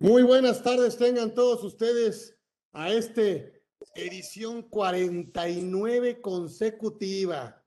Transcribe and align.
Muy 0.00 0.22
buenas 0.22 0.62
tardes, 0.62 0.96
tengan 0.96 1.34
todos 1.34 1.64
ustedes 1.64 2.38
a 2.70 2.92
este 2.92 3.64
edición 3.96 4.62
49 4.62 6.20
consecutiva. 6.20 7.66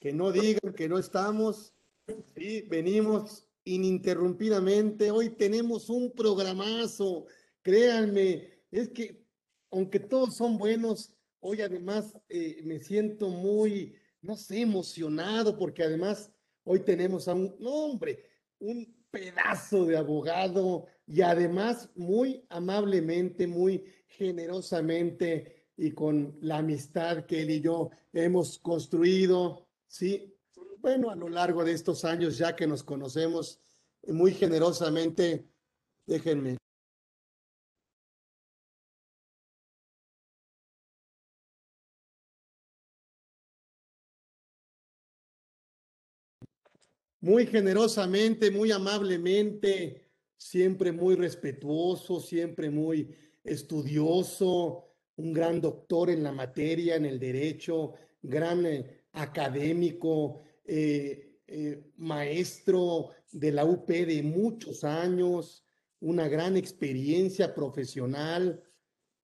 Que 0.00 0.10
no 0.10 0.32
digan 0.32 0.72
que 0.74 0.88
no 0.88 0.98
estamos, 0.98 1.74
sí, 2.34 2.62
venimos 2.62 3.46
ininterrumpidamente. 3.64 5.10
Hoy 5.10 5.28
tenemos 5.28 5.90
un 5.90 6.12
programazo, 6.12 7.26
créanme, 7.60 8.48
es 8.70 8.88
que 8.88 9.26
aunque 9.70 10.00
todos 10.00 10.34
son 10.34 10.56
buenos, 10.56 11.12
hoy 11.40 11.60
además 11.60 12.16
eh, 12.30 12.62
me 12.64 12.78
siento 12.78 13.28
muy, 13.28 13.94
no 14.22 14.34
sé, 14.34 14.62
emocionado 14.62 15.58
porque 15.58 15.82
además 15.82 16.32
hoy 16.64 16.80
tenemos 16.80 17.28
a 17.28 17.34
un, 17.34 17.54
hombre, 17.66 18.24
un 18.60 18.96
pedazo 19.10 19.84
de 19.84 19.98
abogado 19.98 20.86
y 21.06 21.22
además 21.22 21.90
muy 21.94 22.44
amablemente, 22.48 23.46
muy 23.46 23.84
generosamente 24.08 25.66
y 25.76 25.92
con 25.92 26.36
la 26.40 26.58
amistad 26.58 27.26
que 27.26 27.42
él 27.42 27.50
y 27.50 27.60
yo 27.60 27.90
hemos 28.12 28.58
construido, 28.58 29.68
sí, 29.86 30.34
bueno, 30.78 31.10
a 31.10 31.16
lo 31.16 31.28
largo 31.28 31.64
de 31.64 31.72
estos 31.72 32.04
años 32.04 32.38
ya 32.38 32.56
que 32.56 32.66
nos 32.66 32.82
conocemos 32.82 33.60
muy 34.06 34.32
generosamente, 34.32 35.48
déjenme. 36.06 36.56
Muy 47.20 47.46
generosamente, 47.46 48.50
muy 48.50 48.70
amablemente, 48.70 50.05
siempre 50.50 50.92
muy 50.92 51.16
respetuoso, 51.16 52.20
siempre 52.20 52.70
muy 52.70 53.14
estudioso, 53.42 54.84
un 55.16 55.32
gran 55.32 55.60
doctor 55.60 56.08
en 56.10 56.22
la 56.22 56.32
materia, 56.32 56.96
en 56.96 57.04
el 57.04 57.18
derecho, 57.18 57.94
gran 58.22 58.64
eh, 58.64 59.04
académico, 59.12 60.42
eh, 60.64 61.40
eh, 61.48 61.82
maestro 61.96 63.10
de 63.32 63.50
la 63.50 63.64
UP 63.64 63.88
de 63.88 64.22
muchos 64.22 64.84
años, 64.84 65.64
una 66.00 66.28
gran 66.28 66.56
experiencia 66.56 67.54
profesional 67.54 68.62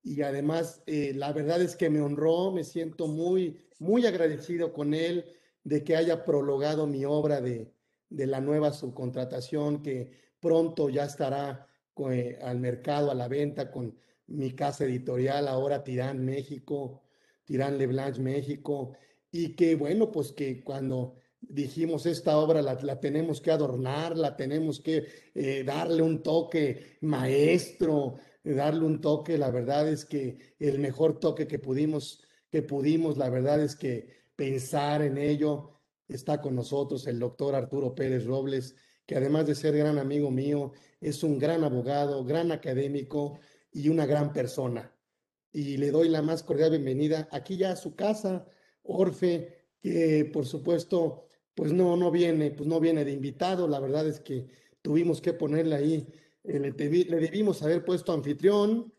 y 0.03 0.23
además 0.23 0.83
la 0.86 1.33
verdad 1.33 1.62
es 1.62 1.77
que 1.77 1.89
me 1.89 2.01
honró, 2.01 2.51
me 2.51 2.64
siento 2.64 3.07
muy, 3.07 3.57
muy 3.79 4.05
agradecido 4.07 4.73
con 4.73 4.95
él 4.95 5.25
de 5.62 5.84
que 5.84 5.95
haya 5.95 6.25
prologado 6.25 6.89
mi 6.89 7.05
obra 7.05 7.41
de, 7.41 7.70
de 8.09 8.27
la 8.27 8.41
nueva 8.41 8.73
subcontratación 8.73 9.83
que 9.83 10.11
pronto 10.43 10.91
ya 10.91 11.05
estará 11.05 11.67
eh, 12.11 12.39
al 12.43 12.59
mercado, 12.59 13.11
a 13.11 13.15
la 13.15 13.29
venta 13.29 13.71
con 13.71 13.97
mi 14.27 14.55
casa 14.55 14.85
editorial, 14.85 15.47
ahora 15.47 15.85
Tirán 15.85 16.25
México, 16.25 17.05
Tirán 17.45 17.79
Leblanc 17.79 18.19
México, 18.19 18.93
y 19.31 19.55
que 19.55 19.77
bueno, 19.77 20.11
pues 20.11 20.33
que 20.33 20.63
cuando 20.65 21.15
dijimos 21.41 22.07
esta 22.07 22.37
obra 22.39 22.61
la, 22.61 22.75
la 22.83 22.98
tenemos 22.98 23.41
que 23.41 23.53
adornar, 23.53 24.17
la 24.17 24.37
tenemos 24.37 24.81
que 24.81 25.07
eh, 25.35 25.63
darle 25.65 26.03
un 26.03 26.23
toque 26.23 26.98
maestro, 27.03 28.17
darle 28.43 28.85
un 28.85 29.01
toque, 29.01 29.39
la 29.39 29.51
verdad 29.51 29.89
es 29.89 30.05
que 30.05 30.57
el 30.59 30.81
mejor 30.81 31.20
toque 31.20 31.47
que 31.47 31.59
pudimos, 31.61 32.25
que 32.51 32.63
pudimos, 32.63 33.17
la 33.17 33.31
verdad 33.31 33.63
es 33.63 33.77
que 33.77 34.09
pensar 34.35 35.03
en 35.03 35.19
ello, 35.19 35.70
está 36.09 36.41
con 36.41 36.57
nosotros 36.57 37.07
el 37.07 37.20
doctor 37.20 37.55
Arturo 37.55 37.95
Pérez 37.95 38.25
Robles, 38.25 38.75
que 39.06 39.17
además 39.17 39.47
de 39.47 39.55
ser 39.55 39.77
gran 39.77 39.98
amigo 39.98 40.31
mío, 40.31 40.72
es 41.00 41.22
un 41.22 41.39
gran 41.39 41.64
abogado, 41.64 42.25
gran 42.25 42.53
académico 42.53 43.39
y 43.72 43.89
una 43.89 44.06
gran 44.06 44.33
persona. 44.33 44.95
Y 45.53 45.77
le 45.77 45.91
doy 45.91 46.08
la 46.08 46.22
más 46.22 46.42
cordial 46.42 46.70
bienvenida 46.70 47.28
aquí 47.30 47.56
ya 47.56 47.73
a 47.73 47.77
su 47.77 47.95
casa, 47.95 48.47
Orfe, 48.84 49.67
que 49.80 50.30
por 50.33 50.46
supuesto, 50.46 51.27
pues 51.55 51.73
no, 51.73 51.96
no 51.96 52.11
viene, 52.11 52.51
pues 52.52 52.68
no 52.68 52.80
viene 52.80 53.05
de 53.05 53.13
invitado. 53.13 53.68
La 53.68 53.80
verdad 53.80 54.07
es 54.07 54.20
que 54.20 54.46
tuvimos 54.80 55.20
que 55.20 55.33
ponerle 55.33 55.74
ahí, 55.74 56.07
eh, 56.45 56.58
le, 56.58 56.73
debimos 56.73 57.63
haber 57.63 57.84
puesto 57.84 58.13
anfitrión 58.13 58.92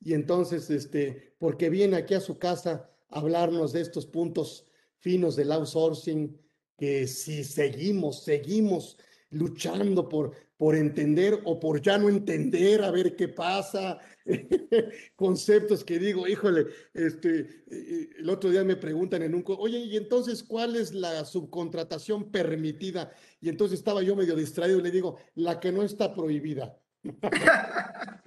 y 0.00 0.12
entonces, 0.12 0.68
este, 0.70 1.34
porque 1.38 1.70
viene 1.70 1.96
aquí 1.96 2.14
a 2.14 2.20
su 2.20 2.38
casa 2.38 2.90
a 3.08 3.20
hablarnos 3.20 3.72
de 3.72 3.80
estos 3.80 4.06
puntos 4.06 4.66
finos 4.98 5.36
del 5.36 5.52
outsourcing, 5.52 6.38
que 6.76 7.06
si 7.06 7.44
seguimos, 7.44 8.24
seguimos 8.24 8.98
luchando 9.34 10.08
por, 10.08 10.32
por 10.56 10.74
entender 10.74 11.40
o 11.44 11.60
por 11.60 11.80
ya 11.80 11.98
no 11.98 12.08
entender, 12.08 12.82
a 12.82 12.90
ver 12.90 13.16
qué 13.16 13.28
pasa, 13.28 13.98
conceptos 15.16 15.84
que 15.84 15.98
digo, 15.98 16.26
híjole, 16.26 16.66
este, 16.92 17.64
eh, 17.70 18.10
el 18.18 18.30
otro 18.30 18.50
día 18.50 18.64
me 18.64 18.76
preguntan 18.76 19.22
en 19.22 19.34
un, 19.34 19.44
oye, 19.46 19.78
y 19.78 19.96
entonces, 19.96 20.42
¿cuál 20.42 20.76
es 20.76 20.92
la 20.92 21.24
subcontratación 21.24 22.30
permitida? 22.30 23.12
Y 23.40 23.48
entonces 23.48 23.78
estaba 23.78 24.02
yo 24.02 24.16
medio 24.16 24.36
distraído 24.36 24.78
y 24.78 24.82
le 24.82 24.90
digo, 24.90 25.18
la 25.34 25.60
que 25.60 25.72
no 25.72 25.82
está 25.82 26.14
prohibida. 26.14 26.78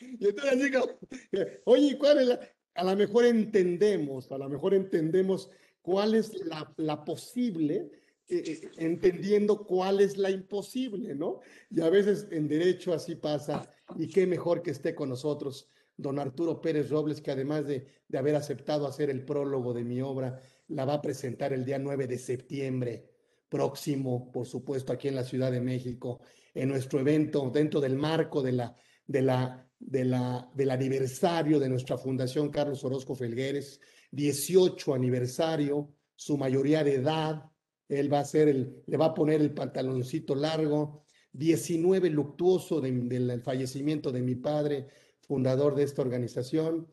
y 0.00 0.28
entonces 0.28 0.62
digo, 0.62 0.98
oye, 1.64 1.98
¿cuál 1.98 2.18
es 2.18 2.26
la? 2.28 2.40
A 2.74 2.82
lo 2.82 2.96
mejor 2.96 3.24
entendemos, 3.24 4.30
a 4.32 4.38
lo 4.38 4.48
mejor 4.48 4.74
entendemos 4.74 5.50
cuál 5.80 6.14
es 6.14 6.32
la, 6.76 7.04
posible, 7.04 7.90
eh, 8.28 8.42
eh, 8.46 8.70
entendiendo 8.78 9.64
cuál 9.66 10.00
es 10.00 10.16
la 10.16 10.30
imposible, 10.30 11.14
¿no? 11.14 11.40
Y 11.70 11.80
a 11.80 11.90
veces 11.90 12.28
en 12.30 12.48
derecho 12.48 12.92
así 12.92 13.16
pasa, 13.16 13.70
y 13.96 14.08
qué 14.08 14.26
mejor 14.26 14.62
que 14.62 14.70
esté 14.70 14.94
con 14.94 15.10
nosotros 15.10 15.68
don 15.96 16.18
Arturo 16.18 16.60
Pérez 16.60 16.90
Robles, 16.90 17.20
que 17.20 17.30
además 17.30 17.66
de, 17.66 17.86
de 18.08 18.18
haber 18.18 18.34
aceptado 18.34 18.86
hacer 18.86 19.10
el 19.10 19.24
prólogo 19.24 19.72
de 19.74 19.84
mi 19.84 20.00
obra, 20.00 20.40
la 20.68 20.84
va 20.84 20.94
a 20.94 21.02
presentar 21.02 21.52
el 21.52 21.64
día 21.64 21.78
9 21.78 22.06
de 22.06 22.18
septiembre 22.18 23.10
próximo, 23.48 24.32
por 24.32 24.46
supuesto, 24.46 24.92
aquí 24.92 25.08
en 25.08 25.14
la 25.14 25.24
Ciudad 25.24 25.52
de 25.52 25.60
México, 25.60 26.20
en 26.54 26.68
nuestro 26.68 27.00
evento, 27.00 27.50
dentro 27.50 27.80
del 27.80 27.96
marco 27.96 28.42
de 28.42 28.52
la, 28.52 28.76
de 29.06 29.22
la, 29.22 29.70
de 29.78 30.04
la, 30.04 30.50
del 30.54 30.70
aniversario 30.70 31.60
de 31.60 31.68
nuestra 31.68 31.98
Fundación 31.98 32.50
Carlos 32.50 32.82
Orozco 32.84 33.14
Felgueres, 33.14 33.80
18 34.10 34.94
aniversario, 34.94 35.92
su 36.16 36.36
mayoría 36.38 36.82
de 36.82 36.94
edad, 36.94 37.44
él 37.88 38.12
va 38.12 38.20
a 38.20 38.24
ser 38.24 38.48
el, 38.48 38.82
le 38.86 38.96
va 38.96 39.06
a 39.06 39.14
poner 39.14 39.40
el 39.40 39.52
pantaloncito 39.52 40.34
largo, 40.34 41.04
19 41.32 42.10
luctuoso 42.10 42.80
del 42.80 43.42
fallecimiento 43.42 44.12
de 44.12 44.22
mi 44.22 44.36
padre, 44.36 44.86
fundador 45.20 45.74
de 45.74 45.82
esta 45.82 46.02
organización, 46.02 46.86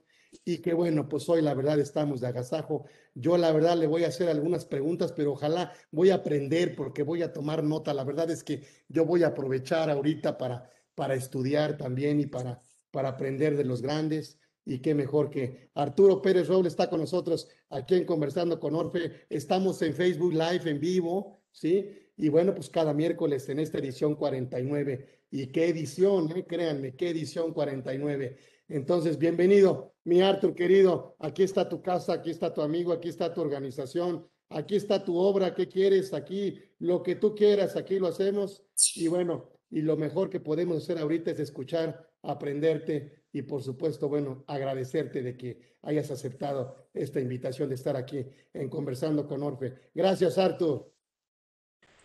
y 0.46 0.60
que 0.60 0.74
bueno, 0.74 1.10
pues 1.10 1.28
hoy 1.30 1.42
la 1.42 1.54
verdad 1.54 1.80
estamos 1.80 2.22
de 2.22 2.28
agasajo. 2.28 2.86
Yo 3.14 3.38
la 3.38 3.52
verdad 3.52 3.78
le 3.78 3.88
voy 3.88 4.06
a 4.06 4.08
hacer 4.08 4.30
algunas 4.30 4.66
preguntas, 4.66 5.12
pero 5.12 5.34
ojalá 5.34 5.74
voy 5.92 6.10
a 6.10 6.16
aprender 6.16 6.76
porque 6.76 7.04
voy 7.04 7.22
a 7.22 7.34
tomar 7.34 7.64
nota. 7.64 7.94
La 7.94 8.06
verdad 8.06 8.32
es 8.32 8.44
que 8.44 8.64
yo 8.88 9.06
voy 9.06 9.24
a 9.24 9.28
aprovechar 9.28 9.90
ahorita 9.90 10.38
para, 10.38 10.70
para 10.96 11.16
estudiar 11.16 11.78
también 11.78 12.20
y 12.22 12.28
para, 12.28 12.62
para 12.92 13.10
aprender 13.10 13.58
de 13.58 13.66
los 13.66 13.82
grandes 13.82 14.40
y 14.66 14.80
qué 14.80 14.94
mejor 14.94 15.30
que 15.30 15.70
Arturo 15.74 16.22
Pérez 16.22 16.48
Robles 16.48 16.74
está 16.74 16.90
con 16.90 17.00
nosotros 17.00 17.48
aquí 17.70 17.96
en 17.96 18.06
Conversando 18.06 18.60
con 18.60 18.76
Orfe. 18.76 19.26
Estamos 19.30 19.82
en 19.82 19.94
Facebook 19.94 20.34
Live 20.34 20.70
en 20.70 20.80
vivo, 20.80 21.42
¿sí? 21.52 21.90
Y 22.18 22.30
bueno, 22.30 22.54
pues 22.54 22.70
cada 22.70 22.94
miércoles 22.94 23.50
en 23.50 23.60
esta 23.60 23.80
edición 23.80 24.16
49. 24.16 25.24
Y 25.32 25.48
qué 25.48 25.70
edición, 25.70 26.32
¿eh? 26.36 26.46
créanme, 26.46 26.96
qué 26.96 27.10
edición 27.10 27.54
49. 27.54 28.38
Entonces, 28.68 29.18
bienvenido, 29.18 29.96
mi 30.04 30.22
Artur 30.22 30.54
querido. 30.54 31.16
Aquí 31.20 31.44
está 31.44 31.68
tu 31.68 31.82
casa, 31.82 32.14
aquí 32.14 32.30
está 32.30 32.54
tu 32.54 32.62
amigo, 32.62 32.94
aquí 32.94 33.10
está 33.10 33.34
tu 33.34 33.42
organización, 33.42 34.28
aquí 34.50 34.76
está 34.76 35.04
tu 35.04 35.18
obra. 35.18 35.56
¿Qué 35.56 35.68
quieres? 35.68 36.14
Aquí 36.14 36.60
lo 36.80 37.02
que 37.02 37.16
tú 37.16 37.34
quieras, 37.34 37.76
aquí 37.76 37.98
lo 37.98 38.08
hacemos. 38.08 38.64
Y 38.96 39.08
bueno, 39.08 39.50
y 39.70 39.82
lo 39.82 39.98
mejor 39.98 40.30
que 40.30 40.40
podemos 40.40 40.84
hacer 40.84 41.00
ahorita 41.00 41.32
es 41.32 41.40
escuchar, 41.40 42.08
aprenderte 42.22 43.21
y 43.34 43.44
por 43.44 43.64
supuesto, 43.64 44.10
bueno, 44.10 44.44
agradecerte 44.48 45.22
de 45.22 45.38
que 45.38 45.78
hayas 45.84 46.12
aceptado 46.12 46.90
esta 46.94 47.20
invitación 47.20 47.70
de 47.70 47.76
estar 47.76 47.96
aquí 47.96 48.26
en 48.54 48.70
Conversando 48.70 49.28
con 49.28 49.42
Orfe. 49.44 49.90
Gracias, 49.94 50.38
Artur. 50.38 50.92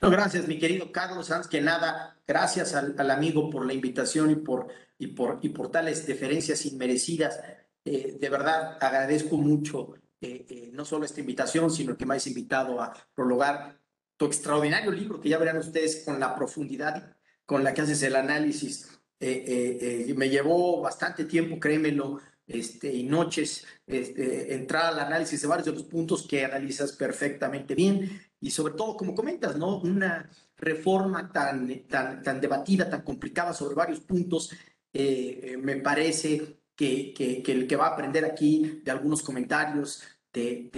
No, 0.00 0.11
gracias, 0.11 0.46
mi 0.46 0.58
querido 0.58 0.93
Carlos. 0.93 1.31
Antes 1.31 1.49
que 1.49 1.61
nada, 1.61 2.20
gracias 2.26 2.75
al, 2.75 3.11
amigo 3.11 3.50
por 3.50 3.67
la 3.67 3.73
invitación 3.73 4.31
y 4.31 4.37
por, 4.37 4.69
y 4.99 5.08
por, 5.08 5.38
y 5.43 5.49
por 5.49 5.70
tales 5.70 6.06
deferencias 6.06 6.64
inmerecidas. 6.67 7.40
Eh, 7.84 8.17
de 8.20 8.28
verdad, 8.28 8.78
agradezco 8.81 9.37
mucho 9.37 9.94
eh, 10.20 10.46
eh, 10.49 10.70
no 10.73 10.84
solo 10.84 11.05
esta 11.05 11.20
invitación, 11.20 11.70
sino 11.70 11.96
que 11.96 12.06
me 12.06 12.14
has 12.14 12.26
invitado 12.26 12.81
a 12.81 12.93
prologar 13.14 13.81
tu 14.17 14.26
extraordinario 14.26 14.90
libro, 14.90 15.20
que 15.20 15.28
ya 15.28 15.38
verán 15.38 15.58
ustedes 15.58 16.02
con 16.05 16.20
la 16.20 16.34
profundidad 16.34 17.17
con 17.44 17.62
la 17.62 17.73
que 17.75 17.82
haces 17.82 18.02
el 18.02 18.17
análisis 18.17 18.96
eh, 19.19 19.45
eh, 19.47 20.05
eh, 20.09 20.15
me 20.15 20.29
llevó 20.29 20.83
bastante 20.83 21.25
tiempo, 21.25 21.59
créemelo, 21.59 22.21
este, 22.47 22.93
y 22.93 23.05
noches, 23.05 23.67
este, 23.87 24.55
entrar 24.55 24.93
al 24.93 25.01
análisis 25.01 25.41
de 25.41 25.49
varios 25.49 25.67
de 25.67 25.73
los 25.73 25.85
puntos 25.85 26.27
que 26.27 26.45
analizas 26.45 26.93
perfectamente 26.93 27.75
bien 27.75 28.21
y 28.41 28.51
sobre 28.51 28.75
todo, 28.75 28.97
como 28.97 29.15
comentas, 29.15 29.57
¿no? 29.57 29.79
Una 29.79 30.31
reforma 30.57 31.33
tan, 31.33 31.87
tan, 31.89 32.23
tan 32.23 32.41
debatida, 32.41 32.89
tan 32.89 33.03
complicada 33.03 33.53
sobre 33.53 33.75
varios 33.75 34.01
puntos 34.01 34.51
me 34.93 35.77
parece 35.77 36.61
que, 36.75 37.12
que, 37.12 37.53
el 37.53 37.67
que 37.67 37.77
va 37.77 37.89
a 37.89 37.91
aprender 37.91 38.25
aquí 38.25 38.81
de 38.83 38.91
algunos 38.91 39.23
comentarios 39.23 40.03
de, 40.33 40.71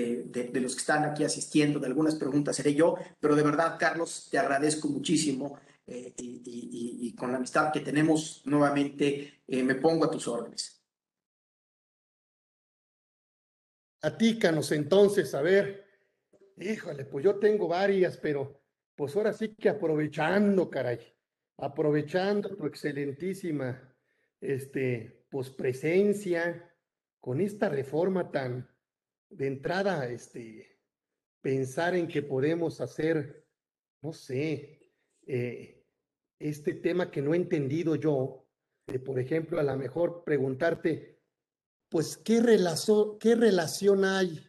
de, 0.52 0.60
los 0.60 0.74
que 0.74 0.80
están 0.80 1.04
aquí 1.04 1.22
asistiendo, 1.22 1.78
de 1.78 1.86
algunas 1.86 2.16
preguntas 2.16 2.56
seré 2.56 2.74
yo, 2.74 2.96
pero 3.20 3.36
de 3.36 3.42
verdad, 3.42 3.76
Carlos, 3.78 4.28
te 4.30 4.38
agradezco 4.38 4.88
muchísimo 4.88 5.58
y, 5.88 6.42
y, 7.00 7.14
con 7.14 7.32
la 7.32 7.38
amistad 7.38 7.72
que 7.72 7.80
tenemos 7.80 8.42
nuevamente, 8.44 9.42
me 9.46 9.74
pongo 9.76 10.04
a 10.04 10.10
tus 10.10 10.28
órdenes. 10.28 10.78
Atícanos 14.02 14.70
entonces, 14.72 15.34
a 15.34 15.42
ver, 15.42 15.84
híjole, 16.56 17.04
pues 17.04 17.24
yo 17.24 17.38
tengo 17.38 17.68
varias, 17.68 18.16
pero 18.16 18.60
pues 18.94 19.16
ahora 19.16 19.32
sí 19.32 19.54
que 19.54 19.68
aprovechando, 19.68 20.68
caray, 20.68 21.00
aprovechando 21.56 22.56
tu 22.56 22.66
excelentísima, 22.66 23.96
este, 24.40 25.26
pues 25.30 25.50
presencia 25.50 26.74
con 27.20 27.40
esta 27.40 27.68
reforma 27.68 28.30
tan 28.30 28.68
de 29.30 29.46
entrada, 29.46 30.08
este, 30.08 30.80
pensar 31.40 31.94
en 31.94 32.08
que 32.08 32.22
podemos 32.22 32.80
hacer, 32.80 33.46
no 34.00 34.12
sé, 34.12 34.92
eh, 35.26 35.77
este 36.38 36.74
tema 36.74 37.10
que 37.10 37.22
no 37.22 37.34
he 37.34 37.36
entendido 37.36 37.96
yo, 37.96 38.46
por 39.04 39.18
ejemplo, 39.18 39.60
a 39.60 39.62
lo 39.62 39.76
mejor 39.76 40.22
preguntarte, 40.24 41.20
pues, 41.88 42.16
¿qué 42.16 42.40
relación, 42.40 43.18
qué 43.18 43.34
relación 43.34 44.04
hay 44.04 44.48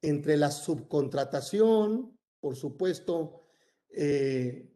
entre 0.00 0.36
la 0.36 0.50
subcontratación, 0.50 2.18
por 2.40 2.56
supuesto, 2.56 3.42
eh, 3.88 4.68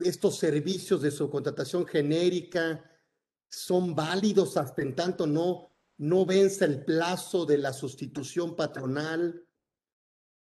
estos 0.00 0.38
servicios 0.38 1.02
de 1.02 1.10
subcontratación 1.10 1.86
genérica 1.86 2.90
son 3.48 3.94
válidos 3.94 4.56
hasta 4.56 4.82
en 4.82 4.94
tanto 4.94 5.26
no, 5.26 5.70
no 5.98 6.26
vence 6.26 6.64
el 6.64 6.84
plazo 6.84 7.46
de 7.46 7.58
la 7.58 7.72
sustitución 7.72 8.54
patronal? 8.54 9.44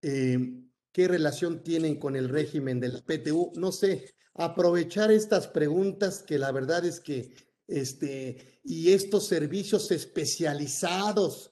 Eh, 0.01 0.62
¿Qué 0.93 1.07
relación 1.07 1.63
tienen 1.63 1.99
con 1.99 2.15
el 2.15 2.29
régimen 2.29 2.79
del 2.79 3.03
PTU? 3.03 3.51
No 3.55 3.71
sé, 3.71 4.13
aprovechar 4.35 5.11
estas 5.11 5.47
preguntas 5.47 6.21
que 6.21 6.37
la 6.37 6.51
verdad 6.51 6.85
es 6.85 6.99
que 6.99 7.33
este, 7.67 8.59
y 8.63 8.91
estos 8.91 9.25
servicios 9.25 9.89
especializados 9.89 11.51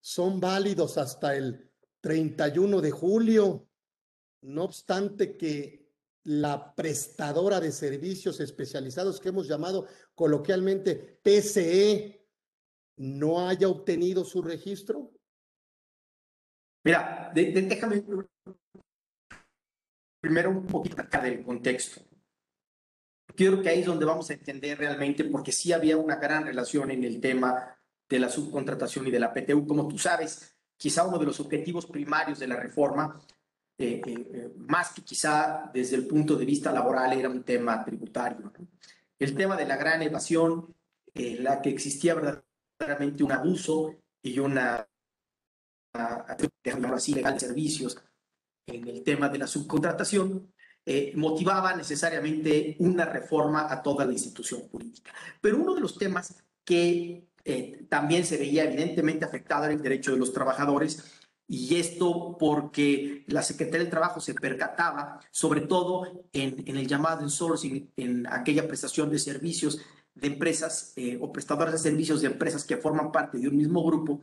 son 0.00 0.40
válidos 0.40 0.98
hasta 0.98 1.34
el 1.34 1.70
31 2.02 2.82
de 2.82 2.90
julio, 2.90 3.66
no 4.42 4.64
obstante 4.64 5.38
que 5.38 5.88
la 6.24 6.74
prestadora 6.74 7.60
de 7.60 7.72
servicios 7.72 8.40
especializados 8.40 9.20
que 9.20 9.30
hemos 9.30 9.48
llamado 9.48 9.86
coloquialmente 10.14 11.18
PCE 11.22 12.28
no 12.96 13.48
haya 13.48 13.68
obtenido 13.68 14.24
su 14.24 14.42
registro? 14.42 15.12
Mira, 16.84 17.30
déjame 17.34 18.02
primero 20.20 20.50
un 20.50 20.66
poquito 20.66 21.00
acá 21.02 21.20
del 21.20 21.42
contexto 21.42 22.02
creo 23.34 23.62
que 23.62 23.68
ahí 23.68 23.80
es 23.80 23.86
donde 23.86 24.04
vamos 24.04 24.30
a 24.30 24.34
entender 24.34 24.78
realmente, 24.78 25.24
porque 25.24 25.52
sí 25.52 25.72
había 25.72 25.96
una 25.96 26.16
gran 26.16 26.44
relación 26.44 26.90
en 26.90 27.04
el 27.04 27.20
tema 27.20 27.76
de 28.08 28.18
la 28.18 28.28
subcontratación 28.28 29.06
y 29.06 29.10
de 29.10 29.20
la 29.20 29.32
PTU. 29.32 29.66
Como 29.66 29.88
tú 29.88 29.98
sabes, 29.98 30.54
quizá 30.76 31.06
uno 31.06 31.18
de 31.18 31.26
los 31.26 31.40
objetivos 31.40 31.86
primarios 31.86 32.38
de 32.38 32.46
la 32.46 32.56
reforma, 32.56 33.20
eh, 33.78 34.00
eh, 34.04 34.30
eh, 34.34 34.52
más 34.56 34.92
que 34.92 35.02
quizá 35.02 35.70
desde 35.72 35.96
el 35.96 36.06
punto 36.06 36.36
de 36.36 36.44
vista 36.44 36.72
laboral, 36.72 37.12
era 37.18 37.28
un 37.28 37.42
tema 37.42 37.84
tributario. 37.84 38.52
El 39.18 39.34
tema 39.34 39.56
de 39.56 39.66
la 39.66 39.76
gran 39.76 40.02
evasión, 40.02 40.74
la 41.14 41.60
que 41.60 41.70
existía 41.70 42.14
verdaderamente 42.14 43.22
un 43.22 43.32
abuso 43.32 43.94
y 44.22 44.38
una, 44.38 44.86
así, 45.92 47.14
legal 47.14 47.38
servicios 47.38 47.98
en 48.66 48.88
el 48.88 49.02
tema 49.02 49.28
de 49.28 49.38
la 49.38 49.46
subcontratación, 49.46 50.52
eh, 50.84 51.12
motivaba 51.16 51.76
necesariamente 51.76 52.76
una 52.78 53.04
reforma 53.04 53.72
a 53.72 53.82
toda 53.82 54.04
la 54.04 54.12
institución 54.12 54.62
jurídica. 54.68 55.12
Pero 55.40 55.58
uno 55.58 55.74
de 55.74 55.80
los 55.80 55.96
temas 55.98 56.42
que 56.64 57.28
eh, 57.44 57.86
también 57.88 58.24
se 58.24 58.36
veía 58.36 58.64
evidentemente 58.64 59.24
afectado 59.24 59.64
era 59.64 59.74
el 59.74 59.82
derecho 59.82 60.12
de 60.12 60.18
los 60.18 60.32
trabajadores 60.32 61.04
y 61.48 61.76
esto 61.76 62.36
porque 62.38 63.24
la 63.26 63.42
Secretaría 63.42 63.80
del 63.80 63.90
Trabajo 63.90 64.20
se 64.20 64.34
percataba, 64.34 65.20
sobre 65.30 65.62
todo 65.62 66.24
en, 66.32 66.64
en 66.66 66.76
el 66.76 66.86
llamado 66.86 67.22
insourcing, 67.22 67.92
en 67.96 68.26
aquella 68.28 68.66
prestación 68.66 69.10
de 69.10 69.18
servicios 69.18 69.80
de 70.14 70.28
empresas 70.28 70.92
eh, 70.96 71.18
o 71.20 71.32
prestadoras 71.32 71.72
de 71.72 71.78
servicios 71.78 72.20
de 72.20 72.28
empresas 72.28 72.64
que 72.64 72.76
forman 72.76 73.12
parte 73.12 73.38
de 73.38 73.48
un 73.48 73.56
mismo 73.56 73.84
grupo, 73.84 74.20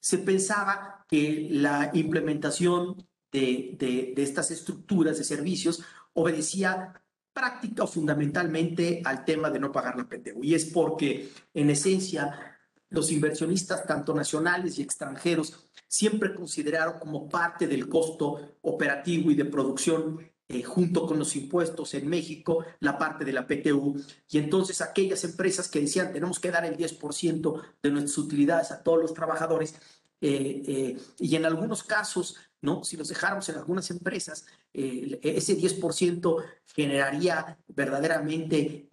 se 0.00 0.18
pensaba 0.18 1.04
que 1.08 1.48
la 1.50 1.90
implementación 1.94 3.06
de, 3.30 3.76
de, 3.78 4.22
estas 4.22 4.50
estructuras 4.50 5.18
de 5.18 5.24
servicios 5.24 5.82
obedecía 6.14 7.00
práctica 7.32 7.84
o 7.84 7.86
fundamentalmente 7.86 9.02
al 9.04 9.24
tema 9.24 9.50
de 9.50 9.60
no 9.60 9.70
pagar 9.70 9.96
la 9.96 10.08
PTU. 10.08 10.42
Y 10.42 10.54
es 10.54 10.64
porque, 10.66 11.30
en 11.54 11.70
esencia, 11.70 12.58
los 12.88 13.12
inversionistas, 13.12 13.86
tanto 13.86 14.14
nacionales 14.14 14.78
y 14.78 14.82
extranjeros, 14.82 15.70
siempre 15.86 16.34
consideraron 16.34 16.98
como 16.98 17.28
parte 17.28 17.66
del 17.68 17.88
costo 17.88 18.56
operativo 18.62 19.30
y 19.30 19.34
de 19.34 19.44
producción 19.44 20.20
eh, 20.52 20.64
junto 20.64 21.06
con 21.06 21.16
los 21.16 21.36
impuestos 21.36 21.94
en 21.94 22.08
México, 22.08 22.64
la 22.80 22.98
parte 22.98 23.24
de 23.24 23.32
la 23.32 23.46
PTU. 23.46 24.02
Y 24.28 24.38
entonces 24.38 24.80
aquellas 24.80 25.22
empresas 25.22 25.68
que 25.68 25.80
decían 25.80 26.12
tenemos 26.12 26.40
que 26.40 26.50
dar 26.50 26.64
el 26.64 26.76
10% 26.76 27.62
de 27.80 27.90
nuestras 27.90 28.18
utilidades 28.18 28.72
a 28.72 28.82
todos 28.82 29.00
los 29.00 29.14
trabajadores, 29.14 29.76
eh, 30.20 30.62
eh, 30.66 30.98
y 31.20 31.36
en 31.36 31.46
algunos 31.46 31.84
casos 31.84 32.36
¿no? 32.62 32.84
Si 32.84 32.96
los 32.96 33.08
dejáramos 33.08 33.48
en 33.48 33.54
algunas 33.54 33.90
empresas, 33.90 34.44
ese 34.70 35.56
10% 35.56 36.44
generaría 36.66 37.58
verdaderamente 37.68 38.90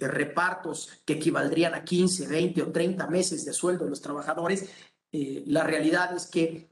repartos 0.00 0.88
que 1.04 1.12
equivaldrían 1.14 1.74
a 1.74 1.84
15, 1.84 2.26
20 2.28 2.62
o 2.62 2.72
30 2.72 3.06
meses 3.08 3.44
de 3.44 3.52
sueldo 3.52 3.84
de 3.84 3.90
los 3.90 4.00
trabajadores. 4.00 4.70
la 5.12 5.64
realidad 5.64 6.16
es 6.16 6.28
que 6.28 6.70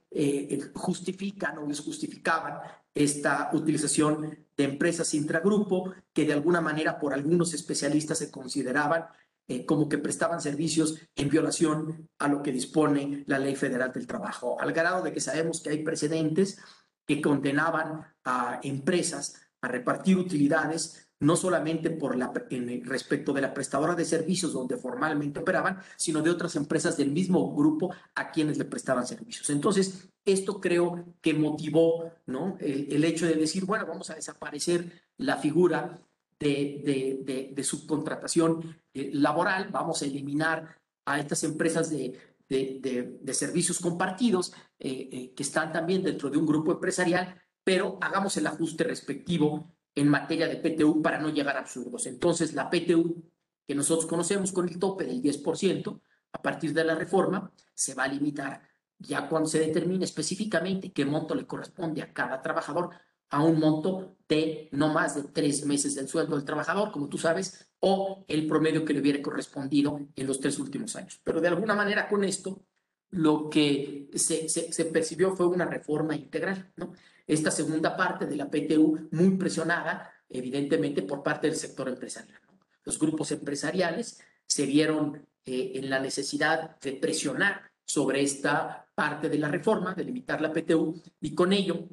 justifican 0.72 1.58
o 1.58 1.66
les 1.66 1.80
justificaban 1.80 2.62
esta 2.96 3.50
utilización 3.52 4.46
de 4.56 4.64
empresas 4.64 5.12
intragrupo 5.12 5.92
que 6.14 6.24
de 6.24 6.32
alguna 6.32 6.62
manera 6.62 6.98
por 6.98 7.12
algunos 7.12 7.52
especialistas 7.52 8.18
se 8.18 8.30
consideraban 8.30 9.04
eh, 9.46 9.66
como 9.66 9.88
que 9.88 9.98
prestaban 9.98 10.40
servicios 10.40 10.98
en 11.14 11.28
violación 11.28 12.08
a 12.18 12.26
lo 12.26 12.42
que 12.42 12.52
dispone 12.52 13.22
la 13.26 13.38
ley 13.38 13.54
federal 13.54 13.92
del 13.92 14.06
trabajo, 14.06 14.60
al 14.60 14.72
grado 14.72 15.04
de 15.04 15.12
que 15.12 15.20
sabemos 15.20 15.60
que 15.60 15.70
hay 15.70 15.84
precedentes 15.84 16.58
que 17.06 17.20
condenaban 17.20 18.06
a 18.24 18.60
empresas 18.62 19.36
a 19.60 19.68
repartir 19.68 20.16
utilidades 20.16 21.05
no 21.20 21.36
solamente 21.36 21.90
por 21.90 22.16
la, 22.16 22.32
en, 22.50 22.84
respecto 22.84 23.32
de 23.32 23.40
la 23.40 23.54
prestadora 23.54 23.94
de 23.94 24.04
servicios 24.04 24.52
donde 24.52 24.76
formalmente 24.76 25.40
operaban, 25.40 25.80
sino 25.96 26.22
de 26.22 26.30
otras 26.30 26.56
empresas 26.56 26.96
del 26.96 27.10
mismo 27.10 27.54
grupo 27.54 27.94
a 28.14 28.30
quienes 28.30 28.58
le 28.58 28.64
prestaban 28.64 29.06
servicios. 29.06 29.48
Entonces, 29.50 30.08
esto 30.24 30.60
creo 30.60 31.04
que 31.20 31.34
motivó 31.34 32.12
¿no? 32.26 32.56
el, 32.60 33.04
hecho 33.04 33.26
de 33.26 33.34
decir, 33.34 33.64
bueno, 33.64 33.86
vamos 33.86 34.10
a 34.10 34.14
desaparecer 34.14 35.04
la 35.16 35.36
figura 35.38 36.00
de, 36.38 37.22
de, 37.24 37.52
de, 37.54 37.64
subcontratación 37.64 38.78
eh, 38.92 39.10
laboral, 39.14 39.68
vamos 39.70 40.02
a 40.02 40.04
eliminar 40.04 40.78
a 41.06 41.18
estas 41.18 41.44
empresas 41.44 41.88
de, 41.88 42.18
de 42.48 43.34
servicios 43.34 43.80
compartidos 43.80 44.52
eh, 44.78 45.08
eh, 45.10 45.34
que 45.34 45.42
están 45.42 45.72
también 45.72 46.02
dentro 46.02 46.28
de 46.28 46.36
un 46.36 46.44
grupo 46.44 46.72
empresarial, 46.72 47.40
pero 47.64 47.98
hagamos 48.02 48.36
el 48.36 48.46
ajuste 48.46 48.84
respectivo 48.84 49.75
en 49.96 50.08
materia 50.08 50.46
de 50.46 50.56
PTU 50.56 51.02
para 51.02 51.18
no 51.18 51.30
llegar 51.30 51.56
a 51.56 51.60
absurdos. 51.60 52.06
Entonces, 52.06 52.54
la 52.54 52.70
PTU 52.70 53.24
que 53.66 53.74
nosotros 53.74 54.06
conocemos 54.06 54.52
con 54.52 54.68
el 54.68 54.78
tope 54.78 55.04
del 55.04 55.20
10%, 55.20 56.00
a 56.32 56.42
partir 56.42 56.72
de 56.72 56.84
la 56.84 56.94
reforma, 56.94 57.50
se 57.74 57.94
va 57.94 58.04
a 58.04 58.08
limitar 58.08 58.62
ya 58.98 59.28
cuando 59.28 59.48
se 59.48 59.58
determine 59.58 60.04
específicamente 60.04 60.92
qué 60.92 61.04
monto 61.04 61.34
le 61.34 61.46
corresponde 61.46 62.02
a 62.02 62.12
cada 62.12 62.40
trabajador, 62.40 62.90
a 63.30 63.42
un 63.42 63.58
monto 63.58 64.16
de 64.28 64.68
no 64.72 64.92
más 64.92 65.16
de 65.16 65.24
tres 65.24 65.66
meses 65.66 65.94
del 65.94 66.08
sueldo 66.08 66.36
del 66.36 66.44
trabajador, 66.44 66.92
como 66.92 67.08
tú 67.08 67.18
sabes, 67.18 67.68
o 67.80 68.24
el 68.28 68.46
promedio 68.46 68.84
que 68.84 68.92
le 68.92 69.00
hubiera 69.00 69.20
correspondido 69.20 70.00
en 70.14 70.26
los 70.26 70.40
tres 70.40 70.58
últimos 70.58 70.94
años. 70.96 71.20
Pero 71.24 71.40
de 71.40 71.48
alguna 71.48 71.74
manera 71.74 72.08
con 72.08 72.24
esto, 72.24 72.62
lo 73.10 73.50
que 73.50 74.08
se, 74.14 74.48
se, 74.48 74.84
percibió 74.86 75.34
fue 75.34 75.46
una 75.46 75.64
reforma 75.64 76.14
integral, 76.14 76.72
¿no? 76.76 76.92
Esta 77.26 77.50
segunda 77.50 77.96
parte 77.96 78.26
de 78.26 78.36
la 78.36 78.48
PTU 78.48 79.08
muy 79.10 79.36
presionada, 79.36 80.12
evidentemente, 80.28 81.02
por 81.02 81.22
parte 81.22 81.48
del 81.48 81.56
sector 81.56 81.88
empresarial. 81.88 82.40
Los 82.84 82.98
grupos 82.98 83.32
empresariales 83.32 84.20
se 84.46 84.64
vieron 84.64 85.26
eh, 85.44 85.72
en 85.74 85.90
la 85.90 85.98
necesidad 85.98 86.78
de 86.78 86.92
presionar 86.92 87.62
sobre 87.84 88.22
esta 88.22 88.86
parte 88.94 89.28
de 89.28 89.38
la 89.38 89.48
reforma, 89.48 89.94
de 89.94 90.04
limitar 90.04 90.40
la 90.40 90.52
PTU, 90.52 91.02
y 91.20 91.34
con 91.34 91.52
ello 91.52 91.88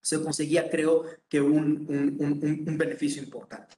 se 0.00 0.22
conseguía, 0.22 0.68
creo 0.68 1.04
que, 1.28 1.40
un, 1.40 1.86
un, 1.88 2.78
beneficio 2.78 3.22
importante. 3.22 3.76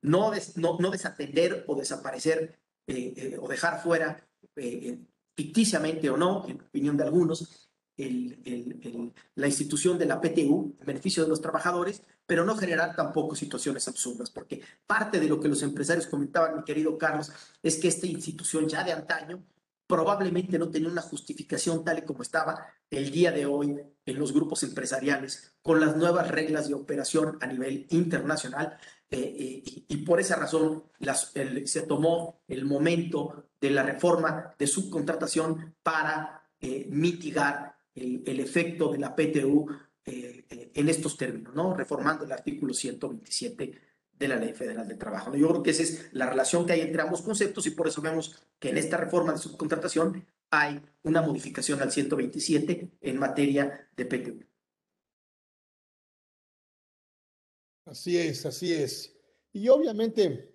no, 0.00 0.32
no, 0.56 0.90
desatender 0.90 1.64
o 1.68 1.76
desaparecer 1.76 2.58
eh, 2.86 3.12
eh, 3.16 3.38
o 3.40 3.46
dejar 3.46 3.82
fuera, 3.82 4.26
ficticiamente 5.36 6.10
o 6.10 6.16
no, 6.16 6.48
en 6.48 6.60
opinión 6.60 6.96
de 6.96 7.04
algunos, 7.04 7.67
la 9.34 9.46
institución 9.46 9.98
de 9.98 10.06
la 10.06 10.20
PTU 10.20 10.76
en 10.78 10.86
beneficio 10.86 11.24
de 11.24 11.28
los 11.28 11.40
trabajadores, 11.40 12.02
pero 12.26 12.44
no 12.44 12.56
generar 12.56 12.94
tampoco 12.94 13.34
situaciones 13.34 13.88
absurdas, 13.88 14.30
porque 14.30 14.62
parte 14.86 15.18
de 15.18 15.28
lo 15.28 15.40
que 15.40 15.48
los 15.48 15.62
empresarios 15.62 16.06
comentaban, 16.06 16.56
mi 16.56 16.64
querido 16.64 16.96
Carlos, 16.96 17.32
es 17.62 17.76
que 17.78 17.88
esta 17.88 18.06
institución 18.06 18.68
ya 18.68 18.84
de 18.84 18.92
antaño 18.92 19.42
probablemente 19.88 20.58
no 20.58 20.68
tenía 20.68 20.90
una 20.90 21.02
justificación 21.02 21.82
tal 21.82 21.98
y 21.98 22.02
como 22.02 22.22
estaba 22.22 22.66
el 22.90 23.10
día 23.10 23.32
de 23.32 23.46
hoy 23.46 23.74
en 24.04 24.18
los 24.18 24.32
grupos 24.32 24.62
empresariales, 24.62 25.54
con 25.62 25.80
las 25.80 25.96
nuevas 25.96 26.30
reglas 26.30 26.68
de 26.68 26.74
operación 26.74 27.38
a 27.40 27.46
nivel 27.46 27.86
internacional. 27.90 28.78
Eh, 29.10 29.62
eh, 29.66 29.84
y, 29.88 29.96
por 30.04 30.20
esa 30.20 30.36
razón 30.36 30.84
se 31.64 31.82
tomó 31.82 32.42
el 32.46 32.66
momento 32.66 33.48
de 33.58 33.70
la 33.70 33.82
reforma 33.82 34.54
de 34.58 34.66
subcontratación 34.66 35.74
para 35.82 36.46
eh, 36.60 36.86
mitigar 36.90 37.77
el, 37.98 38.40
efecto 38.40 38.90
de 38.90 38.98
la 38.98 39.14
PTU 39.14 39.68
en 40.04 40.88
estos 40.88 41.16
términos, 41.16 41.54
¿no? 41.54 41.74
reformando 41.74 42.24
el 42.24 42.32
artículo 42.32 42.72
127 42.72 43.80
de 44.18 44.28
la 44.28 44.36
Ley 44.36 44.52
Federal 44.52 44.88
de 44.88 44.94
Trabajo. 44.94 45.34
Yo 45.34 45.48
creo 45.48 45.62
que 45.62 45.70
esa 45.70 45.82
es 45.82 46.12
la 46.12 46.26
relación 46.28 46.66
que 46.66 46.72
hay 46.72 46.80
entre 46.80 47.02
ambos 47.02 47.22
conceptos 47.22 47.66
y 47.66 47.70
por 47.70 47.88
eso 47.88 48.02
vemos 48.02 48.42
que 48.58 48.70
en 48.70 48.78
esta 48.78 48.96
reforma 48.96 49.32
de 49.32 49.38
subcontratación 49.38 50.26
hay 50.50 50.80
una 51.02 51.22
modificación 51.22 51.80
al 51.82 51.92
127 51.92 52.90
en 53.00 53.18
materia 53.18 53.88
de 53.96 54.04
PTU. 54.06 54.44
Así 57.84 58.18
es, 58.18 58.44
así 58.44 58.72
es. 58.72 59.16
Y 59.52 59.68
obviamente, 59.68 60.54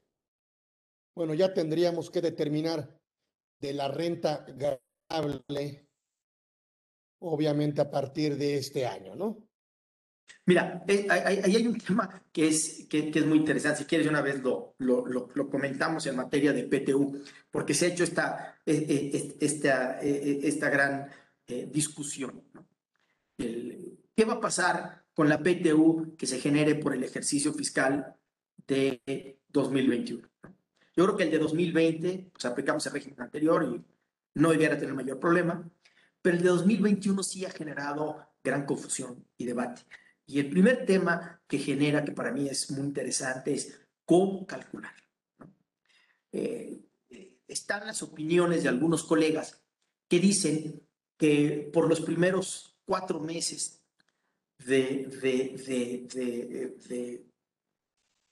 bueno, 1.15 1.33
ya 1.33 1.53
tendríamos 1.53 2.11
que 2.11 2.21
determinar 2.21 2.99
de 3.59 3.73
la 3.73 3.87
renta 3.87 4.45
variable, 5.09 5.87
obviamente 7.23 7.81
a 7.81 7.89
partir 7.89 8.37
de 8.37 8.57
este 8.57 8.85
año, 8.85 9.15
¿no? 9.15 9.37
Mira, 10.45 10.83
eh, 10.87 11.07
ahí 11.09 11.55
hay, 11.55 11.67
un 11.67 11.77
tema 11.77 12.21
que 12.31 12.49
es, 12.49 12.85
que, 12.89 13.11
es 13.13 13.25
muy 13.25 13.37
interesante. 13.37 13.79
Si 13.79 13.85
quieres, 13.85 14.07
una 14.07 14.21
vez 14.21 14.41
lo, 14.41 14.75
lo, 14.77 15.49
comentamos 15.49 16.05
en 16.05 16.17
materia 16.17 16.51
de 16.51 16.63
PTU, 16.63 17.23
porque 17.49 17.73
se 17.73 17.85
ha 17.85 17.89
hecho 17.89 18.03
esta, 18.03 18.57
eh, 18.65 18.85
eh, 18.89 19.37
esta, 19.39 20.01
esta 20.01 20.69
gran 20.69 21.09
discusión. 21.71 22.43
¿Qué 23.37 24.25
va 24.27 24.33
a 24.33 24.41
pasar 24.41 25.05
con 25.13 25.29
la 25.29 25.39
PTU 25.39 26.15
que 26.17 26.27
se 26.27 26.39
genere 26.39 26.75
por 26.75 26.93
el 26.93 27.03
ejercicio 27.03 27.53
fiscal 27.53 28.15
de 28.67 29.39
2021? 29.47 30.27
Yo 30.95 31.05
creo 31.05 31.17
que 31.17 31.23
el 31.23 31.31
de 31.31 31.39
2020, 31.39 32.31
pues 32.33 32.45
aplicamos 32.45 32.85
el 32.85 32.93
régimen 32.93 33.21
anterior 33.21 33.63
y 33.63 34.39
no 34.39 34.51
debiera 34.51 34.77
tener 34.77 34.93
mayor 34.93 35.19
problema, 35.19 35.69
pero 36.23 36.37
el 36.37 36.43
de 36.43 36.49
2021 36.49 37.21
sí 37.21 37.45
ha 37.45 37.51
generado 37.51 38.25
gran 38.41 38.65
confusión 38.65 39.27
y 39.37 39.45
debate. 39.45 39.83
Y 40.25 40.39
el 40.39 40.49
primer 40.49 40.85
tema 40.85 41.43
que 41.47 41.59
genera, 41.59 42.03
que 42.03 42.13
para 42.13 42.31
mí 42.31 42.47
es 42.47 42.71
muy 42.71 42.87
interesante, 42.87 43.53
es 43.53 43.77
cómo 44.05 44.47
calcular. 44.47 44.93
Eh, 46.31 46.79
están 47.45 47.85
las 47.85 48.01
opiniones 48.01 48.63
de 48.63 48.69
algunos 48.69 49.03
colegas 49.03 49.61
que 50.07 50.19
dicen 50.19 50.81
que 51.17 51.69
por 51.73 51.89
los 51.89 51.99
primeros 51.99 52.79
cuatro 52.85 53.19
meses 53.19 53.83
de, 54.59 55.07
de, 56.87 57.25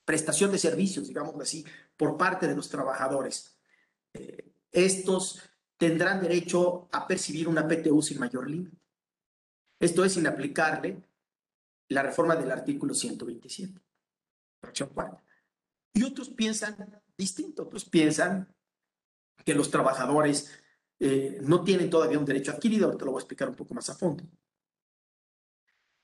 prestación 0.06 0.50
de 0.50 0.58
servicios, 0.58 1.08
digamos 1.08 1.38
así, 1.38 1.62
por 1.94 2.16
parte 2.16 2.48
de 2.48 2.56
los 2.56 2.70
trabajadores, 2.70 3.54
eh, 4.14 4.50
estos 4.70 5.42
tendrán 5.82 6.20
derecho 6.20 6.88
a 6.92 7.08
percibir 7.08 7.48
una 7.48 7.66
PTU 7.66 8.00
sin 8.02 8.20
mayor 8.20 8.48
límite. 8.48 8.76
Esto 9.80 10.04
es 10.04 10.12
sin 10.12 10.28
aplicarle 10.28 11.02
la 11.88 12.04
reforma 12.04 12.36
del 12.36 12.52
artículo 12.52 12.94
127, 12.94 13.80
fracción 14.60 14.90
cuarta. 14.90 15.20
Y 15.92 16.04
otros 16.04 16.28
piensan 16.28 17.02
distinto, 17.18 17.64
otros 17.64 17.84
piensan 17.84 18.54
que 19.44 19.56
los 19.56 19.72
trabajadores 19.72 20.52
eh, 21.00 21.40
no 21.42 21.64
tienen 21.64 21.90
todavía 21.90 22.20
un 22.20 22.26
derecho 22.26 22.52
adquirido, 22.52 22.86
ahorita 22.86 23.04
lo 23.04 23.10
voy 23.10 23.18
a 23.18 23.22
explicar 23.22 23.48
un 23.48 23.56
poco 23.56 23.74
más 23.74 23.90
a 23.90 23.96
fondo. 23.96 24.22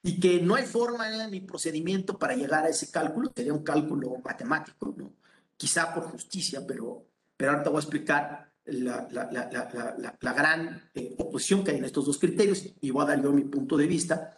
Y 0.03 0.19
que 0.19 0.43
no 0.43 0.57
hay 0.57 0.67
forma 0.67 1.09
ni 1.29 1.39
procedimiento 1.39 2.19
para 2.19 2.35
llegar 2.35 2.65
a 2.65 2.69
ese 2.69 2.91
cálculo, 2.91 3.31
sería 3.33 3.53
un 3.53 3.63
cálculo 3.63 4.17
matemático, 4.25 4.93
¿no? 4.97 5.15
quizá 5.57 5.95
por 5.95 6.03
justicia, 6.11 6.67
pero, 6.67 7.07
pero 7.37 7.53
ahorita 7.53 7.71
voy 7.71 7.77
a 7.77 7.83
explicar 7.83 8.48
la, 8.69 10.35
gran 10.37 10.91
eh, 10.95 11.15
oposición 11.19 11.65
que 11.65 11.73
hay 11.73 11.79
en 11.79 11.85
estos 11.85 12.07
dos 12.07 12.19
criterios 12.19 12.65
y 12.81 12.91
voy 12.91 13.05
a 13.05 13.09
dar 13.09 13.23
yo 13.23 13.33
mi 13.33 13.45
punto 13.45 13.77
de 13.77 13.87
vista 13.87 14.35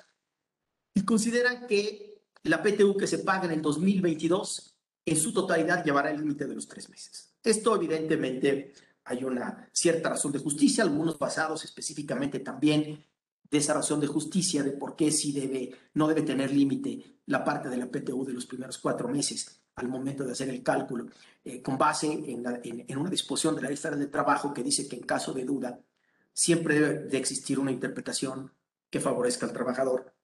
y 0.94 1.04
consideran 1.04 1.66
que 1.66 2.25
la 2.44 2.62
PTU 2.62 2.96
que 2.96 3.06
se 3.06 3.18
paga 3.18 3.44
en 3.46 3.52
el 3.52 3.62
2022 3.62 4.76
en 5.04 5.16
su 5.16 5.32
totalidad 5.32 5.84
llevará 5.84 6.10
el 6.10 6.18
límite 6.18 6.46
de 6.46 6.54
los 6.54 6.68
tres 6.68 6.88
meses. 6.88 7.34
Esto 7.42 7.76
evidentemente 7.76 8.72
hay 9.04 9.25
una 9.25 9.68
cierta 9.72 10.10
razón 10.10 10.32
de 10.32 10.38
justicia, 10.38 10.84
algunos 10.84 11.18
basados 11.18 11.64
específicamente 11.64 12.40
también 12.40 13.04
de 13.50 13.58
esa 13.58 13.75
razón 13.75 14.00
de 14.00 14.06
justicia 14.06 14.62
de 14.62 14.72
por 14.72 14.94
qué 14.94 15.10
si 15.10 15.32
debe, 15.32 15.72
no 15.94 16.06
debe 16.06 16.22
tener 16.22 16.52
límite 16.52 17.20
la 17.26 17.42
parte 17.44 17.68
de 17.68 17.76
la 17.76 17.90
PTU 17.90 18.25
de 18.25 18.32
los 18.32 18.46
primeros 18.46 18.78
cuatro 18.78 19.08
meses 19.08 19.60
al 19.77 19.89
momento 19.89 20.25
de 20.25 20.33
hacer 20.33 20.49
el 20.49 20.62
cálculo, 20.62 21.07
eh, 21.45 21.62
con 21.62 21.79
base 21.79 22.07
en, 22.07 22.99
una 22.99 23.11
disposición 23.11 23.57
de 23.57 23.62
la 23.62 23.71
lista 23.71 23.91
de 23.91 24.07
trabajo 24.07 24.53
que 24.53 24.62
dice 24.62 24.89
que 24.89 24.97
en 24.97 25.03
caso 25.03 25.33
de 25.33 25.45
duda 25.45 25.81
siempre 26.33 26.79
debe 26.79 26.99
de 27.09 27.19
existir 27.19 27.59
una 27.59 27.73
interpretación 27.73 28.53
que 28.91 29.00
favorezca 29.00 29.47
al 29.47 29.53
trabajador 29.53 30.15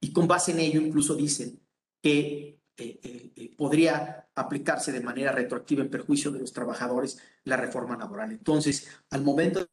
y 0.00 0.12
con 0.12 0.28
base 0.28 0.52
en 0.52 0.60
ello 0.60 0.80
incluso 0.80 1.14
dicen 1.14 1.60
que 2.00 2.60
eh, 2.76 3.32
eh, 3.36 3.54
podría 3.56 4.28
aplicarse 4.34 4.92
de 4.92 5.00
manera 5.00 5.32
retroactiva 5.32 5.82
en 5.82 5.90
perjuicio 5.90 6.30
de 6.30 6.40
los 6.40 6.52
trabajadores 6.52 7.18
la 7.44 7.56
reforma 7.56 7.96
laboral. 7.96 8.32
Entonces, 8.32 8.88
al 9.10 9.22
momento 9.22 9.66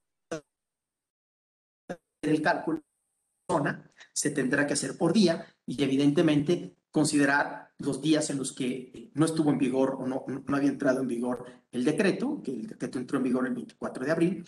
del 2.22 2.42
cálculo, 2.42 2.84
se 4.14 4.32
tendrá 4.32 4.68
que 4.68 4.74
hacer 4.74 4.98
por 4.98 5.14
día 5.14 5.48
y 5.66 5.82
evidentemente 5.84 6.76
considerar 6.92 7.74
los 7.78 8.02
días 8.02 8.30
en 8.30 8.38
los 8.38 8.52
que 8.52 9.12
no 9.14 9.26
estuvo 9.26 9.52
en 9.52 9.58
vigor 9.58 9.98
o 10.00 10.08
no, 10.08 10.26
no 10.28 10.58
había 10.58 10.70
entrado 10.70 11.02
en 11.02 11.08
vigor 11.08 11.46
el 11.72 11.84
decreto, 11.84 12.42
que 12.44 12.52
el 12.52 12.68
decreto 12.68 13.00
entró 13.00 13.18
en 13.18 13.24
vigor 13.24 13.48
el 13.48 13.54
24 13.54 14.06
de 14.06 14.12
abril, 14.12 14.46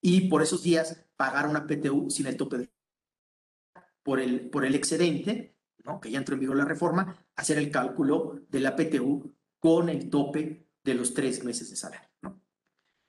y 0.00 0.28
por 0.28 0.42
esos 0.42 0.62
días 0.62 1.04
pagar 1.16 1.48
una 1.48 1.66
PTU 1.66 2.10
sin 2.10 2.26
el 2.26 2.36
tope 2.36 2.58
de 2.58 2.70
por 4.02 4.20
el, 4.20 4.50
por 4.50 4.64
el 4.64 4.74
excedente, 4.74 5.56
¿no? 5.84 6.00
que 6.00 6.10
ya 6.10 6.18
entró 6.18 6.34
en 6.34 6.40
vigor 6.40 6.56
la 6.56 6.66
reforma, 6.66 7.16
hacer 7.36 7.56
el 7.58 7.70
cálculo 7.70 8.42
de 8.50 8.60
la 8.60 8.76
PTU 8.76 9.34
con 9.58 9.88
el 9.88 10.10
tope 10.10 10.68
de 10.84 10.94
los 10.94 11.14
tres 11.14 11.42
meses 11.42 11.70
de 11.70 11.76
salario. 11.76 12.10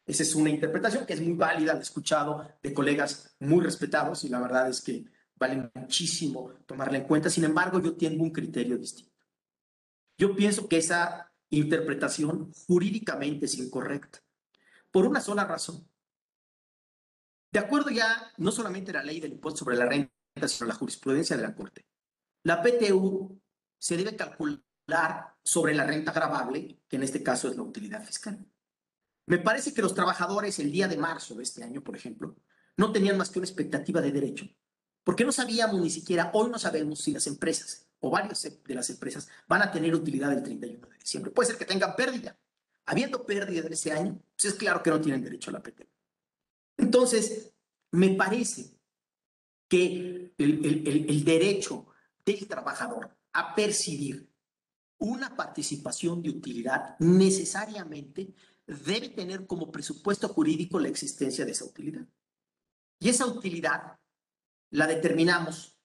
Esa 0.06 0.24
es 0.24 0.36
una 0.36 0.52
interpretación 0.52 1.06
que 1.06 1.14
es 1.14 1.22
muy 1.22 1.34
válida, 1.34 1.74
la 1.74 1.80
he 1.80 1.84
escuchado 1.84 2.48
de 2.62 2.74
colegas 2.74 3.36
muy 3.40 3.64
respetados 3.64 4.24
y 4.24 4.30
la 4.30 4.40
verdad 4.40 4.70
es 4.70 4.82
que 4.82 5.06
vale 5.48 5.72
muchísimo 5.74 6.52
tomarla 6.66 6.98
en 6.98 7.04
cuenta. 7.06 7.30
Sin 7.30 7.44
embargo, 7.44 7.80
yo 7.80 7.96
tengo 7.96 8.24
un 8.24 8.32
criterio 8.32 8.78
distinto. 8.78 9.14
Yo 10.18 10.36
pienso 10.36 10.68
que 10.68 10.78
esa 10.78 11.32
interpretación 11.50 12.52
jurídicamente 12.68 13.46
es 13.46 13.58
incorrecta, 13.58 14.24
por 14.92 15.06
una 15.06 15.22
sola 15.22 15.46
razón. 15.46 15.88
De 17.52 17.60
acuerdo 17.60 17.90
ya 17.90 18.32
no 18.38 18.52
solamente 18.52 18.92
a 18.92 18.96
la 18.96 19.04
ley 19.04 19.20
del 19.20 19.34
impuesto 19.34 19.60
sobre 19.60 19.78
la 19.78 19.86
renta, 19.86 20.12
sino 20.48 20.68
la 20.68 20.76
jurisprudencia 20.76 21.38
de 21.38 21.44
la 21.44 21.56
Corte. 21.56 21.86
La 22.44 22.62
PTU 22.62 23.42
se 23.78 23.98
debe 23.98 24.16
calcular 24.16 25.36
sobre 25.44 25.74
la 25.74 25.86
renta 25.86 26.12
grabable, 26.12 26.80
que 26.88 26.96
en 26.96 27.04
este 27.04 27.24
caso 27.24 27.48
es 27.48 27.56
la 27.56 27.64
utilidad 27.64 28.04
fiscal. 28.04 28.46
Me 29.28 29.38
parece 29.38 29.74
que 29.74 29.82
los 29.82 29.96
trabajadores 29.96 30.60
el 30.60 30.72
día 30.72 30.88
de 30.88 30.98
marzo 30.98 31.36
de 31.36 31.44
este 31.44 31.64
año, 31.64 31.82
por 31.82 31.96
ejemplo, 31.96 32.36
no 32.78 32.92
tenían 32.92 33.18
más 33.18 33.30
que 33.30 33.40
una 33.40 33.48
expectativa 33.48 34.02
de 34.02 34.12
derecho, 34.12 34.46
porque 35.06 35.24
no 35.24 35.32
sabíamos 35.32 35.80
ni 35.80 35.92
siquiera, 35.92 36.32
hoy 36.34 36.50
no 36.50 36.58
sabemos 36.58 37.00
si 37.00 37.14
las 37.14 37.28
empresas 37.28 37.88
o 38.00 38.10
varias 38.10 38.42
de 38.42 38.74
las 38.74 38.90
empresas 38.90 39.30
van 39.48 39.62
a 39.62 39.72
tener 39.72 39.94
utilidad 39.94 40.34
el 40.34 40.42
31 40.42 40.88
de 40.88 40.98
diciembre. 40.98 41.32
Puede 41.32 41.50
ser 41.50 41.58
que 41.58 41.66
tengan 41.66 41.96
pérdida. 41.96 42.38
Habiendo 42.88 43.24
pérdida 43.24 43.62
de 43.62 43.74
ese 43.74 43.92
año, 43.92 44.20
pues 44.36 44.54
es 44.54 44.56
claro 44.56 44.82
que 44.82 44.90
no 44.90 45.00
tienen 45.00 45.24
derecho 45.24 45.52
a 45.52 45.54
la 45.54 45.62
PTU. 45.62 45.86
Entonces, 46.78 47.54
me 47.92 48.10
parece 48.16 48.80
que 49.68 50.34
el, 50.38 51.24
derecho 51.24 51.86
del 52.26 52.48
trabajador 52.48 53.16
a 53.34 53.54
percibir 53.54 54.28
una 54.98 55.36
participación 55.36 56.24
de 56.24 56.32
utilidad 56.32 56.98
necesariamente 56.98 58.34
debe 58.66 59.10
tener 59.10 59.46
como 59.46 59.72
presupuesto 59.72 60.28
jurídico 60.30 60.80
la 60.80 60.90
existencia 60.90 61.46
de 61.46 61.52
esa 61.52 61.66
utilidad. 61.66 62.08
Y 63.00 63.10
esa 63.10 63.28
utilidad 63.28 64.00
la 64.72 64.88
determinamos 64.88 65.76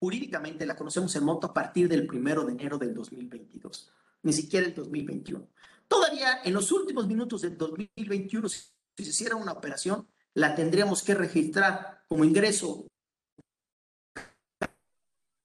jurídicamente, 0.00 0.66
la 0.66 0.76
conocemos 0.76 1.14
en 1.16 1.24
monto 1.24 1.48
a 1.48 1.54
partir 1.54 1.88
del 1.88 2.06
primero 2.06 2.44
de 2.44 2.52
enero 2.52 2.78
del 2.78 2.94
2022. 2.94 3.92
ni 4.22 4.32
siquiera 4.32 4.66
el 4.66 4.74
2021. 4.74 5.48
Todavía 5.86 6.42
en 6.44 6.52
los 6.52 6.72
últimos 6.72 7.06
minutos 7.06 7.42
del 7.42 7.56
2021, 7.56 8.48
si 8.48 8.68
se 8.96 9.02
hiciera 9.02 9.36
una 9.36 9.52
operación, 9.52 10.08
la 10.34 10.54
tendríamos 10.54 11.02
que 11.02 11.14
registrar 11.14 12.04
como 12.08 12.24
ingreso 12.24 12.86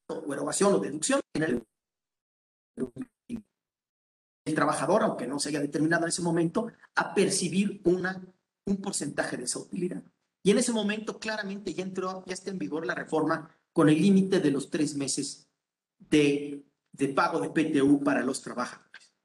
o 0.07 0.33
erogación 0.33 0.73
o 0.73 0.79
deducción 0.79 1.21
en 1.33 1.43
el, 1.43 1.63
el 4.45 4.55
trabajador, 4.55 5.03
aunque 5.03 5.27
no 5.27 5.39
se 5.39 5.49
haya 5.49 5.61
determinado 5.61 6.03
en 6.03 6.09
ese 6.09 6.21
momento, 6.21 6.71
a 6.95 7.13
percibir 7.13 7.81
una, 7.85 8.21
un 8.65 8.81
porcentaje 8.81 9.37
de 9.37 9.43
esa 9.45 9.59
utilidad. 9.59 10.03
Y 10.43 10.51
en 10.51 10.57
ese 10.57 10.73
momento 10.73 11.19
claramente 11.19 11.73
ya 11.73 11.83
entró, 11.83 12.23
ya 12.27 12.33
está 12.33 12.51
en 12.51 12.59
vigor 12.59 12.85
la 12.85 12.93
reforma 12.93 13.49
con 13.71 13.89
el 13.89 13.99
límite 13.99 14.39
de 14.41 14.51
los 14.51 14.69
tres 14.69 14.95
meses 14.95 15.49
de, 15.97 16.65
de 16.91 17.07
pago 17.09 17.39
de 17.39 17.49
PTU 17.49 18.03
para 18.03 18.23
los 18.23 18.41
trabajadores. 18.41 19.15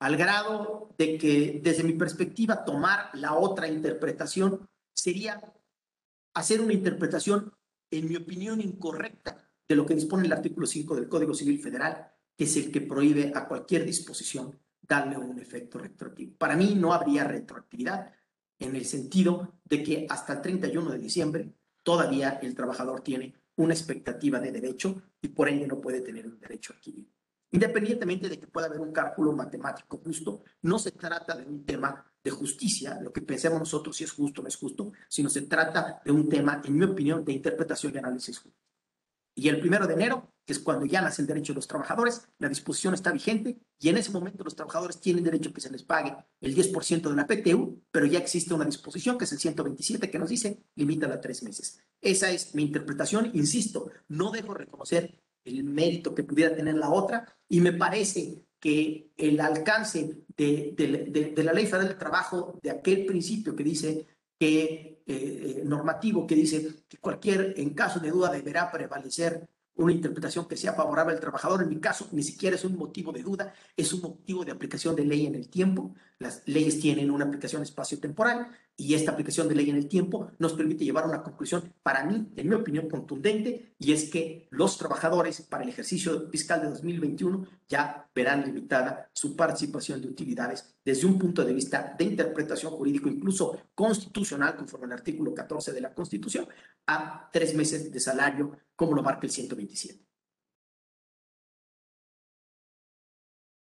Al 0.00 0.16
grado 0.16 0.94
de 0.98 1.16
que, 1.16 1.60
desde 1.62 1.82
mi 1.82 1.94
perspectiva, 1.94 2.64
tomar 2.64 3.10
la 3.14 3.34
otra 3.34 3.68
interpretación 3.68 4.68
sería 4.92 5.40
hacer 6.34 6.60
una 6.60 6.72
interpretación, 6.74 7.54
en 7.90 8.08
mi 8.08 8.16
opinión, 8.16 8.60
incorrecta 8.60 9.48
de 9.68 9.76
lo 9.76 9.86
que 9.86 9.94
dispone 9.94 10.26
el 10.26 10.32
artículo 10.32 10.66
5 10.66 10.96
del 10.96 11.08
Código 11.08 11.34
Civil 11.34 11.58
Federal, 11.60 12.12
que 12.36 12.44
es 12.44 12.56
el 12.56 12.70
que 12.70 12.80
prohíbe 12.80 13.32
a 13.34 13.46
cualquier 13.46 13.84
disposición 13.84 14.58
darle 14.80 15.16
un 15.16 15.38
efecto 15.38 15.78
retroactivo. 15.78 16.36
Para 16.36 16.56
mí 16.56 16.74
no 16.74 16.92
habría 16.92 17.24
retroactividad 17.24 18.12
en 18.64 18.76
el 18.76 18.84
sentido 18.84 19.54
de 19.64 19.82
que 19.82 20.06
hasta 20.08 20.34
el 20.34 20.42
31 20.42 20.90
de 20.90 20.98
diciembre 20.98 21.52
todavía 21.82 22.38
el 22.42 22.54
trabajador 22.54 23.00
tiene 23.00 23.34
una 23.56 23.74
expectativa 23.74 24.40
de 24.40 24.52
derecho 24.52 25.02
y 25.20 25.28
por 25.28 25.48
ende 25.48 25.66
no 25.66 25.80
puede 25.80 26.00
tener 26.00 26.26
un 26.26 26.38
derecho 26.38 26.72
adquirido. 26.72 27.10
Independientemente 27.50 28.28
de 28.28 28.38
que 28.38 28.46
pueda 28.46 28.66
haber 28.66 28.80
un 28.80 28.92
cálculo 28.92 29.32
matemático 29.32 30.00
justo, 30.02 30.42
no 30.62 30.78
se 30.78 30.92
trata 30.92 31.36
de 31.36 31.44
un 31.44 31.64
tema 31.64 32.04
de 32.24 32.30
justicia, 32.30 32.98
lo 33.00 33.12
que 33.12 33.20
pensemos 33.20 33.58
nosotros 33.58 33.96
si 33.96 34.04
es 34.04 34.12
justo 34.12 34.40
o 34.40 34.44
no 34.44 34.48
es 34.48 34.56
justo, 34.56 34.92
sino 35.08 35.28
se 35.28 35.42
trata 35.42 36.00
de 36.04 36.12
un 36.12 36.28
tema, 36.28 36.62
en 36.64 36.76
mi 36.76 36.84
opinión, 36.84 37.24
de 37.24 37.32
interpretación 37.32 37.94
y 37.94 37.98
análisis 37.98 38.38
justo. 38.38 38.58
Y 39.34 39.48
el 39.48 39.60
primero 39.60 39.86
de 39.86 39.94
enero, 39.94 40.32
que 40.44 40.52
es 40.52 40.58
cuando 40.58 40.84
ya 40.84 41.00
nace 41.00 41.22
el 41.22 41.28
derecho 41.28 41.52
de 41.52 41.56
los 41.56 41.68
trabajadores, 41.68 42.28
la 42.38 42.48
disposición 42.48 42.94
está 42.94 43.12
vigente 43.12 43.58
y 43.78 43.88
en 43.88 43.96
ese 43.96 44.10
momento 44.10 44.44
los 44.44 44.56
trabajadores 44.56 45.00
tienen 45.00 45.24
derecho 45.24 45.50
a 45.50 45.52
que 45.52 45.60
se 45.60 45.70
les 45.70 45.84
pague 45.84 46.14
el 46.40 46.54
10% 46.54 47.08
de 47.08 47.16
la 47.16 47.26
PTU, 47.26 47.82
pero 47.90 48.06
ya 48.06 48.18
existe 48.18 48.52
una 48.52 48.64
disposición 48.64 49.16
que 49.16 49.24
es 49.24 49.32
el 49.32 49.38
127 49.38 50.10
que 50.10 50.18
nos 50.18 50.28
dice 50.28 50.62
limita 50.74 51.06
a 51.06 51.20
tres 51.20 51.42
meses. 51.42 51.80
Esa 52.00 52.30
es 52.30 52.54
mi 52.54 52.64
interpretación, 52.64 53.30
insisto, 53.34 53.90
no 54.08 54.30
dejo 54.30 54.52
reconocer 54.54 55.18
el 55.44 55.64
mérito 55.64 56.14
que 56.14 56.24
pudiera 56.24 56.54
tener 56.54 56.74
la 56.74 56.90
otra 56.90 57.36
y 57.48 57.60
me 57.60 57.72
parece 57.72 58.44
que 58.60 59.10
el 59.16 59.40
alcance 59.40 60.24
de, 60.36 60.74
de, 60.76 61.32
de 61.34 61.42
la 61.44 61.52
ley 61.52 61.66
federal 61.66 61.88
del 61.88 61.98
trabajo, 61.98 62.60
de 62.62 62.70
aquel 62.70 63.06
principio 63.06 63.56
que 63.56 63.64
dice 63.64 64.06
que 64.38 64.91
eh, 65.06 65.56
eh, 65.58 65.62
normativo 65.64 66.26
que 66.26 66.34
dice 66.34 66.84
que 66.88 66.98
cualquier, 66.98 67.54
en 67.56 67.70
caso 67.70 68.00
de 68.00 68.10
duda, 68.10 68.30
deberá 68.30 68.70
prevalecer 68.70 69.48
una 69.74 69.92
interpretación 69.92 70.46
que 70.46 70.56
sea 70.56 70.74
favorable 70.74 71.14
al 71.14 71.20
trabajador. 71.20 71.62
En 71.62 71.68
mi 71.68 71.80
caso, 71.80 72.08
ni 72.12 72.22
siquiera 72.22 72.56
es 72.56 72.64
un 72.64 72.76
motivo 72.76 73.12
de 73.12 73.22
duda, 73.22 73.54
es 73.76 73.92
un 73.92 74.02
motivo 74.02 74.44
de 74.44 74.52
aplicación 74.52 74.94
de 74.94 75.04
ley 75.04 75.26
en 75.26 75.34
el 75.34 75.48
tiempo. 75.48 75.94
Las 76.18 76.42
leyes 76.46 76.78
tienen 76.78 77.10
una 77.10 77.24
aplicación 77.24 77.62
espacio-temporal 77.62 78.48
y 78.82 78.94
esta 78.94 79.12
aplicación 79.12 79.46
de 79.46 79.54
ley 79.54 79.70
en 79.70 79.76
el 79.76 79.86
tiempo 79.86 80.32
nos 80.40 80.54
permite 80.54 80.84
llevar 80.84 81.04
a 81.04 81.06
una 81.06 81.22
conclusión, 81.22 81.72
para 81.84 82.04
mí, 82.04 82.32
en 82.34 82.48
mi 82.48 82.54
opinión, 82.56 82.88
contundente, 82.88 83.76
y 83.78 83.92
es 83.92 84.10
que 84.10 84.48
los 84.50 84.76
trabajadores 84.76 85.42
para 85.42 85.62
el 85.62 85.68
ejercicio 85.68 86.28
fiscal 86.30 86.62
de 86.62 86.68
2021 86.70 87.46
ya 87.68 88.10
verán 88.12 88.44
limitada 88.44 89.08
su 89.12 89.36
participación 89.36 90.02
de 90.02 90.08
utilidades 90.08 90.74
desde 90.84 91.06
un 91.06 91.16
punto 91.16 91.44
de 91.44 91.52
vista 91.52 91.94
de 91.96 92.04
interpretación 92.04 92.72
jurídico, 92.72 93.08
incluso 93.08 93.56
constitucional, 93.72 94.56
conforme 94.56 94.86
al 94.86 94.92
artículo 94.94 95.32
14 95.32 95.72
de 95.72 95.80
la 95.80 95.94
Constitución, 95.94 96.48
a 96.88 97.30
tres 97.32 97.54
meses 97.54 97.92
de 97.92 98.00
salario, 98.00 98.58
como 98.74 98.96
lo 98.96 99.02
marca 99.04 99.28
el 99.28 99.30
127. 99.30 100.04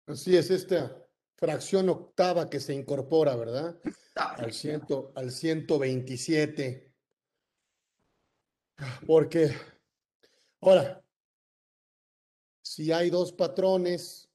Así 0.08 0.36
es, 0.36 0.50
esta 0.50 1.05
fracción 1.36 1.88
octava 1.88 2.48
que 2.48 2.60
se 2.60 2.74
incorpora, 2.74 3.36
¿verdad? 3.36 3.78
Al, 4.14 4.52
ciento, 4.52 5.12
al 5.14 5.30
127. 5.30 6.92
Porque, 9.06 9.50
ahora, 10.60 11.04
si 12.62 12.92
hay 12.92 13.10
dos 13.10 13.32
patrones, 13.32 14.30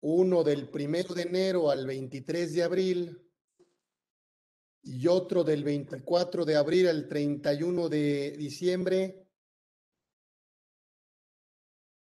uno 0.00 0.42
del 0.42 0.68
primero 0.68 1.14
de 1.14 1.22
enero 1.22 1.70
al 1.70 1.86
23 1.86 2.54
de 2.54 2.62
abril 2.62 3.30
y 4.82 5.06
otro 5.06 5.44
del 5.44 5.62
24 5.62 6.44
de 6.44 6.56
abril 6.56 6.88
al 6.88 7.08
31 7.08 7.88
de 7.88 8.32
diciembre, 8.32 9.28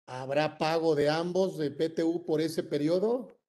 ¿habrá 0.06 0.56
pago 0.58 0.94
de 0.94 1.10
ambos 1.10 1.58
de 1.58 1.70
PTU 1.72 2.24
por 2.24 2.40
ese 2.40 2.62
periodo? 2.62 3.41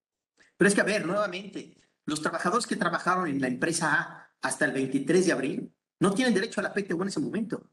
Pero 0.63 0.69
es 0.69 0.75
que, 0.75 0.79
a 0.81 0.85
ver, 0.85 1.05
nuevamente, 1.05 1.75
los 2.05 2.21
trabajadores 2.21 2.65
que 2.65 2.77
trabajaron 2.77 3.27
en 3.27 3.41
la 3.41 3.49
empresa 3.49 3.99
A 3.99 4.31
hasta 4.41 4.63
el 4.63 4.71
23 4.71 5.25
de 5.25 5.31
abril 5.33 5.75
no 5.99 6.13
tienen 6.13 6.33
derecho 6.33 6.61
a 6.61 6.63
la 6.63 6.73
PTU 6.73 7.01
en 7.01 7.09
ese 7.09 7.19
momento. 7.19 7.69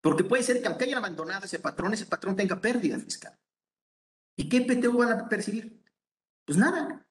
Porque 0.00 0.24
puede 0.24 0.42
ser 0.42 0.60
que 0.60 0.66
aunque 0.66 0.86
hayan 0.86 0.98
abandonado 0.98 1.44
ese 1.44 1.60
patrón, 1.60 1.94
ese 1.94 2.06
patrón 2.06 2.34
tenga 2.34 2.60
pérdida 2.60 2.98
fiscal. 2.98 3.38
¿Y 4.34 4.48
qué 4.48 4.62
PTU 4.62 4.98
van 4.98 5.12
a 5.12 5.28
percibir? 5.28 5.80
Pues 6.44 6.58
nada. 6.58 7.06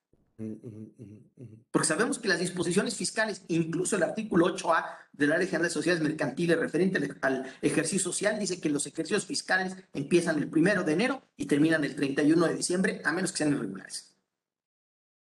Porque 1.72 1.88
sabemos 1.88 2.20
que 2.20 2.28
las 2.28 2.40
disposiciones 2.40 2.98
fiscales, 2.98 3.46
incluso 3.48 3.96
el 3.96 4.04
artículo 4.04 4.54
8A 4.54 4.98
de 5.14 5.28
la 5.28 5.38
Ley 5.38 5.48
General 5.48 5.70
de 5.70 5.74
Sociedades 5.74 6.04
Mercantiles 6.04 6.60
referente 6.60 7.00
al 7.22 7.50
ejercicio 7.62 8.12
social, 8.12 8.38
dice 8.38 8.60
que 8.60 8.70
los 8.70 8.86
ejercicios 8.86 9.26
fiscales 9.26 9.78
empiezan 9.94 10.40
el 10.40 10.50
primero 10.50 10.84
de 10.84 10.92
enero 10.92 11.24
y 11.38 11.46
terminan 11.46 11.86
el 11.86 11.96
31 11.96 12.48
de 12.48 12.54
diciembre, 12.54 13.02
a 13.06 13.14
menos 13.14 13.32
que 13.32 13.38
sean 13.38 13.54
irregulares. 13.54 14.11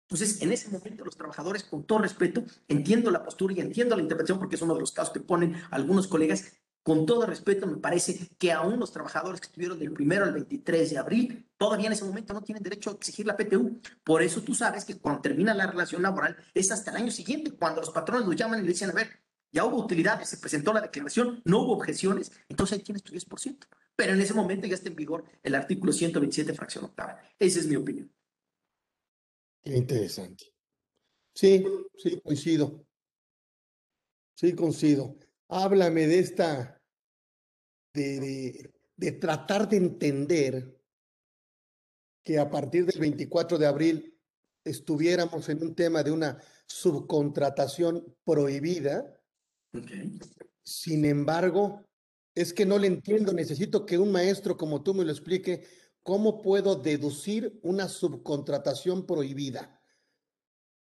Entonces, 0.09 0.41
en 0.41 0.53
ese 0.53 0.69
momento 0.69 1.03
los 1.03 1.17
trabajadores, 1.17 1.65
con 1.65 1.83
todo 1.83 1.99
respeto, 1.99 2.43
entiendo 2.69 3.11
la 3.11 3.23
postura 3.23 3.53
y 3.53 3.59
entiendo 3.59 3.95
la 3.95 4.01
interpretación 4.01 4.39
porque 4.39 4.55
es 4.55 4.61
uno 4.61 4.73
de 4.73 4.79
los 4.79 4.93
casos 4.93 5.13
que 5.13 5.19
ponen 5.19 5.55
algunos 5.69 6.07
colegas, 6.07 6.45
con 6.87 7.05
todo 7.05 7.25
respeto, 7.25 7.67
me 7.67 7.75
parece 7.75 8.29
que 8.39 8.53
aún 8.53 8.79
los 8.79 8.93
trabajadores 8.93 9.41
que 9.41 9.47
estuvieron 9.47 9.77
del 9.77 9.91
primero 9.91 10.23
al 10.23 10.31
23 10.31 10.89
de 10.89 10.97
abril, 10.97 11.45
todavía 11.57 11.87
en 11.87 11.91
ese 11.91 12.05
momento 12.05 12.33
no 12.33 12.41
tienen 12.41 12.63
derecho 12.63 12.91
a 12.91 12.93
exigir 12.93 13.25
la 13.25 13.35
PTU. 13.35 13.81
Por 14.05 14.21
eso 14.21 14.41
tú 14.41 14.55
sabes 14.55 14.85
que 14.85 14.97
cuando 14.97 15.19
termina 15.19 15.53
la 15.53 15.67
relación 15.67 16.01
laboral 16.01 16.37
es 16.53 16.71
hasta 16.71 16.91
el 16.91 16.97
año 16.97 17.11
siguiente, 17.11 17.51
cuando 17.51 17.81
los 17.81 17.89
patrones 17.89 18.25
nos 18.25 18.37
llaman 18.37 18.59
y 18.59 18.61
le 18.61 18.69
dicen, 18.69 18.89
a 18.89 18.93
ver, 18.93 19.19
ya 19.51 19.65
hubo 19.65 19.83
utilidades, 19.83 20.29
se 20.29 20.37
presentó 20.37 20.71
la 20.71 20.79
declaración, 20.79 21.41
no 21.43 21.59
hubo 21.59 21.73
objeciones, 21.73 22.31
entonces 22.47 22.77
ahí 22.77 22.83
tienes 22.85 23.03
tu 23.03 23.13
10%. 23.13 23.67
Pero 23.97 24.13
en 24.13 24.21
ese 24.21 24.33
momento 24.33 24.65
ya 24.65 24.75
está 24.75 24.87
en 24.87 24.95
vigor 24.95 25.25
el 25.43 25.55
artículo 25.55 25.91
127, 25.91 26.53
fracción 26.53 26.85
octava. 26.85 27.19
Esa 27.37 27.59
es 27.59 27.67
mi 27.67 27.75
opinión. 27.75 28.09
Interesante. 29.63 30.45
Sí, 31.33 31.63
sí, 31.97 32.19
coincido. 32.21 32.85
Sí, 34.35 34.53
coincido. 34.53 35.15
Háblame 35.49 36.07
de 36.07 36.19
esta, 36.19 36.81
de, 37.93 38.71
de, 38.95 39.11
tratar 39.13 39.67
de 39.69 39.77
entender 39.77 40.79
que 42.23 42.39
a 42.39 42.49
partir 42.49 42.85
del 42.85 42.99
24 42.99 43.57
de 43.57 43.65
abril 43.65 44.19
estuviéramos 44.63 45.47
en 45.49 45.63
un 45.63 45.75
tema 45.75 46.03
de 46.03 46.11
una 46.11 46.41
subcontratación 46.65 48.15
prohibida. 48.23 49.19
Sin 50.63 51.05
embargo, 51.05 51.85
es 52.35 52.53
que 52.53 52.65
no 52.65 52.77
le 52.77 52.87
entiendo, 52.87 53.33
necesito 53.33 53.85
que 53.85 53.97
un 53.97 54.11
maestro 54.11 54.57
como 54.57 54.83
tú 54.83 54.93
me 54.93 55.05
lo 55.05 55.11
explique 55.11 55.65
¿Cómo 56.07 56.41
puedo 56.41 56.77
deducir 56.77 57.59
una 57.63 57.89
subcontratación 57.89 59.05
prohibida 59.05 59.77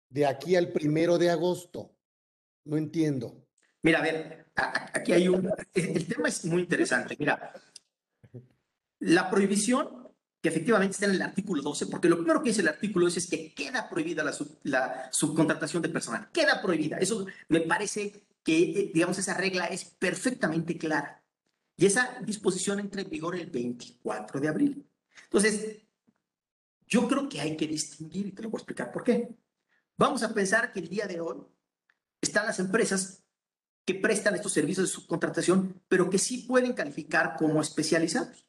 de 0.09 0.25
aquí 0.25 0.55
al 0.55 0.69
primero 0.69 1.19
de 1.19 1.29
agosto? 1.29 1.95
No 2.63 2.75
entiendo. 2.75 3.45
Mira, 3.83 3.99
a 3.99 4.01
ver, 4.01 4.47
aquí 4.55 5.11
hay 5.13 5.27
un... 5.27 5.47
El 5.75 6.07
tema 6.07 6.27
es 6.27 6.43
muy 6.45 6.63
interesante. 6.63 7.15
Mira, 7.19 7.53
la 8.97 9.29
prohibición 9.29 10.11
que 10.41 10.49
efectivamente 10.49 10.93
está 10.93 11.05
en 11.05 11.11
el 11.11 11.21
artículo 11.21 11.61
12, 11.61 11.85
porque 11.85 12.09
lo 12.09 12.17
primero 12.17 12.41
que 12.41 12.49
dice 12.49 12.61
el 12.61 12.69
artículo 12.69 13.05
12 13.05 13.19
es 13.19 13.29
que 13.29 13.53
queda 13.53 13.91
prohibida 13.91 14.23
la, 14.23 14.35
la 14.63 15.09
subcontratación 15.11 15.83
de 15.83 15.89
personal. 15.89 16.31
Queda 16.31 16.63
prohibida. 16.63 16.97
Eso 16.97 17.27
me 17.47 17.61
parece 17.61 18.25
que, 18.43 18.57
eh, 18.57 18.91
digamos, 18.91 19.19
esa 19.19 19.35
regla 19.35 19.65
es 19.67 19.85
perfectamente 19.85 20.79
clara. 20.79 21.23
Y 21.77 21.85
esa 21.85 22.17
disposición 22.25 22.79
entra 22.79 23.01
en 23.01 23.09
vigor 23.11 23.35
el 23.35 23.51
24 23.51 24.39
de 24.39 24.47
abril. 24.47 24.90
Entonces, 25.31 25.81
yo 26.87 27.07
creo 27.07 27.29
que 27.29 27.39
hay 27.39 27.55
que 27.55 27.67
distinguir 27.67 28.27
y 28.27 28.31
te 28.33 28.43
lo 28.43 28.49
voy 28.49 28.59
a 28.59 28.61
explicar 28.61 28.91
por 28.91 29.03
qué. 29.03 29.33
Vamos 29.97 30.23
a 30.23 30.33
pensar 30.33 30.73
que 30.73 30.81
el 30.81 30.89
día 30.89 31.07
de 31.07 31.21
hoy 31.21 31.37
están 32.19 32.45
las 32.45 32.59
empresas 32.59 33.23
que 33.85 33.95
prestan 33.95 34.35
estos 34.35 34.51
servicios 34.51 34.87
de 34.87 34.93
subcontratación, 34.93 35.81
pero 35.87 36.09
que 36.09 36.17
sí 36.17 36.39
pueden 36.39 36.73
calificar 36.73 37.37
como 37.37 37.61
especializados. 37.61 38.45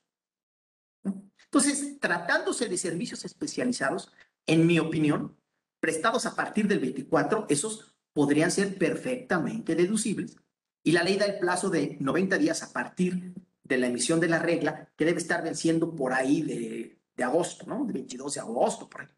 Entonces, 1.45 2.01
tratándose 2.01 2.69
de 2.69 2.77
servicios 2.77 3.25
especializados, 3.25 4.11
en 4.47 4.67
mi 4.67 4.81
opinión, 4.81 5.39
prestados 5.79 6.27
a 6.27 6.35
partir 6.35 6.67
del 6.67 6.81
24, 6.81 7.47
esos 7.49 7.95
podrían 8.13 8.51
ser 8.51 8.77
perfectamente 8.77 9.77
deducibles. 9.77 10.37
Y 10.83 10.93
la 10.93 11.05
ley 11.05 11.17
da 11.17 11.27
el 11.27 11.39
plazo 11.39 11.71
de 11.71 11.97
90 12.01 12.39
días 12.39 12.63
a 12.65 12.73
partir 12.73 13.35
de 13.63 13.79
la 13.79 13.87
emisión 13.87 14.21
de 14.21 14.29
la 14.29 14.39
regla, 14.39 14.89
que 14.97 15.05
debe 15.05 15.19
estar 15.19 15.43
venciendo 15.43 15.95
por 15.95 16.13
ahí 16.13 16.43
de, 16.43 17.01
de 17.15 17.25
agosto, 17.25 17.67
¿no? 17.67 17.85
De 17.85 17.93
22 17.93 18.35
de 18.35 18.41
agosto, 18.41 18.89
por 18.89 19.03
ahí. 19.03 19.09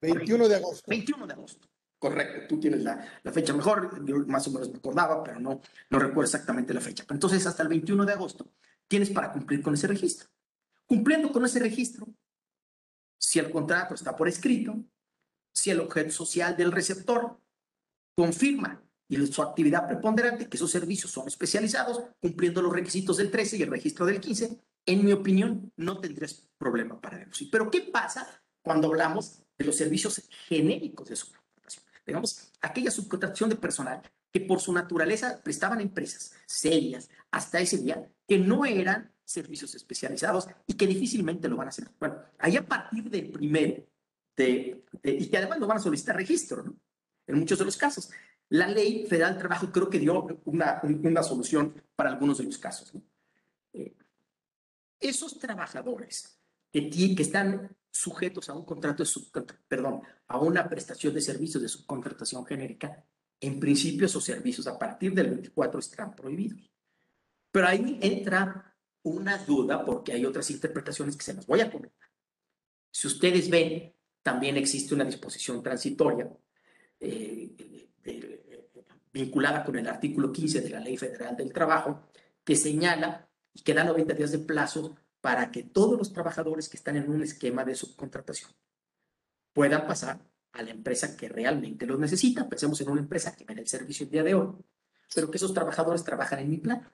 21 0.00 0.48
de 0.48 0.56
agosto. 0.56 0.84
21 0.88 1.26
de 1.26 1.32
agosto. 1.32 1.68
Correcto, 1.98 2.46
tú 2.48 2.60
tienes 2.60 2.82
la, 2.82 3.02
la, 3.22 3.32
fecha 3.32 3.54
mejor, 3.54 4.04
yo 4.04 4.16
más 4.26 4.46
o 4.48 4.50
menos 4.50 4.70
me 4.70 4.76
acordaba, 4.76 5.24
pero 5.24 5.40
no, 5.40 5.60
no 5.88 5.98
recuerdo 5.98 6.24
exactamente 6.24 6.74
la 6.74 6.80
fecha. 6.80 7.04
Entonces, 7.08 7.46
hasta 7.46 7.62
el 7.62 7.70
21 7.70 8.04
de 8.04 8.12
agosto 8.12 8.52
tienes 8.86 9.08
para 9.10 9.32
cumplir 9.32 9.62
con 9.62 9.72
ese 9.72 9.86
registro. 9.86 10.28
Cumpliendo 10.86 11.32
con 11.32 11.46
ese 11.46 11.60
registro, 11.60 12.06
si 13.18 13.38
el 13.38 13.50
contrato 13.50 13.94
está 13.94 14.14
por 14.14 14.28
escrito, 14.28 14.84
si 15.54 15.70
el 15.70 15.80
objeto 15.80 16.10
social 16.10 16.56
del 16.56 16.72
receptor 16.72 17.40
confirma 18.14 18.83
y 19.22 19.26
su 19.26 19.42
actividad 19.42 19.86
preponderante, 19.86 20.48
que 20.48 20.56
esos 20.56 20.70
servicios 20.70 21.10
son 21.10 21.28
especializados, 21.28 22.02
cumpliendo 22.20 22.62
los 22.62 22.72
requisitos 22.72 23.16
del 23.16 23.30
13 23.30 23.56
y 23.56 23.62
el 23.62 23.70
registro 23.70 24.06
del 24.06 24.20
15, 24.20 24.58
en 24.86 25.04
mi 25.04 25.12
opinión, 25.12 25.72
no 25.76 26.00
tendrías 26.00 26.48
problema 26.58 27.00
para 27.00 27.18
deducir. 27.18 27.48
Pero, 27.50 27.70
¿qué 27.70 27.82
pasa 27.82 28.42
cuando 28.62 28.88
hablamos 28.88 29.42
de 29.56 29.64
los 29.64 29.76
servicios 29.76 30.22
genéricos 30.48 31.08
de 31.08 31.16
subcontratación? 31.16 31.84
Digamos, 32.06 32.52
aquella 32.60 32.90
subcontratación 32.90 33.50
de 33.50 33.56
personal 33.56 34.02
que 34.32 34.40
por 34.40 34.60
su 34.60 34.72
naturaleza 34.72 35.40
prestaban 35.42 35.80
empresas 35.80 36.34
serias 36.46 37.08
hasta 37.30 37.60
ese 37.60 37.78
día, 37.78 38.10
que 38.26 38.38
no 38.38 38.64
eran 38.64 39.12
servicios 39.24 39.74
especializados 39.74 40.48
y 40.66 40.74
que 40.74 40.86
difícilmente 40.86 41.48
lo 41.48 41.56
van 41.56 41.68
a 41.68 41.70
hacer. 41.70 41.88
Bueno, 41.98 42.16
ahí 42.38 42.56
a 42.56 42.66
partir 42.66 43.08
del 43.08 43.30
primero, 43.30 43.86
de, 44.36 44.84
y 45.02 45.26
que 45.28 45.38
además 45.38 45.60
no 45.60 45.66
van 45.66 45.78
a 45.78 45.80
solicitar 45.80 46.16
registro, 46.16 46.62
¿no? 46.62 46.76
En 47.26 47.38
muchos 47.38 47.58
de 47.58 47.64
los 47.64 47.76
casos. 47.76 48.10
La 48.50 48.68
ley 48.68 49.06
federal 49.06 49.32
del 49.32 49.40
trabajo 49.40 49.72
creo 49.72 49.88
que 49.88 49.98
dio 49.98 50.26
una, 50.44 50.80
una 50.82 51.22
solución 51.22 51.82
para 51.96 52.10
algunos 52.10 52.38
de 52.38 52.44
los 52.44 52.58
casos. 52.58 52.94
¿no? 52.94 53.02
Eh, 53.72 53.96
esos 55.00 55.38
trabajadores 55.38 56.38
que, 56.70 56.90
que 56.90 57.22
están 57.22 57.76
sujetos 57.90 58.48
a 58.48 58.54
un 58.54 58.64
contrato 58.64 59.04
de 59.04 59.44
perdón, 59.68 60.02
a 60.26 60.38
una 60.38 60.68
prestación 60.68 61.14
de 61.14 61.20
servicios 61.20 61.62
de 61.62 61.68
subcontratación 61.68 62.44
genérica, 62.44 63.04
en 63.40 63.60
principio 63.60 64.06
esos 64.06 64.24
servicios 64.24 64.66
a 64.66 64.78
partir 64.78 65.12
del 65.12 65.30
24 65.30 65.78
están 65.78 66.14
prohibidos. 66.14 66.70
Pero 67.50 67.68
ahí 67.68 67.98
entra 68.02 68.74
una 69.02 69.38
duda 69.38 69.84
porque 69.84 70.12
hay 70.12 70.24
otras 70.24 70.50
interpretaciones 70.50 71.16
que 71.16 71.24
se 71.24 71.34
las 71.34 71.46
voy 71.46 71.60
a 71.60 71.70
comentar. 71.70 72.08
Si 72.90 73.06
ustedes 73.06 73.48
ven, 73.50 73.94
también 74.22 74.56
existe 74.56 74.94
una 74.94 75.04
disposición 75.04 75.62
transitoria 75.62 76.30
eh, 76.98 78.33
vinculada 79.14 79.64
con 79.64 79.76
el 79.76 79.86
artículo 79.86 80.32
15 80.32 80.60
de 80.60 80.70
la 80.70 80.80
Ley 80.80 80.96
Federal 80.96 81.36
del 81.36 81.52
Trabajo 81.52 82.02
que 82.42 82.56
señala 82.56 83.28
y 83.54 83.62
que 83.62 83.72
da 83.72 83.84
90 83.84 84.12
días 84.12 84.32
de 84.32 84.40
plazo 84.40 84.96
para 85.20 85.52
que 85.52 85.62
todos 85.62 85.96
los 85.96 86.12
trabajadores 86.12 86.68
que 86.68 86.76
están 86.76 86.96
en 86.96 87.08
un 87.08 87.22
esquema 87.22 87.64
de 87.64 87.76
subcontratación 87.76 88.50
puedan 89.52 89.86
pasar 89.86 90.20
a 90.52 90.62
la 90.62 90.70
empresa 90.70 91.16
que 91.16 91.28
realmente 91.28 91.86
los 91.86 91.98
necesita. 91.98 92.48
Pensemos 92.48 92.80
en 92.80 92.90
una 92.90 93.00
empresa 93.00 93.34
que 93.36 93.44
me 93.44 93.54
da 93.54 93.60
el 93.60 93.68
servicio 93.68 94.04
el 94.04 94.10
día 94.10 94.24
de 94.24 94.34
hoy, 94.34 94.52
pero 95.14 95.30
que 95.30 95.36
esos 95.36 95.54
trabajadores 95.54 96.02
trabajan 96.02 96.40
en 96.40 96.50
mi 96.50 96.58
plan 96.58 96.86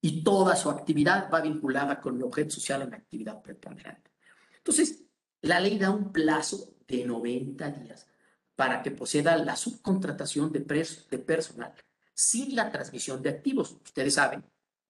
y 0.00 0.24
toda 0.24 0.56
su 0.56 0.68
actividad 0.68 1.30
va 1.32 1.40
vinculada 1.40 2.00
con 2.00 2.16
el 2.16 2.24
objeto 2.24 2.50
social 2.50 2.82
en 2.82 2.90
la 2.90 2.96
actividad 2.96 3.40
preponderante. 3.40 4.10
Entonces, 4.56 5.04
la 5.42 5.60
ley 5.60 5.78
da 5.78 5.90
un 5.90 6.10
plazo 6.10 6.74
de 6.88 7.04
90 7.04 7.70
días 7.70 8.09
para 8.60 8.82
que 8.82 8.90
proceda 8.90 9.38
la 9.38 9.56
subcontratación 9.56 10.52
de, 10.52 10.60
de 10.60 11.18
personal 11.18 11.72
sin 12.12 12.54
la 12.54 12.70
transmisión 12.70 13.22
de 13.22 13.30
activos. 13.30 13.78
Ustedes 13.82 14.12
saben 14.12 14.44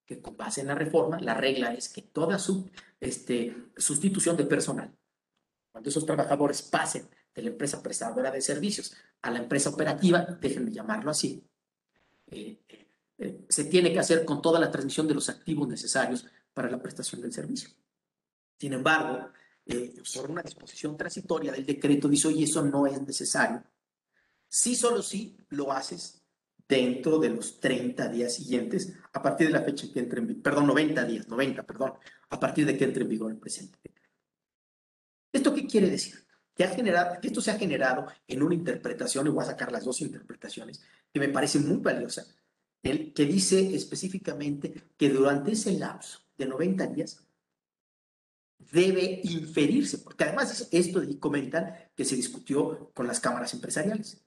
que 0.04 0.20
con 0.20 0.36
base 0.36 0.62
en 0.62 0.66
la 0.66 0.74
reforma, 0.74 1.20
la 1.20 1.34
regla 1.34 1.72
es 1.72 1.88
que 1.88 2.02
toda 2.02 2.36
su, 2.40 2.68
este, 2.98 3.56
sustitución 3.76 4.36
de 4.36 4.42
personal, 4.42 4.92
cuando 5.70 5.88
esos 5.88 6.04
trabajadores 6.04 6.62
pasen 6.62 7.08
de 7.32 7.42
la 7.42 7.50
empresa 7.50 7.80
prestadora 7.80 8.32
de 8.32 8.40
servicios 8.40 8.92
a 9.22 9.30
la 9.30 9.38
empresa 9.38 9.70
operativa, 9.70 10.26
déjenme 10.40 10.72
llamarlo 10.72 11.12
así, 11.12 11.44
eh, 12.26 12.58
eh, 13.18 13.44
se 13.48 13.64
tiene 13.66 13.92
que 13.92 14.00
hacer 14.00 14.24
con 14.24 14.42
toda 14.42 14.58
la 14.58 14.72
transmisión 14.72 15.06
de 15.06 15.14
los 15.14 15.28
activos 15.28 15.68
necesarios 15.68 16.26
para 16.52 16.68
la 16.68 16.82
prestación 16.82 17.20
del 17.20 17.32
servicio. 17.32 17.70
Sin 18.58 18.72
embargo, 18.72 19.30
eh, 19.70 20.02
por 20.14 20.30
una 20.30 20.42
disposición 20.42 20.96
transitoria 20.96 21.52
del 21.52 21.64
decreto, 21.64 22.08
dice, 22.08 22.28
oye, 22.28 22.44
eso 22.44 22.62
no 22.62 22.86
es 22.86 23.00
necesario. 23.00 23.62
Sí, 24.48 24.74
solo 24.74 25.00
sí 25.00 25.36
lo 25.50 25.72
haces 25.72 26.20
dentro 26.68 27.18
de 27.18 27.30
los 27.30 27.60
30 27.60 28.08
días 28.08 28.34
siguientes, 28.34 28.92
a 29.12 29.22
partir 29.22 29.46
de 29.46 29.52
la 29.52 29.62
fecha 29.62 29.86
en 29.86 29.92
que 29.92 30.00
entre 30.00 30.20
en 30.20 30.26
vigor, 30.26 30.42
perdón, 30.42 30.66
90 30.68 31.04
días, 31.04 31.28
90, 31.28 31.62
perdón, 31.64 31.92
a 32.30 32.40
partir 32.40 32.66
de 32.66 32.76
que 32.76 32.84
entre 32.84 33.02
en 33.02 33.08
vigor 33.08 33.30
el 33.30 33.38
presente 33.38 33.78
decreto. 33.82 34.08
¿Esto 35.32 35.54
qué 35.54 35.66
quiere 35.66 35.88
decir? 35.88 36.14
Que, 36.54 36.64
ha 36.64 36.68
generado, 36.68 37.20
que 37.20 37.28
esto 37.28 37.40
se 37.40 37.50
ha 37.50 37.58
generado 37.58 38.06
en 38.26 38.42
una 38.42 38.54
interpretación, 38.54 39.26
y 39.26 39.30
voy 39.30 39.42
a 39.42 39.48
sacar 39.48 39.70
las 39.70 39.84
dos 39.84 40.00
interpretaciones, 40.00 40.82
que 41.12 41.20
me 41.20 41.28
parece 41.28 41.58
muy 41.58 41.78
valiosa, 41.78 42.24
el 42.82 43.12
que 43.12 43.24
dice 43.24 43.74
específicamente 43.74 44.90
que 44.96 45.10
durante 45.10 45.52
ese 45.52 45.72
lapso 45.72 46.20
de 46.36 46.46
90 46.46 46.86
días 46.88 47.24
debe 48.72 49.20
inferirse, 49.24 49.98
porque 49.98 50.24
además 50.24 50.68
esto 50.70 51.02
comentan 51.18 51.74
que 51.94 52.04
se 52.04 52.16
discutió 52.16 52.90
con 52.94 53.06
las 53.06 53.20
cámaras 53.20 53.52
empresariales, 53.54 54.22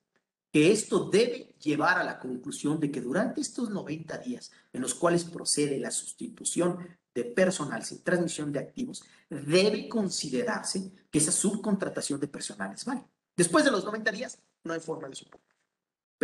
que 0.51 0.71
esto 0.71 1.09
debe 1.09 1.55
llevar 1.59 1.97
a 1.97 2.03
la 2.03 2.19
conclusión 2.19 2.79
de 2.79 2.91
que 2.91 3.01
durante 3.01 3.41
estos 3.41 3.69
90 3.69 4.17
días 4.19 4.51
en 4.71 4.81
los 4.81 4.93
cuales 4.93 5.23
procede 5.23 5.79
la 5.79 5.91
sustitución 5.91 6.77
de 7.13 7.25
personal 7.25 7.83
sin 7.83 8.03
transmisión 8.03 8.51
de 8.51 8.59
activos, 8.59 9.03
debe 9.29 9.87
considerarse 9.87 10.91
que 11.09 11.19
esa 11.19 11.31
subcontratación 11.31 12.19
de 12.19 12.27
personal 12.27 12.73
es 12.73 12.85
válida. 12.85 13.07
Después 13.35 13.63
de 13.65 13.71
los 13.71 13.85
90 13.85 14.11
días, 14.11 14.39
no 14.63 14.73
hay 14.73 14.79
forma 14.79 15.07
de 15.09 15.15
suponer 15.15 15.53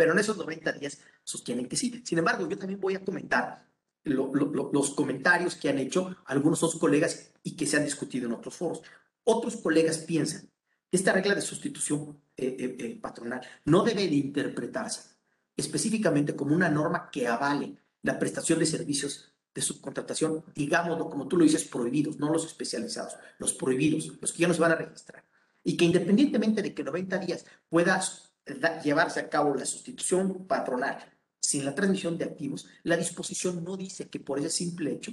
pero 0.00 0.12
en 0.12 0.18
esos 0.18 0.38
90 0.38 0.72
días 0.72 0.98
sostienen 1.22 1.68
que 1.68 1.76
sí. 1.76 2.02
Sin 2.06 2.16
embargo, 2.16 2.48
yo 2.48 2.56
también 2.56 2.80
voy 2.80 2.94
a 2.94 3.04
comentar 3.04 3.69
los 4.04 4.90
comentarios 4.90 5.56
que 5.56 5.68
han 5.68 5.78
hecho 5.78 6.16
algunos 6.26 6.62
otros 6.62 6.80
colegas 6.80 7.32
y 7.42 7.56
que 7.56 7.66
se 7.66 7.76
han 7.76 7.84
discutido 7.84 8.26
en 8.26 8.34
otros 8.34 8.54
foros. 8.54 8.82
Otros 9.24 9.56
colegas 9.56 9.98
piensan 9.98 10.50
que 10.90 10.96
esta 10.96 11.12
regla 11.12 11.34
de 11.34 11.40
sustitución 11.40 12.20
eh, 12.36 12.56
eh, 12.58 12.76
eh, 12.78 12.98
patronal 13.00 13.40
no 13.64 13.82
debe 13.82 14.08
de 14.08 14.14
interpretarse 14.14 15.10
específicamente 15.56 16.34
como 16.34 16.54
una 16.54 16.70
norma 16.70 17.10
que 17.10 17.28
avale 17.28 17.76
la 18.02 18.18
prestación 18.18 18.58
de 18.58 18.66
servicios 18.66 19.32
de 19.54 19.60
subcontratación, 19.60 20.44
digámoslo 20.54 21.10
como 21.10 21.28
tú 21.28 21.36
lo 21.36 21.44
dices, 21.44 21.64
prohibidos, 21.64 22.18
no 22.18 22.32
los 22.32 22.46
especializados, 22.46 23.16
los 23.38 23.52
prohibidos, 23.52 24.16
los 24.20 24.32
que 24.32 24.38
ya 24.38 24.48
no 24.48 24.54
se 24.54 24.60
van 24.60 24.72
a 24.72 24.76
registrar. 24.76 25.24
Y 25.62 25.76
que 25.76 25.84
independientemente 25.84 26.62
de 26.62 26.72
que 26.72 26.84
90 26.84 27.18
días 27.18 27.44
puedas 27.68 28.32
llevarse 28.82 29.20
a 29.20 29.28
cabo 29.28 29.54
la 29.54 29.66
sustitución 29.66 30.46
patronal 30.46 30.98
sin 31.50 31.64
la 31.64 31.74
transmisión 31.74 32.16
de 32.16 32.24
activos, 32.24 32.66
la 32.84 32.96
disposición 32.96 33.64
no 33.64 33.76
dice 33.76 34.08
que 34.08 34.20
por 34.20 34.38
ese 34.38 34.50
simple 34.50 34.92
hecho 34.92 35.12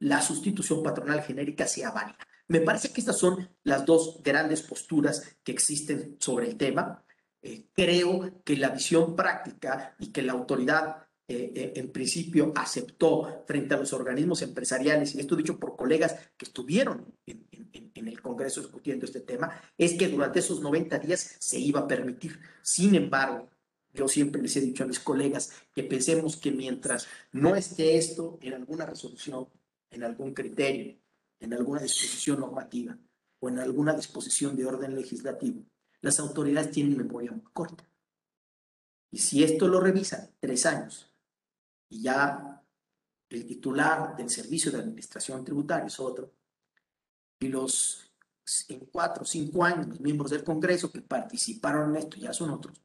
la 0.00 0.20
sustitución 0.20 0.82
patronal 0.82 1.22
genérica 1.22 1.66
sea 1.66 1.92
válida. 1.92 2.18
Me 2.48 2.60
parece 2.60 2.92
que 2.92 3.00
estas 3.00 3.18
son 3.18 3.48
las 3.62 3.84
dos 3.86 4.20
grandes 4.22 4.62
posturas 4.62 5.36
que 5.42 5.52
existen 5.52 6.16
sobre 6.18 6.48
el 6.48 6.56
tema. 6.56 7.04
Eh, 7.40 7.68
creo 7.72 8.42
que 8.44 8.56
la 8.56 8.70
visión 8.70 9.14
práctica 9.14 9.94
y 9.98 10.12
que 10.12 10.22
la 10.22 10.32
autoridad 10.32 11.06
eh, 11.28 11.52
eh, 11.54 11.72
en 11.76 11.90
principio 11.90 12.52
aceptó 12.54 13.44
frente 13.46 13.74
a 13.74 13.78
los 13.78 13.92
organismos 13.92 14.42
empresariales, 14.42 15.14
y 15.14 15.20
esto 15.20 15.34
dicho 15.34 15.58
por 15.58 15.76
colegas 15.76 16.14
que 16.36 16.44
estuvieron 16.44 17.14
en, 17.26 17.46
en 17.94 18.08
el 18.08 18.20
Congreso 18.20 18.60
discutiendo 18.60 19.06
este 19.06 19.20
tema, 19.20 19.60
es 19.78 19.94
que 19.94 20.08
durante 20.08 20.40
esos 20.40 20.60
90 20.60 20.98
días 20.98 21.36
se 21.40 21.58
iba 21.58 21.80
a 21.80 21.88
permitir. 21.88 22.38
Sin 22.62 22.94
embargo, 22.94 23.48
yo 23.96 24.06
siempre 24.08 24.42
les 24.42 24.56
he 24.56 24.60
dicho 24.60 24.84
a 24.84 24.86
mis 24.86 25.00
colegas 25.00 25.52
que 25.74 25.82
pensemos 25.82 26.36
que 26.36 26.52
mientras 26.52 27.08
no 27.32 27.56
esté 27.56 27.96
esto 27.96 28.38
en 28.42 28.54
alguna 28.54 28.86
resolución, 28.86 29.48
en 29.90 30.04
algún 30.04 30.34
criterio, 30.34 30.98
en 31.40 31.54
alguna 31.54 31.80
disposición 31.80 32.40
normativa 32.40 32.96
o 33.40 33.48
en 33.48 33.58
alguna 33.58 33.94
disposición 33.94 34.54
de 34.56 34.66
orden 34.66 34.94
legislativo, 34.94 35.64
las 36.00 36.20
autoridades 36.20 36.70
tienen 36.70 36.96
memoria 36.96 37.32
muy 37.32 37.42
corta. 37.52 37.88
Y 39.10 39.18
si 39.18 39.42
esto 39.42 39.66
lo 39.66 39.80
revisan 39.80 40.30
tres 40.38 40.66
años 40.66 41.12
y 41.88 42.02
ya 42.02 42.62
el 43.28 43.46
titular 43.46 44.16
del 44.16 44.30
servicio 44.30 44.70
de 44.70 44.78
administración 44.78 45.44
tributaria 45.44 45.86
es 45.86 45.98
otro, 45.98 46.32
y 47.40 47.48
los 47.48 48.02
en 48.68 48.80
cuatro 48.86 49.24
o 49.24 49.26
cinco 49.26 49.64
años 49.64 49.88
los 49.88 50.00
miembros 50.00 50.30
del 50.30 50.44
Congreso 50.44 50.92
que 50.92 51.00
participaron 51.00 51.90
en 51.90 51.96
esto 51.96 52.16
ya 52.16 52.32
son 52.32 52.50
otros. 52.50 52.80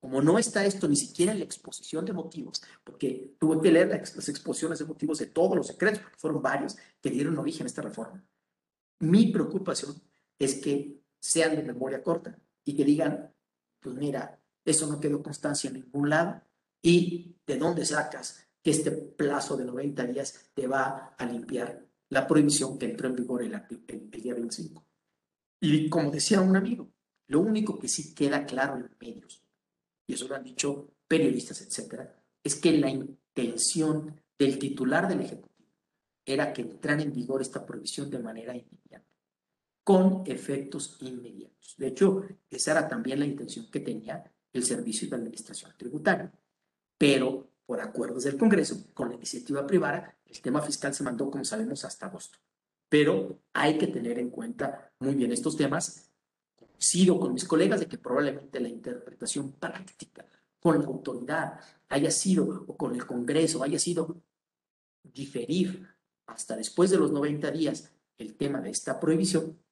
Como 0.00 0.22
no 0.22 0.38
está 0.38 0.64
esto 0.64 0.88
ni 0.88 0.96
siquiera 0.96 1.32
en 1.32 1.38
la 1.38 1.44
exposición 1.44 2.06
de 2.06 2.14
motivos, 2.14 2.62
porque 2.82 3.34
tuve 3.38 3.60
que 3.60 3.70
leer 3.70 3.88
las 3.88 4.28
exposiciones 4.28 4.78
de 4.78 4.86
motivos 4.86 5.18
de 5.18 5.26
todos 5.26 5.54
los 5.54 5.66
secretos, 5.66 6.00
porque 6.00 6.16
fueron 6.18 6.42
varios 6.42 6.76
que 7.02 7.10
dieron 7.10 7.38
origen 7.38 7.64
a 7.64 7.66
esta 7.66 7.82
reforma. 7.82 8.24
Mi 9.00 9.30
preocupación 9.30 9.94
es 10.38 10.54
que 10.54 11.02
sean 11.18 11.54
de 11.54 11.62
memoria 11.62 12.02
corta 12.02 12.38
y 12.64 12.74
que 12.74 12.84
digan, 12.84 13.34
pues 13.78 13.94
mira, 13.94 14.40
eso 14.64 14.86
no 14.86 15.00
quedó 15.00 15.22
constancia 15.22 15.68
en 15.68 15.74
ningún 15.74 16.08
lado 16.08 16.40
y 16.82 17.36
de 17.46 17.58
dónde 17.58 17.84
sacas 17.84 18.46
que 18.62 18.70
este 18.70 18.90
plazo 18.90 19.56
de 19.56 19.64
90 19.64 20.04
días 20.04 20.50
te 20.54 20.66
va 20.66 21.14
a 21.16 21.26
limpiar 21.26 21.86
la 22.08 22.26
prohibición 22.26 22.78
que 22.78 22.86
entró 22.86 23.08
en 23.08 23.16
vigor 23.16 23.42
el, 23.42 23.54
el, 23.54 24.08
el 24.12 24.22
día 24.22 24.34
25. 24.34 24.84
Y 25.60 25.88
como 25.88 26.10
decía 26.10 26.40
un 26.40 26.56
amigo, 26.56 26.90
lo 27.28 27.40
único 27.40 27.78
que 27.78 27.88
sí 27.88 28.14
queda 28.14 28.44
claro 28.44 28.76
en 28.76 28.90
medios, 28.98 29.39
y 30.10 30.14
eso 30.14 30.26
lo 30.28 30.34
han 30.34 30.44
dicho 30.44 30.88
periodistas, 31.06 31.62
etcétera, 31.62 32.14
es 32.42 32.56
que 32.56 32.72
la 32.72 32.90
intención 32.90 34.20
del 34.38 34.58
titular 34.58 35.08
del 35.08 35.20
Ejecutivo 35.20 35.50
era 36.24 36.52
que 36.52 36.62
entrara 36.62 37.02
en 37.02 37.12
vigor 37.12 37.40
esta 37.40 37.64
prohibición 37.64 38.10
de 38.10 38.18
manera 38.18 38.56
inmediata, 38.56 39.06
con 39.84 40.24
efectos 40.26 40.98
inmediatos. 41.00 41.74
De 41.78 41.88
hecho, 41.88 42.24
esa 42.50 42.72
era 42.72 42.88
también 42.88 43.20
la 43.20 43.26
intención 43.26 43.70
que 43.70 43.80
tenía 43.80 44.24
el 44.52 44.64
Servicio 44.64 45.08
de 45.08 45.16
Administración 45.16 45.72
Tributaria. 45.76 46.32
Pero 46.98 47.52
por 47.64 47.80
acuerdos 47.80 48.24
del 48.24 48.36
Congreso, 48.36 48.84
con 48.94 49.10
la 49.10 49.14
iniciativa 49.14 49.66
privada, 49.66 50.18
el 50.26 50.40
tema 50.40 50.60
fiscal 50.60 50.92
se 50.92 51.04
mandó, 51.04 51.30
como 51.30 51.44
sabemos, 51.44 51.84
hasta 51.84 52.06
agosto. 52.06 52.38
Pero 52.88 53.42
hay 53.52 53.78
que 53.78 53.86
tener 53.86 54.18
en 54.18 54.30
cuenta 54.30 54.92
muy 54.98 55.14
bien 55.14 55.30
estos 55.32 55.56
temas. 55.56 56.09
Coincido 56.80 57.20
con 57.20 57.34
mis 57.34 57.44
colegas 57.44 57.78
de 57.80 57.86
que 57.86 57.98
probablemente 57.98 58.58
la 58.58 58.70
interpretación 58.70 59.52
práctica 59.52 60.24
con 60.58 60.78
la 60.78 60.86
autoridad 60.86 61.60
haya 61.90 62.10
sido, 62.10 62.64
o 62.66 62.74
con 62.74 62.94
el 62.94 63.04
Congreso, 63.04 63.62
haya 63.62 63.78
sido 63.78 64.22
diferir 65.02 65.86
hasta 66.24 66.56
después 66.56 66.90
de 66.90 66.96
los 66.96 67.12
90 67.12 67.50
días 67.50 67.92
el 68.16 68.34
tema 68.34 68.62
de 68.62 68.70
esta 68.70 68.98
prohibición. 68.98 69.62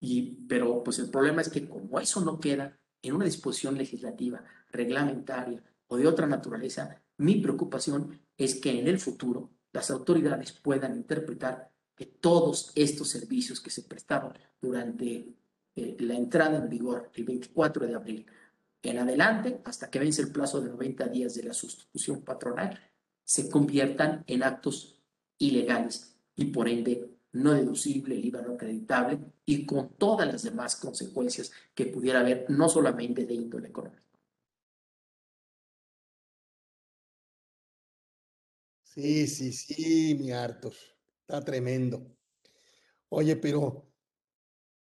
Y, 0.00 0.46
pero 0.46 0.82
pues 0.82 0.98
el 1.00 1.10
problema 1.10 1.42
es 1.42 1.50
que 1.50 1.68
como 1.68 2.00
eso 2.00 2.22
no 2.22 2.40
queda 2.40 2.80
en 3.02 3.14
una 3.14 3.26
disposición 3.26 3.76
legislativa, 3.76 4.42
reglamentaria 4.70 5.62
o 5.88 5.98
de 5.98 6.06
otra 6.06 6.26
naturaleza, 6.26 7.02
mi 7.18 7.42
preocupación 7.42 8.22
es 8.38 8.54
que 8.54 8.80
en 8.80 8.88
el 8.88 8.98
futuro 8.98 9.50
las 9.70 9.90
autoridades 9.90 10.52
puedan 10.52 10.96
interpretar 10.96 11.70
que 11.94 12.06
todos 12.06 12.72
estos 12.74 13.10
servicios 13.10 13.60
que 13.60 13.68
se 13.68 13.82
prestaron 13.82 14.32
durante 14.62 15.36
eh, 15.78 15.96
la 16.00 16.14
entrada 16.14 16.58
en 16.58 16.68
vigor 16.68 17.10
el 17.14 17.24
24 17.24 17.86
de 17.86 17.94
abril 17.94 18.26
en 18.82 18.98
adelante, 18.98 19.60
hasta 19.64 19.90
que 19.90 19.98
vence 19.98 20.22
el 20.22 20.32
plazo 20.32 20.60
de 20.60 20.70
90 20.70 21.08
días 21.08 21.34
de 21.34 21.42
la 21.44 21.52
sustitución 21.52 22.22
patronal, 22.22 22.78
se 23.24 23.50
conviertan 23.50 24.24
en 24.26 24.42
actos 24.42 25.00
ilegales 25.38 26.16
y 26.36 26.46
por 26.46 26.68
ende 26.68 27.10
no 27.32 27.52
deducible, 27.52 28.16
el 28.16 28.24
IVA 28.24 28.42
no 28.42 28.54
acreditable 28.54 29.18
y 29.44 29.66
con 29.66 29.90
todas 29.96 30.26
las 30.26 30.42
demás 30.42 30.76
consecuencias 30.76 31.52
que 31.74 31.86
pudiera 31.86 32.20
haber, 32.20 32.46
no 32.48 32.68
solamente 32.68 33.26
de 33.26 33.34
índole 33.34 33.68
económico. 33.68 34.02
Sí, 38.82 39.26
sí, 39.28 39.52
sí, 39.52 40.16
mi 40.18 40.32
Arthur. 40.32 40.74
Está 41.20 41.44
tremendo. 41.44 42.04
Oye, 43.10 43.36
pero, 43.36 43.87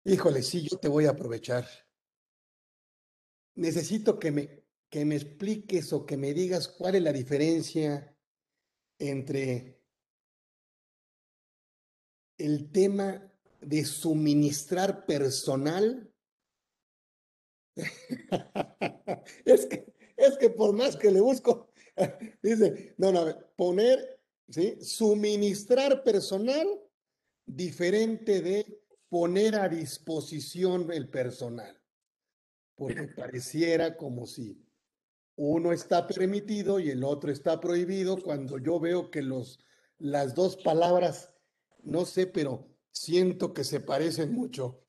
híjole, 0.05 0.43
sí, 0.43 0.69
yo 0.69 0.79
te 0.79 0.89
voy 0.89 1.07
a 1.07 1.11
aprovechar. 1.11 1.67
Necesito 3.55 4.19
que 4.19 4.31
me, 4.31 4.65
que 4.89 5.05
me 5.05 5.17
expliques 5.17 5.93
o 5.93 6.07
que 6.07 6.17
me 6.17 6.33
digas 6.35 6.69
cuál 6.69 6.97
es 6.97 7.03
la 7.03 7.13
diferencia 7.13 8.17
entre 8.99 9.81
el 12.39 12.71
tema 12.71 13.33
de 13.61 13.85
suministrar 13.85 15.07
personal. 15.07 16.13
es, 19.45 19.67
que, 19.67 19.95
es 20.17 20.37
que 20.39 20.51
por 20.51 20.75
más 20.75 20.97
que 20.97 21.11
le 21.11 21.21
busco, 21.21 21.73
dice, 22.43 22.95
no, 22.99 23.13
no, 23.13 23.27
poner, 23.57 24.21
¿sí? 24.49 24.77
Suministrar 24.83 26.03
personal 26.03 26.67
diferente 27.47 28.41
de 28.41 28.82
poner 29.13 29.57
a 29.57 29.69
disposición 29.69 30.91
el 30.91 31.07
personal. 31.07 31.79
Porque 32.75 33.09
pareciera 33.09 33.99
como 33.99 34.25
si 34.25 34.65
uno 35.37 35.75
está 35.75 36.07
permitido 36.07 36.81
y 36.81 36.89
el 36.89 37.05
otro 37.05 37.31
está 37.31 37.61
prohibido 37.61 38.17
cuando 38.23 38.57
yo 38.57 38.81
veo 38.81 39.11
que 39.11 39.21
los, 39.21 39.61
las 39.99 40.35
dos 40.35 40.57
palabras 40.57 41.31
no 41.83 42.07
sé, 42.07 42.27
pero 42.27 42.67
siento 42.91 43.53
que 43.53 43.65
se 43.65 43.81
parecen 43.81 44.33
mucho. 44.33 44.81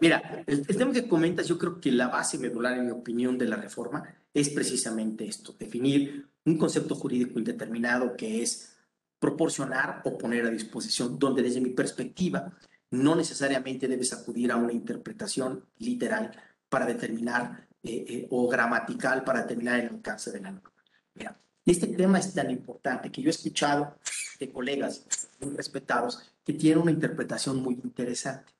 Mira, 0.00 0.42
el, 0.46 0.66
tema 0.66 0.94
que 0.94 1.06
comentas, 1.06 1.46
yo 1.48 1.58
creo 1.58 1.78
que 1.78 1.92
la 1.92 2.08
base 2.08 2.38
medular, 2.38 2.78
en 2.78 2.86
mi 2.86 2.92
opinión, 2.92 3.36
de 3.36 3.44
la 3.44 3.56
reforma 3.56 4.04
es 4.32 4.48
precisamente 4.48 5.26
esto, 5.26 5.54
definir 5.58 6.30
un 6.46 6.56
concepto 6.56 6.94
jurídico 6.94 7.38
indeterminado 7.38 8.16
que 8.16 8.40
es 8.40 8.74
proporcionar 9.18 10.00
o 10.06 10.16
poner 10.16 10.46
a 10.46 10.50
disposición, 10.50 11.18
donde 11.18 11.42
desde 11.42 11.60
mi 11.60 11.70
perspectiva 11.70 12.56
no 12.90 13.14
necesariamente 13.14 13.88
debes 13.88 14.12
acudir 14.12 14.52
a 14.52 14.56
una 14.56 14.72
interpretación 14.72 15.64
literal 15.78 16.32
para 16.68 16.86
determinar 16.86 17.66
eh, 17.82 18.04
eh, 18.08 18.26
o 18.30 18.48
gramatical 18.48 19.24
para 19.24 19.42
determinar 19.42 19.80
el 19.80 19.88
alcance 19.88 20.30
de 20.32 20.40
la 20.40 20.50
norma. 20.50 20.72
Mira, 21.14 21.38
este 21.64 21.88
tema 21.88 22.18
es 22.18 22.32
tan 22.34 22.50
importante 22.50 23.10
que 23.10 23.22
yo 23.22 23.28
he 23.28 23.30
escuchado 23.30 23.98
de 24.38 24.52
colegas 24.52 25.06
muy 25.40 25.54
respetados 25.54 26.32
que 26.44 26.52
tienen 26.52 26.82
una 26.82 26.92
interpretación 26.92 27.62
muy 27.62 27.74
interesante. 27.74 28.52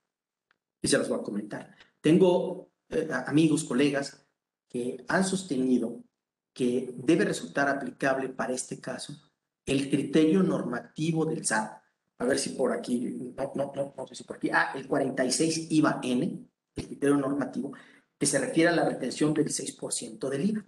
Y 0.82 0.88
se 0.88 0.98
las 0.98 1.08
voy 1.08 1.20
a 1.20 1.22
comentar. 1.22 1.74
Tengo 2.00 2.68
eh, 2.88 3.08
amigos, 3.26 3.64
colegas, 3.64 4.24
que 4.68 5.04
han 5.08 5.24
sostenido 5.24 6.02
que 6.52 6.94
debe 6.96 7.24
resultar 7.24 7.68
aplicable 7.68 8.28
para 8.28 8.54
este 8.54 8.80
caso 8.80 9.14
el 9.64 9.90
criterio 9.90 10.42
normativo 10.42 11.26
del 11.26 11.44
SAT. 11.44 11.82
A 12.18 12.24
ver 12.24 12.38
si 12.38 12.50
por 12.50 12.72
aquí, 12.72 13.00
no, 13.36 13.52
no, 13.54 13.72
no, 13.74 13.94
no 13.96 14.06
sé 14.06 14.14
si 14.14 14.24
por 14.24 14.36
aquí, 14.36 14.50
ah, 14.50 14.72
el 14.74 14.86
46 14.86 15.70
IVA 15.70 16.00
N, 16.02 16.48
el 16.74 16.86
criterio 16.86 17.16
normativo, 17.16 17.72
que 18.18 18.26
se 18.26 18.38
refiere 18.38 18.70
a 18.70 18.76
la 18.76 18.88
retención 18.88 19.34
del 19.34 19.48
6% 19.48 20.28
del 20.28 20.50
IVA. 20.50 20.66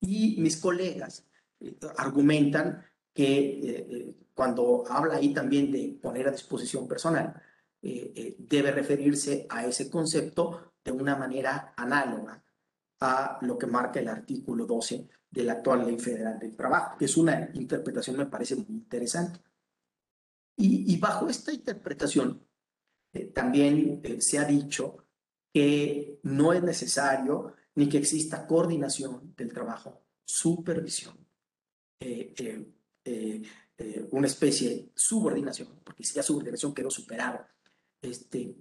Y 0.00 0.40
mis 0.40 0.56
colegas 0.56 1.24
eh, 1.60 1.76
argumentan 1.96 2.84
que 3.14 3.24
eh, 3.24 3.86
eh, 3.90 4.14
cuando 4.34 4.84
habla 4.88 5.16
ahí 5.16 5.32
también 5.32 5.70
de 5.70 5.98
poner 6.00 6.28
a 6.28 6.32
disposición 6.32 6.88
personal, 6.88 7.40
debe 7.82 8.70
referirse 8.70 9.44
a 9.50 9.66
ese 9.66 9.90
concepto 9.90 10.72
de 10.84 10.92
una 10.92 11.16
manera 11.16 11.74
análoga 11.76 12.42
a 13.00 13.38
lo 13.42 13.58
que 13.58 13.66
marca 13.66 13.98
el 13.98 14.06
artículo 14.06 14.66
12 14.66 15.08
de 15.28 15.42
la 15.42 15.54
actual 15.54 15.84
Ley 15.84 15.98
Federal 15.98 16.38
del 16.38 16.54
Trabajo, 16.54 16.96
que 16.96 17.06
es 17.06 17.16
una 17.16 17.50
interpretación, 17.54 18.16
me 18.16 18.26
parece 18.26 18.54
muy 18.54 18.66
interesante. 18.68 19.40
Y, 20.64 20.96
bajo 20.98 21.28
esta 21.28 21.52
interpretación, 21.52 22.46
también 23.34 24.00
se 24.20 24.38
ha 24.38 24.44
dicho 24.44 24.98
que 25.52 26.20
no 26.22 26.52
es 26.52 26.62
necesario 26.62 27.54
ni 27.74 27.88
que 27.88 27.98
exista 27.98 28.46
coordinación 28.46 29.34
del 29.36 29.52
trabajo, 29.52 30.02
supervisión 30.24 31.22
eh, 32.00 32.32
eh, 33.04 33.42
eh, 33.78 34.08
una 34.12 34.26
especie 34.26 34.68
de 34.68 34.92
subordinación, 34.94 35.80
porque 35.82 36.04
si 36.04 36.16
la 36.16 36.22
subordinación 36.22 36.74
quedó 36.74 36.90
superado, 36.90 37.44
este, 38.00 38.56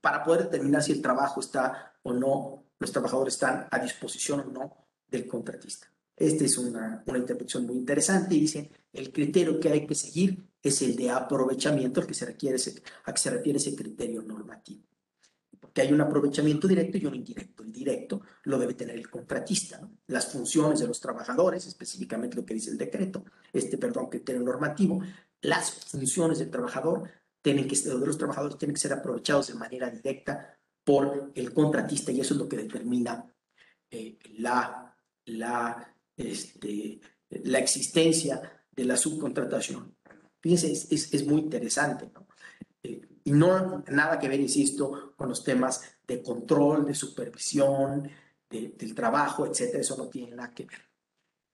para 0.00 0.22
poder 0.22 0.44
determinar 0.44 0.82
si 0.82 0.92
el 0.92 1.00
trabajo 1.00 1.40
está 1.40 1.94
o 2.02 2.12
no, 2.12 2.66
los 2.78 2.92
trabajadores 2.92 3.34
están 3.34 3.66
a 3.70 3.78
disposición 3.78 4.40
o 4.40 4.44
no 4.44 4.86
del 5.08 5.26
contratista. 5.26 5.93
Esta 6.16 6.44
es 6.44 6.58
una, 6.58 7.02
una 7.06 7.18
interpretación 7.18 7.66
muy 7.66 7.76
interesante 7.76 8.34
y 8.34 8.40
dice, 8.40 8.70
el 8.92 9.12
criterio 9.12 9.58
que 9.58 9.70
hay 9.70 9.86
que 9.86 9.94
seguir 9.94 10.44
es 10.62 10.80
el 10.82 10.96
de 10.96 11.10
aprovechamiento 11.10 12.00
al 12.00 12.06
que 12.06 12.14
se, 12.14 12.26
requiere 12.26 12.58
a 13.04 13.12
que 13.12 13.20
se 13.20 13.30
refiere 13.30 13.58
ese 13.58 13.74
criterio 13.74 14.22
normativo 14.22 14.84
que 15.74 15.82
hay 15.82 15.92
un 15.92 16.00
aprovechamiento 16.00 16.68
directo 16.68 16.96
y 16.96 17.04
un 17.04 17.16
indirecto. 17.16 17.64
El 17.64 17.72
directo 17.72 18.22
lo 18.44 18.58
debe 18.58 18.74
tener 18.74 18.94
el 18.96 19.10
contratista, 19.10 19.80
las 20.06 20.32
funciones 20.32 20.78
de 20.78 20.86
los 20.86 21.00
trabajadores, 21.00 21.66
específicamente 21.66 22.36
lo 22.36 22.46
que 22.46 22.54
dice 22.54 22.70
el 22.70 22.78
decreto, 22.78 23.24
este, 23.52 23.76
perdón, 23.76 24.08
criterio 24.08 24.40
normativo, 24.40 25.02
las 25.42 25.72
funciones 25.72 26.38
del 26.38 26.50
trabajador 26.50 27.10
tienen 27.42 27.66
que, 27.66 27.76
de 27.76 28.06
los 28.06 28.16
trabajadores 28.16 28.56
tienen 28.56 28.74
que 28.74 28.80
ser 28.80 28.92
aprovechados 28.92 29.48
de 29.48 29.54
manera 29.54 29.90
directa 29.90 30.56
por 30.84 31.32
el 31.34 31.52
contratista 31.52 32.12
y 32.12 32.20
eso 32.20 32.34
es 32.34 32.40
lo 32.40 32.48
que 32.48 32.56
determina 32.56 33.26
eh, 33.90 34.16
la, 34.38 34.96
la, 35.26 35.93
este, 36.16 37.00
la 37.30 37.58
existencia 37.58 38.40
de 38.70 38.84
la 38.84 38.96
subcontratación. 38.96 39.96
Fíjense, 40.40 40.72
es, 40.72 40.92
es, 40.92 41.14
es 41.14 41.26
muy 41.26 41.40
interesante, 41.40 42.10
¿no? 42.12 42.26
y 43.24 43.32
no 43.32 43.82
nada 43.88 44.18
que 44.18 44.28
ver, 44.28 44.38
insisto, 44.38 45.14
con 45.16 45.30
los 45.30 45.42
temas 45.42 45.82
de 46.06 46.22
control, 46.22 46.84
de 46.84 46.94
supervisión, 46.94 48.08
del 48.50 48.94
trabajo, 48.94 49.46
etcétera, 49.46 49.80
eso 49.80 49.96
no 49.96 50.08
tiene 50.08 50.36
nada 50.36 50.54
que 50.54 50.66
ver. 50.66 50.80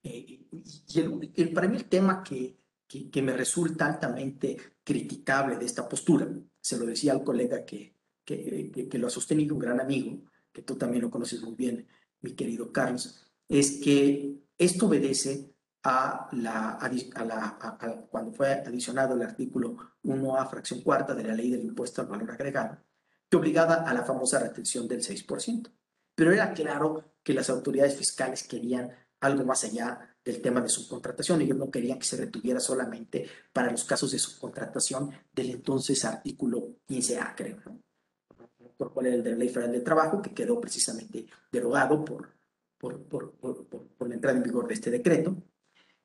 Eh, 0.03 0.47
y 0.51 1.01
el, 1.01 1.53
para 1.53 1.69
mí 1.69 1.77
el 1.77 1.87
tema 1.87 2.23
que, 2.23 2.59
que, 2.87 3.23
me 3.23 3.33
resulta 3.33 3.87
altamente 3.87 4.57
criticable 4.83 5.57
de 5.57 5.65
esta 5.65 5.89
postura, 5.89 6.29
se 6.61 6.79
lo 6.79 6.85
decía 6.85 7.13
al 7.13 7.25
colega 7.25 7.65
que, 7.65 7.95
que, 8.25 8.89
que, 8.91 8.99
lo 8.99 9.07
ha 9.07 9.11
sostenido, 9.11 9.55
un 9.55 9.61
gran 9.61 9.81
amigo, 9.81 10.21
que 10.53 10.63
tú 10.63 10.77
también 10.77 11.03
lo 11.03 11.11
conoces 11.11 11.41
muy 11.43 11.55
bien, 11.55 11.87
mi 12.21 12.33
querido 12.33 12.73
Carlos, 12.73 13.25
es 13.49 13.79
que 13.83 14.41
esto 14.61 14.87
obedece 14.87 15.55
a 15.83 16.29
la, 16.33 16.73
a 16.73 17.25
la 17.25 18.07
cuando 18.11 18.33
fue 18.33 18.53
adicionado 18.53 19.15
el 19.15 19.23
artículo 19.23 19.77
1A, 20.05 20.51
fracción 20.51 20.83
cuarta 20.83 21.15
de 21.15 21.25
la 21.25 21.35
ley 21.35 21.51
del 21.51 21.65
impuesto 21.65 22.03
al 22.03 22.09
valor 22.09 22.31
agregado, 22.31 22.79
que 23.31 23.39
obligaba 23.39 23.77
a 23.77 23.95
la 23.95 24.03
famosa 24.03 24.39
retención 24.39 24.87
del 24.87 25.01
6%. 25.01 25.73
Pero 26.15 26.33
era 26.33 26.53
claro 26.53 27.15
que 27.23 27.33
las 27.33 27.49
autoridades 27.49 27.97
fiscales 27.97 28.43
querían 28.43 28.91
algo 29.21 29.45
más 29.45 29.65
allá 29.65 30.15
del 30.23 30.43
tema 30.43 30.61
de 30.61 30.69
subcontratación. 30.69 31.41
Ellos 31.41 31.57
no 31.57 31.71
querían 31.71 31.99
que 31.99 32.05
se 32.05 32.19
retuviera 32.19 32.61
solamente 32.61 33.27
para 33.55 33.71
los 33.71 33.85
casos 33.85 34.13
de 34.13 34.19
subcontratación 34.19 35.11
del 35.33 35.51
entonces 35.51 36.05
artículo 36.05 36.77
15A, 36.87 37.35
creo, 37.35 37.57
por 38.77 38.93
cuál 38.93 39.07
era 39.07 39.17
el 39.17 39.23
de 39.23 39.31
la 39.31 39.37
Ley 39.37 39.49
Federal 39.49 39.73
de 39.73 39.81
Trabajo, 39.81 40.21
que 40.21 40.35
quedó 40.35 40.61
precisamente 40.61 41.27
derogado 41.51 42.05
por, 42.05 42.40
por, 42.81 43.03
por, 43.05 43.37
por 43.37 44.09
la 44.09 44.15
entrada 44.15 44.39
en 44.39 44.43
vigor 44.43 44.67
de 44.67 44.75
este 44.75 44.91
decreto. 44.91 45.37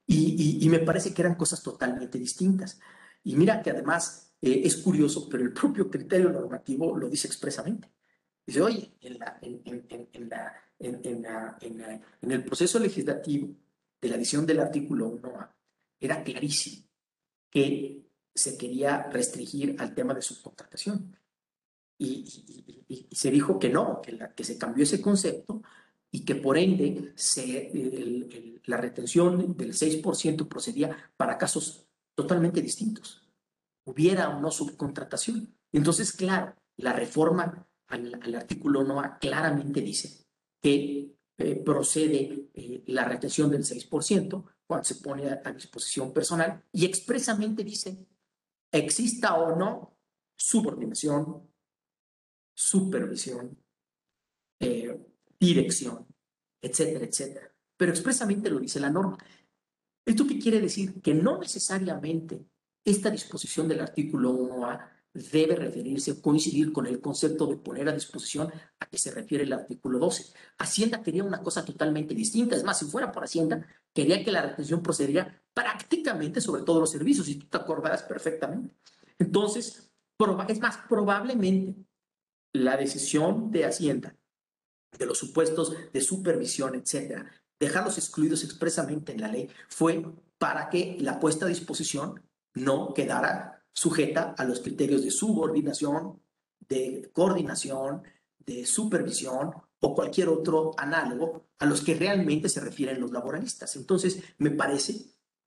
Y, 0.05 0.63
y, 0.63 0.69
me 0.69 0.79
parece 0.79 1.13
que 1.13 1.21
eran 1.21 1.35
cosas 1.35 1.63
totalmente 1.63 2.19
distintas. 2.19 2.79
Y 3.23 3.35
mira 3.35 3.63
que 3.63 3.71
además 3.71 4.35
eh, 4.41 4.61
es 4.63 4.77
curioso, 4.77 5.27
pero 5.27 5.43
el 5.43 5.53
propio 5.53 5.89
criterio 5.89 6.29
normativo 6.29 6.95
lo 6.95 7.09
dice 7.09 7.27
expresamente. 7.27 7.89
Dice, 8.45 8.61
oye, 8.61 8.97
en, 9.01 9.17
la, 9.17 9.39
en, 9.41 9.61
en, 9.65 10.09
en 10.13 10.29
la, 10.29 11.57
en, 11.59 12.31
el 12.31 12.43
proceso 12.43 12.77
legislativo 12.77 13.55
de 13.99 14.09
la 14.09 14.17
edición 14.17 14.45
del 14.45 14.59
artículo 14.59 15.11
1A, 15.11 15.49
era 15.99 16.23
clarísimo 16.23 16.85
que 17.49 18.05
se 18.35 18.57
quería 18.57 19.03
restringir 19.03 19.75
al 19.79 19.95
tema 19.95 20.13
de 20.13 20.21
subcontratación. 20.21 21.17
Y, 21.97 22.85
y, 22.87 23.07
y, 23.09 23.15
se 23.15 23.31
dijo 23.31 23.57
que 23.57 23.69
no, 23.69 24.01
que, 24.01 24.11
la, 24.11 24.35
que 24.35 24.43
se 24.43 24.57
cambió 24.57 24.83
ese 24.83 25.01
concepto 25.01 25.63
y 26.15 26.23
que 26.23 26.35
por 26.35 26.57
ende 26.57 27.13
la 28.63 28.77
retención 28.77 29.57
del 29.57 29.73
6% 29.73 30.47
procedía 30.47 30.95
para 31.17 31.37
casos 31.37 31.89
totalmente 32.15 32.61
distintos. 32.61 33.27
Hubiera 33.85 34.29
o 34.29 34.39
no 34.39 34.49
subcontratación. 34.49 35.53
Entonces, 35.73 36.13
claro, 36.13 36.55
la 36.77 36.93
reforma 36.93 37.67
al, 37.87 38.17
al 38.23 38.35
artículo 38.35 38.79
1A 38.79 39.19
claramente 39.19 39.81
dice 39.81 40.25
que 40.61 41.17
eh, 41.37 41.55
procede 41.57 42.49
eh, 42.53 42.83
la 42.87 43.03
retención 43.03 43.51
del 43.51 43.65
6% 43.65 44.45
cuando 44.65 44.85
se 44.85 44.95
pone 44.95 45.29
a, 45.29 45.51
disposición 45.51 46.13
personal 46.13 46.63
y 46.71 46.85
expresamente 46.85 47.61
dice, 47.61 48.07
exista 48.71 49.35
o 49.35 49.53
no 49.57 49.97
subordinación, 50.37 51.45
supervisión, 52.55 53.57
eh, 54.61 54.97
dirección, 55.39 56.07
etcétera, 56.61 57.05
etcétera. 57.05 57.51
Pero 57.77 57.91
expresamente 57.91 58.49
lo 58.49 58.59
dice 58.59 58.79
la 58.79 58.89
norma. 58.89 59.17
¿Esto 60.05 60.27
qué 60.27 60.39
quiere 60.39 60.61
decir? 60.61 61.01
Que 61.01 61.13
no 61.13 61.39
necesariamente 61.39 62.45
esta 62.83 63.09
disposición 63.09 63.67
del 63.67 63.81
artículo 63.81 64.33
1A 64.33 64.89
debe 65.13 65.55
referirse 65.55 66.11
o 66.11 66.21
coincidir 66.21 66.73
con 66.73 66.85
el 66.85 66.99
concepto 66.99 67.47
de 67.47 67.55
poner 67.55 67.87
a 67.87 67.93
disposición 67.93 68.51
a 68.79 68.85
que 68.85 68.97
se 68.97 69.11
refiere 69.11 69.45
el 69.45 69.53
artículo 69.53 69.97
12. 69.97 70.33
Hacienda 70.57 71.01
quería 71.01 71.23
una 71.23 71.41
cosa 71.41 71.63
totalmente 71.63 72.13
distinta. 72.13 72.55
Es 72.55 72.63
más, 72.63 72.79
si 72.79 72.85
fuera 72.85 73.11
por 73.11 73.23
Hacienda, 73.23 73.65
quería 73.93 74.23
que 74.23 74.31
la 74.31 74.41
retención 74.41 74.83
procediera 74.83 75.41
prácticamente 75.53 76.41
sobre 76.41 76.63
todos 76.63 76.81
los 76.81 76.91
servicios, 76.91 77.29
y 77.29 77.35
tú 77.35 77.47
te 77.47 77.57
acordarás 77.57 78.03
perfectamente. 78.03 78.75
Entonces, 79.17 79.89
es 80.49 80.59
más, 80.59 80.79
probablemente 80.89 81.75
la 82.53 82.75
decisión 82.77 83.51
de 83.51 83.65
Hacienda 83.65 84.15
de 84.97 85.05
los 85.05 85.17
supuestos 85.17 85.75
de 85.91 86.01
supervisión, 86.01 86.75
etcétera, 86.75 87.29
dejarlos 87.59 87.97
excluidos 87.97 88.43
expresamente 88.43 89.11
en 89.11 89.21
la 89.21 89.27
ley, 89.27 89.49
fue 89.67 90.05
para 90.37 90.69
que 90.69 90.97
la 90.99 91.19
puesta 91.19 91.45
a 91.45 91.49
disposición 91.49 92.21
no 92.53 92.93
quedara 92.93 93.65
sujeta 93.73 94.33
a 94.37 94.45
los 94.45 94.61
criterios 94.61 95.03
de 95.03 95.11
subordinación, 95.11 96.21
de 96.67 97.09
coordinación, 97.13 98.03
de 98.39 98.65
supervisión 98.65 99.51
o 99.79 99.93
cualquier 99.93 100.29
otro 100.29 100.71
análogo 100.77 101.47
a 101.59 101.65
los 101.65 101.81
que 101.81 101.95
realmente 101.95 102.49
se 102.49 102.61
refieren 102.61 103.01
los 103.01 103.11
laboralistas. 103.11 103.75
Entonces, 103.75 104.19
me 104.37 104.51
parece 104.51 104.93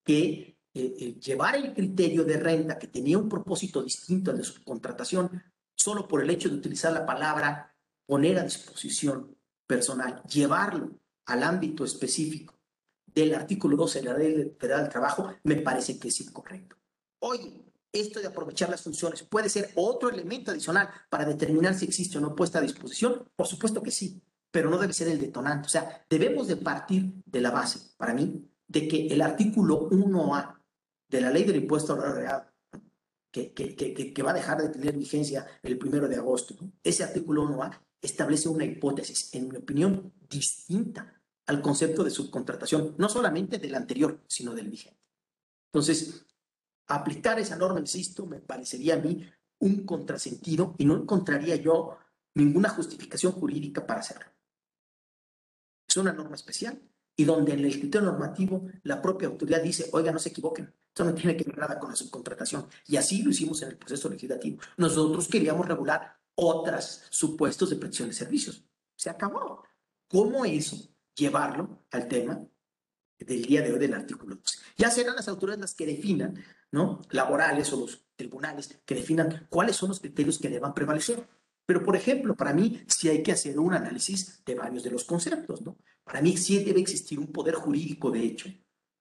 que 0.04 0.58
eh, 0.74 0.94
eh, 1.00 1.18
llevar 1.20 1.56
el 1.56 1.72
criterio 1.74 2.24
de 2.24 2.38
renta 2.38 2.78
que 2.78 2.88
tenía 2.88 3.18
un 3.18 3.28
propósito 3.28 3.82
distinto 3.82 4.30
al 4.30 4.38
de 4.38 4.44
subcontratación, 4.44 5.42
solo 5.74 6.06
por 6.06 6.22
el 6.22 6.30
hecho 6.30 6.48
de 6.48 6.56
utilizar 6.56 6.92
la 6.92 7.06
palabra 7.06 7.74
poner 8.06 8.38
a 8.38 8.44
disposición 8.44 9.37
personal, 9.68 10.22
llevarlo 10.24 10.98
al 11.26 11.42
ámbito 11.44 11.84
específico 11.84 12.58
del 13.06 13.34
artículo 13.34 13.76
12 13.76 14.00
de 14.00 14.04
la 14.04 14.18
Ley 14.18 14.56
Federal 14.58 14.82
del 14.82 14.90
Trabajo, 14.90 15.34
me 15.44 15.56
parece 15.56 15.98
que 15.98 16.08
es 16.08 16.20
incorrecto. 16.20 16.76
Hoy, 17.20 17.62
esto 17.92 18.20
de 18.20 18.26
aprovechar 18.26 18.70
las 18.70 18.82
funciones 18.82 19.22
puede 19.22 19.48
ser 19.48 19.70
otro 19.76 20.08
elemento 20.08 20.50
adicional 20.50 20.88
para 21.08 21.24
determinar 21.24 21.74
si 21.74 21.84
existe 21.84 22.18
o 22.18 22.20
no 22.20 22.34
puesta 22.34 22.58
a 22.58 22.62
disposición? 22.62 23.28
Por 23.36 23.46
supuesto 23.46 23.82
que 23.82 23.90
sí, 23.90 24.22
pero 24.50 24.70
no 24.70 24.78
debe 24.78 24.92
ser 24.92 25.08
el 25.08 25.20
detonante. 25.20 25.66
O 25.66 25.70
sea, 25.70 26.04
debemos 26.08 26.48
de 26.48 26.56
partir 26.56 27.12
de 27.26 27.40
la 27.40 27.50
base, 27.50 27.80
para 27.96 28.14
mí, 28.14 28.48
de 28.66 28.88
que 28.88 29.06
el 29.08 29.20
artículo 29.20 29.88
1A 29.90 30.60
de 31.08 31.20
la 31.20 31.30
ley 31.30 31.44
del 31.44 31.56
impuesto 31.56 31.94
al 31.94 32.14
real, 32.14 32.50
que, 33.30 33.52
que, 33.52 33.74
que, 34.14 34.22
va 34.22 34.30
a 34.30 34.34
dejar 34.34 34.60
de 34.62 34.68
tener 34.70 34.96
vigencia 34.96 35.46
el 35.62 35.78
primero 35.78 36.08
de 36.08 36.16
agosto, 36.16 36.56
ese 36.82 37.04
artículo 37.04 37.44
1A 37.44 37.78
establece 38.00 38.48
una 38.48 38.64
hipótesis, 38.64 39.34
en 39.34 39.48
mi 39.48 39.56
opinión, 39.56 40.12
distinta 40.28 41.20
al 41.46 41.62
concepto 41.62 42.04
de 42.04 42.10
subcontratación, 42.10 42.94
no 42.98 43.08
solamente 43.08 43.58
del 43.58 43.74
anterior, 43.74 44.22
sino 44.26 44.54
del 44.54 44.68
vigente. 44.68 45.00
Entonces, 45.72 46.26
aplicar 46.86 47.38
esa 47.38 47.56
norma, 47.56 47.80
insisto, 47.80 48.26
me 48.26 48.40
parecería 48.40 48.94
a 48.94 48.98
mí 48.98 49.28
un 49.60 49.84
contrasentido 49.84 50.74
y 50.78 50.84
no 50.84 50.96
encontraría 50.96 51.56
yo 51.56 51.98
ninguna 52.34 52.68
justificación 52.68 53.32
jurídica 53.32 53.86
para 53.86 54.00
hacerlo. 54.00 54.30
Es 55.88 55.96
una 55.96 56.12
norma 56.12 56.36
especial 56.36 56.80
y 57.16 57.24
donde 57.24 57.54
en 57.54 57.64
el 57.64 57.80
criterio 57.80 58.02
normativo 58.02 58.68
la 58.84 59.02
propia 59.02 59.28
autoridad 59.28 59.62
dice, 59.62 59.88
oiga, 59.92 60.12
no 60.12 60.18
se 60.18 60.28
equivoquen, 60.28 60.72
esto 60.86 61.04
no 61.04 61.14
tiene 61.14 61.36
que 61.36 61.44
ver 61.44 61.58
nada 61.58 61.78
con 61.78 61.90
la 61.90 61.96
subcontratación. 61.96 62.66
Y 62.86 62.96
así 62.96 63.22
lo 63.22 63.30
hicimos 63.30 63.62
en 63.62 63.70
el 63.70 63.78
proceso 63.78 64.08
legislativo. 64.08 64.60
Nosotros 64.76 65.28
queríamos 65.28 65.66
regular 65.66 66.17
otros 66.40 67.02
supuestos 67.10 67.70
de 67.70 67.76
prestación 67.76 68.08
de 68.08 68.14
servicios. 68.14 68.64
Se 68.96 69.10
acabó. 69.10 69.64
¿Cómo 70.06 70.44
eso 70.44 70.76
llevarlo 71.14 71.84
al 71.90 72.06
tema 72.06 72.40
del 73.18 73.44
día 73.44 73.60
de 73.62 73.72
hoy 73.72 73.78
del 73.78 73.94
artículo 73.94 74.36
12? 74.36 74.58
Ya 74.76 74.90
serán 74.90 75.16
las 75.16 75.26
autoridades 75.28 75.60
las 75.60 75.74
que 75.74 75.86
definan 75.86 76.42
¿no? 76.70 77.02
laborales 77.10 77.72
o 77.72 77.80
los 77.80 78.06
tribunales 78.14 78.80
que 78.86 78.94
definan 78.94 79.48
cuáles 79.50 79.76
son 79.76 79.88
los 79.88 80.00
criterios 80.00 80.38
que 80.38 80.48
deban 80.48 80.74
prevalecer. 80.74 81.28
Pero, 81.66 81.82
por 81.82 81.96
ejemplo, 81.96 82.36
para 82.36 82.54
mí 82.54 82.82
sí 82.86 83.08
hay 83.08 83.22
que 83.22 83.32
hacer 83.32 83.58
un 83.58 83.74
análisis 83.74 84.42
de 84.44 84.54
varios 84.54 84.84
de 84.84 84.90
los 84.90 85.04
conceptos. 85.04 85.60
¿no? 85.62 85.76
Para 86.04 86.22
mí 86.22 86.36
sí 86.36 86.62
debe 86.62 86.80
existir 86.80 87.18
un 87.18 87.32
poder 87.32 87.56
jurídico, 87.56 88.12
de 88.12 88.22
hecho, 88.22 88.48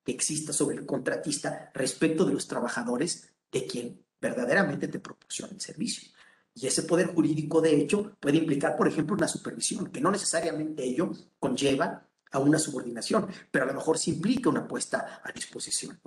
que 0.04 0.12
exista 0.12 0.54
sobre 0.54 0.78
el 0.78 0.88
contratista 0.88 1.72
respecto 1.76 2.26
de 2.26 2.34
los 2.34 2.48
trabajadores 2.48 3.32
de 3.52 3.68
quien 3.68 4.06
verdaderamente 4.20 4.88
te 4.88 5.00
proporciona 5.00 5.54
el 5.54 5.62
servicio. 5.62 6.17
Y 6.60 6.66
ese 6.66 6.84
poder 6.84 7.14
jurídico, 7.14 7.62
de 7.62 7.76
hecho, 7.76 8.16
puede 8.20 8.38
implicar, 8.38 8.76
por 8.76 8.88
ejemplo, 8.88 9.16
una 9.16 9.28
supervisión, 9.28 9.92
que 9.92 10.02
no 10.02 10.10
necesariamente 10.10 10.84
ello 10.84 11.12
conlleva 11.38 12.08
a 12.32 12.40
una 12.40 12.58
subordinación, 12.58 13.28
pero 13.52 13.66
a 13.66 13.68
lo 13.68 13.76
mejor 13.76 14.00
sí 14.00 14.12
implica 14.12 14.50
una 14.50 14.68
puesta 14.68 15.22
a 15.24 15.32
disposición. 15.32 16.00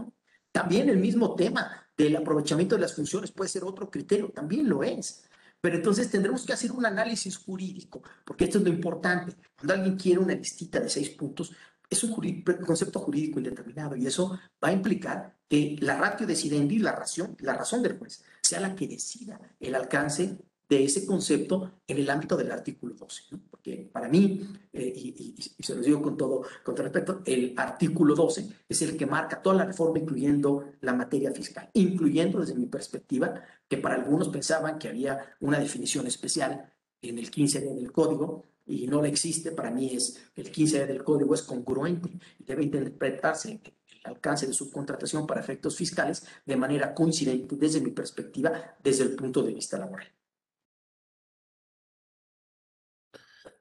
También 0.51 0.89
el 0.89 0.99
mismo 0.99 1.37
tema 1.37 1.89
del 1.97 2.17
aprovechamiento 2.17 2.75
de 2.75 2.81
las 2.81 2.95
funciones 2.95 3.31
puede 3.31 3.49
ser 3.49 3.63
otro 3.63 3.89
criterio, 3.89 4.31
también 4.31 4.69
lo 4.69 4.83
es. 4.83 5.23
Pero 5.61 5.77
entonces 5.77 6.11
tendremos 6.11 6.45
que 6.45 6.53
hacer 6.53 6.73
un 6.73 6.85
análisis 6.85 7.37
jurídico, 7.37 8.03
porque 8.25 8.45
esto 8.45 8.59
es 8.59 8.65
lo 8.65 8.71
importante. 8.71 9.37
Cuando 9.57 9.75
alguien 9.75 9.97
quiere 9.97 10.19
una 10.19 10.35
listita 10.35 10.81
de 10.81 10.89
seis 10.89 11.11
puntos, 11.11 11.53
es 11.89 12.03
un 12.03 12.43
concepto 12.67 12.99
jurídico 12.99 13.39
indeterminado 13.39 13.95
y 13.95 14.07
eso 14.07 14.39
va 14.63 14.69
a 14.69 14.73
implicar 14.73 15.37
que 15.49 15.77
la 15.81 15.97
ratio 15.97 16.27
decidendi, 16.27 16.79
la 16.79 16.93
razón, 16.93 17.37
la 17.41 17.55
razón 17.55 17.83
del 17.83 17.99
juez, 17.99 18.25
sea 18.51 18.61
la 18.61 18.75
que 18.75 18.89
decida 18.89 19.41
el 19.59 19.75
alcance 19.75 20.37
de 20.69 20.85
ese 20.85 21.05
concepto 21.05 21.81
en 21.87 21.99
el 21.99 22.09
ámbito 22.11 22.37
del 22.37 22.51
artículo 22.53 22.95
12. 22.95 23.23
Porque 23.51 23.91
para 23.93 24.09
mí, 24.09 24.49
eh, 24.73 24.93
y, 24.95 25.63
se 25.63 25.75
lo 25.75 25.83
digo 25.83 26.01
con 26.01 26.17
todo, 26.17 26.43
con 26.65 26.75
todo 26.75 26.85
respeto, 26.85 27.23
el 27.25 27.55
artículo 27.57 28.15
12 28.15 28.49
es 28.69 28.83
el 28.83 28.97
que 28.97 29.07
marca 29.07 29.43
toda 29.43 29.57
la 29.57 29.65
reforma, 29.65 29.99
incluyendo 29.99 30.73
la 30.81 30.93
materia 30.93 31.33
fiscal, 31.33 31.69
incluyendo 31.75 32.41
desde 32.41 32.55
mi 32.55 32.67
perspectiva, 32.67 33.35
que 33.69 33.79
para 33.79 33.97
algunos 33.97 34.29
pensaban 34.29 34.79
que 34.79 34.89
había 34.89 35.37
una 35.41 35.59
definición 35.59 36.07
especial 36.07 36.73
en 37.03 37.19
el 37.19 37.31
15 37.31 37.61
del 37.61 37.91
código, 37.91 38.47
y 38.67 38.87
no 38.87 39.03
la 39.03 39.09
existe, 39.09 39.51
para 39.51 39.73
mí 39.73 39.97
es 39.97 40.23
el 40.37 40.51
15 40.53 40.87
del 40.87 41.03
código 41.03 41.35
es 41.35 41.43
congruente, 41.43 42.11
debe 42.39 42.63
interpretarse 42.63 43.61
alcance 44.05 44.47
de 44.47 44.53
subcontratación 44.53 45.27
para 45.27 45.41
efectos 45.41 45.77
fiscales 45.77 46.25
de 46.45 46.57
manera 46.57 46.95
coincidente 46.95 47.57
desde 47.57 47.81
mi 47.81 47.91
perspectiva, 47.91 48.77
desde 48.83 49.05
el 49.05 49.17
punto 49.17 49.43
de 49.43 49.55
vista 49.55 49.79
laboral. 49.79 50.09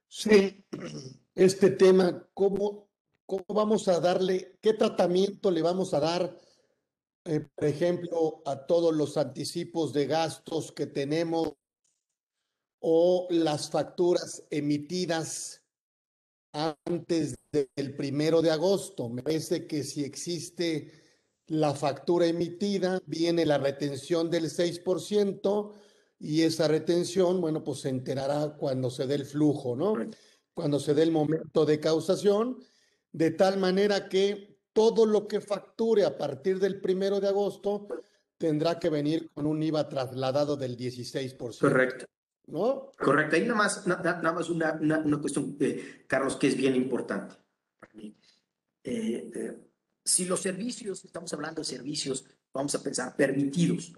Sí, 0.08 0.66
este 1.36 1.70
tema, 1.72 2.28
¿cómo, 2.34 2.90
cómo 3.26 3.46
vamos 3.48 3.88
a 3.88 4.00
darle, 4.00 4.58
qué 4.62 4.74
tratamiento 4.74 5.52
le 5.52 5.62
vamos 5.62 5.94
a 5.94 6.00
dar, 6.00 6.36
eh, 7.26 7.42
por 7.42 7.66
ejemplo, 7.66 8.42
a 8.46 8.66
todos 8.66 8.94
los 8.94 9.18
anticipos 9.18 9.94
de 9.94 10.08
gastos 10.08 10.72
que 10.72 10.88
tenemos 10.88 11.54
o 12.80 13.28
las 13.30 13.70
facturas 13.70 14.48
emitidas 14.50 15.59
antes 16.54 17.36
del 17.52 17.96
primero 17.96 18.42
de 18.42 18.52
agosto? 18.52 19.10
Me 19.10 19.24
parece 19.24 19.68
que 19.68 19.84
si 19.84 20.04
existe 20.04 20.92
la 21.48 21.74
factura 21.74 22.28
emitida, 22.28 23.00
viene 23.06 23.46
la 23.46 23.58
retención 23.58 24.30
del 24.30 24.50
6% 24.50 25.74
y 26.20 26.42
esa 26.44 26.68
retención, 26.68 27.42
bueno, 27.42 27.64
pues 27.64 27.80
se 27.80 27.90
enterará 27.90 28.56
cuando 28.58 28.90
se 28.90 29.08
dé 29.08 29.16
el 29.16 29.26
flujo, 29.26 29.76
¿no? 29.76 29.96
Cuando 30.54 30.80
se 30.80 30.94
dé 30.94 31.04
el 31.04 31.12
momento 31.12 31.66
de 31.66 31.80
causación, 31.80 32.60
de 33.12 33.32
tal 33.32 33.58
manera 33.58 34.10
que 34.10 34.60
todo 34.74 35.06
lo 35.06 35.28
que 35.28 35.42
facture 35.42 36.06
a 36.06 36.18
partir 36.18 36.60
del 36.60 36.80
primero 36.82 37.20
de 37.20 37.30
agosto 37.30 37.88
tendrá 38.38 38.80
que 38.80 38.90
venir 38.90 39.30
con 39.34 39.46
un 39.46 39.62
IVA 39.62 39.90
trasladado 39.90 40.56
del 40.56 40.78
16%. 40.78 41.60
Correcto. 41.60 42.06
¿No? 42.52 42.92
Correcto. 42.98 43.36
Ahí 43.36 43.44
nada 43.44 43.56
más, 43.56 43.86
nada 43.86 44.32
más 44.32 44.50
una, 44.50 44.74
una, 44.74 45.18
cuestión, 45.20 45.56
eh, 45.60 46.06
Carlos, 46.08 46.36
que 46.36 46.48
es 46.48 46.58
bien 46.58 46.76
importante. 46.76 47.36
Eh, 48.84 49.32
eh, 49.36 49.58
si 50.04 50.26
los 50.26 50.42
servicios, 50.42 51.06
estamos 51.06 51.32
hablando 51.34 51.62
de 51.62 51.66
servicios, 51.66 52.26
vamos 52.54 52.74
a 52.74 52.82
pensar 52.82 53.16
permitidos, 53.16 53.94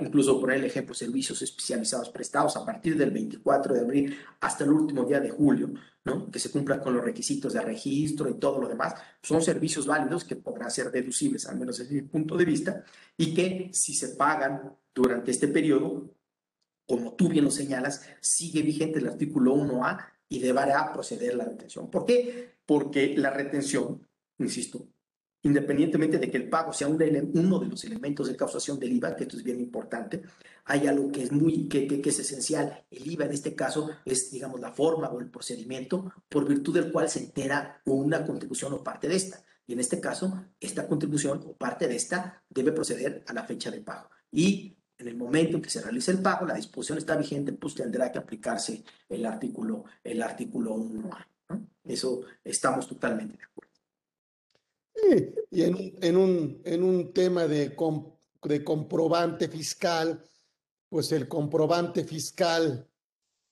incluso 0.00 0.40
poner 0.40 0.58
el 0.58 0.64
ejemplo, 0.64 0.94
servicios 0.94 1.40
especializados 1.42 2.08
prestados 2.10 2.56
a 2.56 2.64
partir 2.64 2.96
del 2.96 3.10
24 3.10 3.74
de 3.74 3.80
abril 3.80 4.16
hasta 4.40 4.64
el 4.64 4.72
último 4.72 5.04
día 5.04 5.20
de 5.20 5.30
julio, 5.30 5.72
¿no? 6.04 6.30
que 6.30 6.38
se 6.38 6.50
cumplan 6.50 6.80
con 6.80 6.94
los 6.94 7.04
requisitos 7.04 7.52
de 7.52 7.60
registro 7.60 8.28
y 8.28 8.34
todo 8.34 8.60
lo 8.60 8.68
demás, 8.68 8.94
son 9.22 9.42
servicios 9.42 9.86
válidos 9.86 10.24
que 10.24 10.36
podrán 10.36 10.70
ser 10.70 10.90
deducibles, 10.90 11.46
al 11.46 11.58
menos 11.58 11.78
desde 11.78 11.94
mi 11.94 12.02
punto 12.02 12.36
de 12.36 12.44
vista, 12.44 12.84
y 13.16 13.34
que 13.34 13.70
si 13.72 13.94
se 13.94 14.16
pagan 14.16 14.76
durante 14.94 15.30
este 15.30 15.48
periodo, 15.48 16.14
como 16.86 17.14
tú 17.14 17.28
bien 17.28 17.44
lo 17.44 17.50
señalas, 17.50 18.02
sigue 18.20 18.62
vigente 18.62 18.98
el 18.98 19.08
artículo 19.08 19.54
1A 19.54 20.06
y 20.28 20.38
deberá 20.38 20.92
proceder 20.92 21.34
la 21.34 21.44
retención. 21.44 21.90
¿Por 21.90 22.06
qué? 22.06 22.54
Porque 22.64 23.16
la 23.16 23.30
retención, 23.30 24.06
insisto, 24.38 24.88
independientemente 25.42 26.18
de 26.18 26.30
que 26.30 26.36
el 26.36 26.48
pago 26.48 26.72
sea 26.72 26.88
uno 26.88 27.58
de 27.58 27.66
los 27.66 27.84
elementos 27.84 28.28
de 28.28 28.36
causación 28.36 28.78
del 28.78 28.92
IVA, 28.92 29.16
que 29.16 29.24
esto 29.24 29.36
es 29.36 29.42
bien 29.42 29.60
importante, 29.60 30.22
hay 30.64 30.86
algo 30.86 31.10
que 31.10 31.22
es 31.22 31.32
muy, 31.32 31.68
que, 31.68 31.86
que, 31.86 32.08
es 32.08 32.18
esencial. 32.18 32.84
El 32.90 33.10
IVA 33.10 33.24
en 33.24 33.32
este 33.32 33.54
caso 33.54 33.90
es, 34.04 34.30
digamos, 34.30 34.60
la 34.60 34.72
forma 34.72 35.08
o 35.08 35.20
el 35.20 35.30
procedimiento 35.30 36.12
por 36.28 36.48
virtud 36.48 36.74
del 36.74 36.92
cual 36.92 37.08
se 37.08 37.18
entera 37.18 37.82
una 37.84 38.24
contribución 38.24 38.72
o 38.72 38.84
parte 38.84 39.08
de 39.08 39.16
esta. 39.16 39.44
Y 39.66 39.72
en 39.72 39.80
este 39.80 40.00
caso, 40.00 40.46
esta 40.60 40.86
contribución 40.86 41.42
o 41.44 41.56
parte 41.56 41.88
de 41.88 41.96
esta 41.96 42.42
debe 42.48 42.72
proceder 42.72 43.24
a 43.26 43.32
la 43.32 43.44
fecha 43.44 43.70
de 43.70 43.80
pago. 43.80 44.10
Y 44.30 44.76
en 45.02 45.08
el 45.08 45.16
momento 45.16 45.56
en 45.56 45.62
que 45.62 45.70
se 45.70 45.82
realice 45.82 46.12
el 46.12 46.22
pago, 46.22 46.46
la 46.46 46.54
disposición 46.54 46.98
está 46.98 47.16
vigente, 47.16 47.52
pues 47.52 47.74
tendrá 47.74 48.10
que 48.10 48.18
aplicarse 48.18 48.82
el 49.08 49.26
artículo, 49.26 49.84
el 50.02 50.22
artículo 50.22 50.74
1A. 50.76 51.26
Eso 51.84 52.22
estamos 52.44 52.88
totalmente 52.88 53.36
de 53.36 53.44
acuerdo 53.44 53.72
y 55.50 55.62
en 55.62 55.98
en 56.00 56.16
un, 56.16 56.62
en 56.64 56.82
un 56.82 57.12
tema 57.12 57.46
de, 57.46 57.76
de 58.42 58.64
comprobante 58.64 59.48
fiscal, 59.48 60.24
pues 60.88 61.12
el 61.12 61.28
comprobante 61.28 62.04
fiscal 62.04 62.88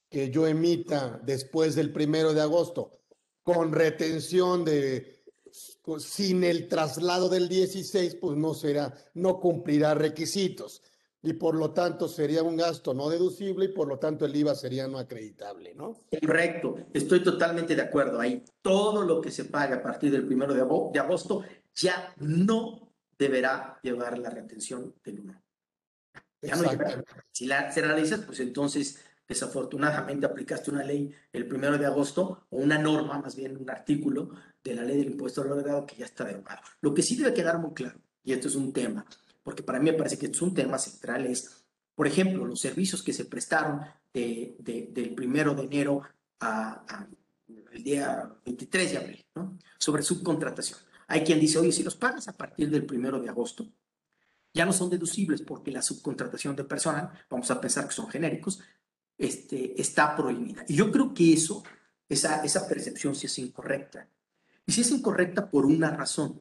que 0.08 0.30
yo 0.30 0.46
emita 0.46 1.20
después 1.24 1.74
del 1.74 1.92
primero 1.92 2.34
de 2.34 2.40
agosto, 2.40 2.90
con 3.42 3.72
retención 3.72 4.64
de, 4.64 5.22
sin 5.98 6.44
el 6.44 6.68
traslado 6.68 7.28
del 7.28 7.48
16, 7.48 8.16
pues 8.16 8.36
no 8.36 8.54
será, 8.54 8.94
no 9.14 9.40
cumplirá 9.40 9.94
requisitos 9.94 10.82
y 11.22 11.34
por 11.34 11.54
lo 11.54 11.72
tanto 11.72 12.08
sería 12.08 12.42
un 12.42 12.56
gasto 12.56 12.94
no 12.94 13.08
deducible 13.10 13.66
y 13.66 13.68
por 13.68 13.88
lo 13.88 13.98
tanto 13.98 14.24
el 14.24 14.34
IVA 14.34 14.54
sería 14.54 14.88
no 14.88 14.98
acreditable, 14.98 15.74
¿no? 15.74 16.00
Correcto, 16.26 16.76
estoy 16.94 17.22
totalmente 17.22 17.76
de 17.76 17.82
acuerdo. 17.82 18.20
Ahí 18.20 18.44
todo 18.62 19.02
lo 19.02 19.20
que 19.20 19.30
se 19.30 19.44
paga 19.44 19.76
a 19.76 19.82
partir 19.82 20.10
del 20.10 20.26
primero 20.26 20.54
de 20.54 20.98
agosto 21.00 21.44
ya 21.74 22.14
no 22.18 22.90
deberá 23.18 23.78
llevar 23.82 24.18
la 24.18 24.30
retención 24.30 24.94
del 25.04 25.20
1. 25.20 25.42
Ya 26.42 26.56
no 26.56 26.70
Si 27.30 27.46
la, 27.46 27.70
se 27.70 27.82
realizas, 27.82 28.20
pues 28.20 28.40
entonces 28.40 29.04
desafortunadamente 29.28 30.26
aplicaste 30.26 30.70
una 30.70 30.82
ley 30.82 31.14
el 31.32 31.46
primero 31.46 31.76
de 31.76 31.86
agosto 31.86 32.46
o 32.48 32.56
una 32.56 32.78
norma, 32.78 33.18
más 33.18 33.36
bien 33.36 33.58
un 33.58 33.70
artículo 33.70 34.30
de 34.64 34.74
la 34.74 34.82
ley 34.82 34.96
del 34.96 35.12
impuesto 35.12 35.42
al 35.42 35.52
agregado 35.52 35.86
que 35.86 35.96
ya 35.96 36.06
está 36.06 36.24
derogado. 36.24 36.62
Lo 36.80 36.94
que 36.94 37.02
sí 37.02 37.14
debe 37.14 37.34
quedar 37.34 37.58
muy 37.58 37.74
claro, 37.74 38.00
y 38.24 38.32
esto 38.32 38.48
es 38.48 38.56
un 38.56 38.72
tema, 38.72 39.04
porque 39.50 39.64
para 39.64 39.80
mí 39.80 39.90
me 39.90 39.96
parece 39.96 40.16
que 40.16 40.26
es 40.26 40.42
un 40.42 40.54
tema 40.54 40.78
central, 40.78 41.26
es, 41.26 41.64
por 41.96 42.06
ejemplo, 42.06 42.44
los 42.44 42.60
servicios 42.60 43.02
que 43.02 43.12
se 43.12 43.24
prestaron 43.24 43.80
de, 44.14 44.54
del 44.60 45.12
primero 45.12 45.56
de 45.56 45.64
enero 45.64 46.02
a, 46.38 47.08
el 47.72 47.82
día 47.82 48.32
23 48.46 48.92
de 48.92 48.96
abril, 48.96 49.26
¿no? 49.34 49.58
sobre 49.76 50.04
subcontratación. 50.04 50.78
Hay 51.08 51.24
quien 51.24 51.40
dice, 51.40 51.58
oye, 51.58 51.72
si 51.72 51.82
los 51.82 51.96
pagas 51.96 52.28
a 52.28 52.36
partir 52.36 52.70
del 52.70 52.86
primero 52.86 53.20
de 53.20 53.28
agosto, 53.28 53.66
ya 54.54 54.64
no 54.64 54.72
son 54.72 54.88
deducibles 54.88 55.42
porque 55.42 55.72
la 55.72 55.82
subcontratación 55.82 56.54
de 56.54 56.62
personal, 56.62 57.10
vamos 57.28 57.50
a 57.50 57.60
pensar 57.60 57.88
que 57.88 57.94
son 57.94 58.08
genéricos, 58.08 58.60
este, 59.18 59.80
está 59.80 60.14
prohibida. 60.14 60.64
Y 60.68 60.76
yo 60.76 60.92
creo 60.92 61.12
que 61.12 61.32
eso, 61.32 61.64
esa, 62.08 62.44
esa 62.44 62.68
percepción 62.68 63.16
sí 63.16 63.26
es 63.26 63.36
incorrecta. 63.40 64.08
Y 64.64 64.70
sí 64.70 64.82
es 64.82 64.92
incorrecta 64.92 65.50
por 65.50 65.66
una 65.66 65.90
razón. 65.90 66.40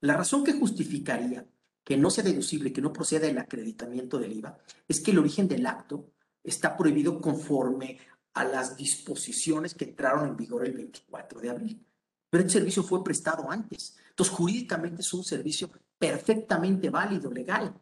La 0.00 0.16
razón 0.16 0.42
que 0.42 0.54
justificaría 0.54 1.46
que 1.84 1.96
no 1.96 2.10
sea 2.10 2.24
deducible, 2.24 2.72
que 2.72 2.80
no 2.80 2.92
proceda 2.92 3.26
el 3.26 3.38
acreditamiento 3.38 4.18
del 4.18 4.32
IVA, 4.32 4.58
es 4.86 5.00
que 5.00 5.10
el 5.10 5.18
origen 5.18 5.48
del 5.48 5.66
acto 5.66 6.12
está 6.42 6.76
prohibido 6.76 7.20
conforme 7.20 7.98
a 8.34 8.44
las 8.44 8.76
disposiciones 8.76 9.74
que 9.74 9.84
entraron 9.84 10.28
en 10.28 10.36
vigor 10.36 10.64
el 10.64 10.72
24 10.72 11.40
de 11.40 11.50
abril. 11.50 11.86
Pero 12.30 12.44
el 12.44 12.50
servicio 12.50 12.82
fue 12.82 13.04
prestado 13.04 13.50
antes. 13.50 13.96
Entonces, 14.08 14.34
jurídicamente 14.34 15.02
es 15.02 15.12
un 15.12 15.22
servicio 15.22 15.70
perfectamente 15.98 16.88
válido, 16.88 17.30
legal. 17.30 17.74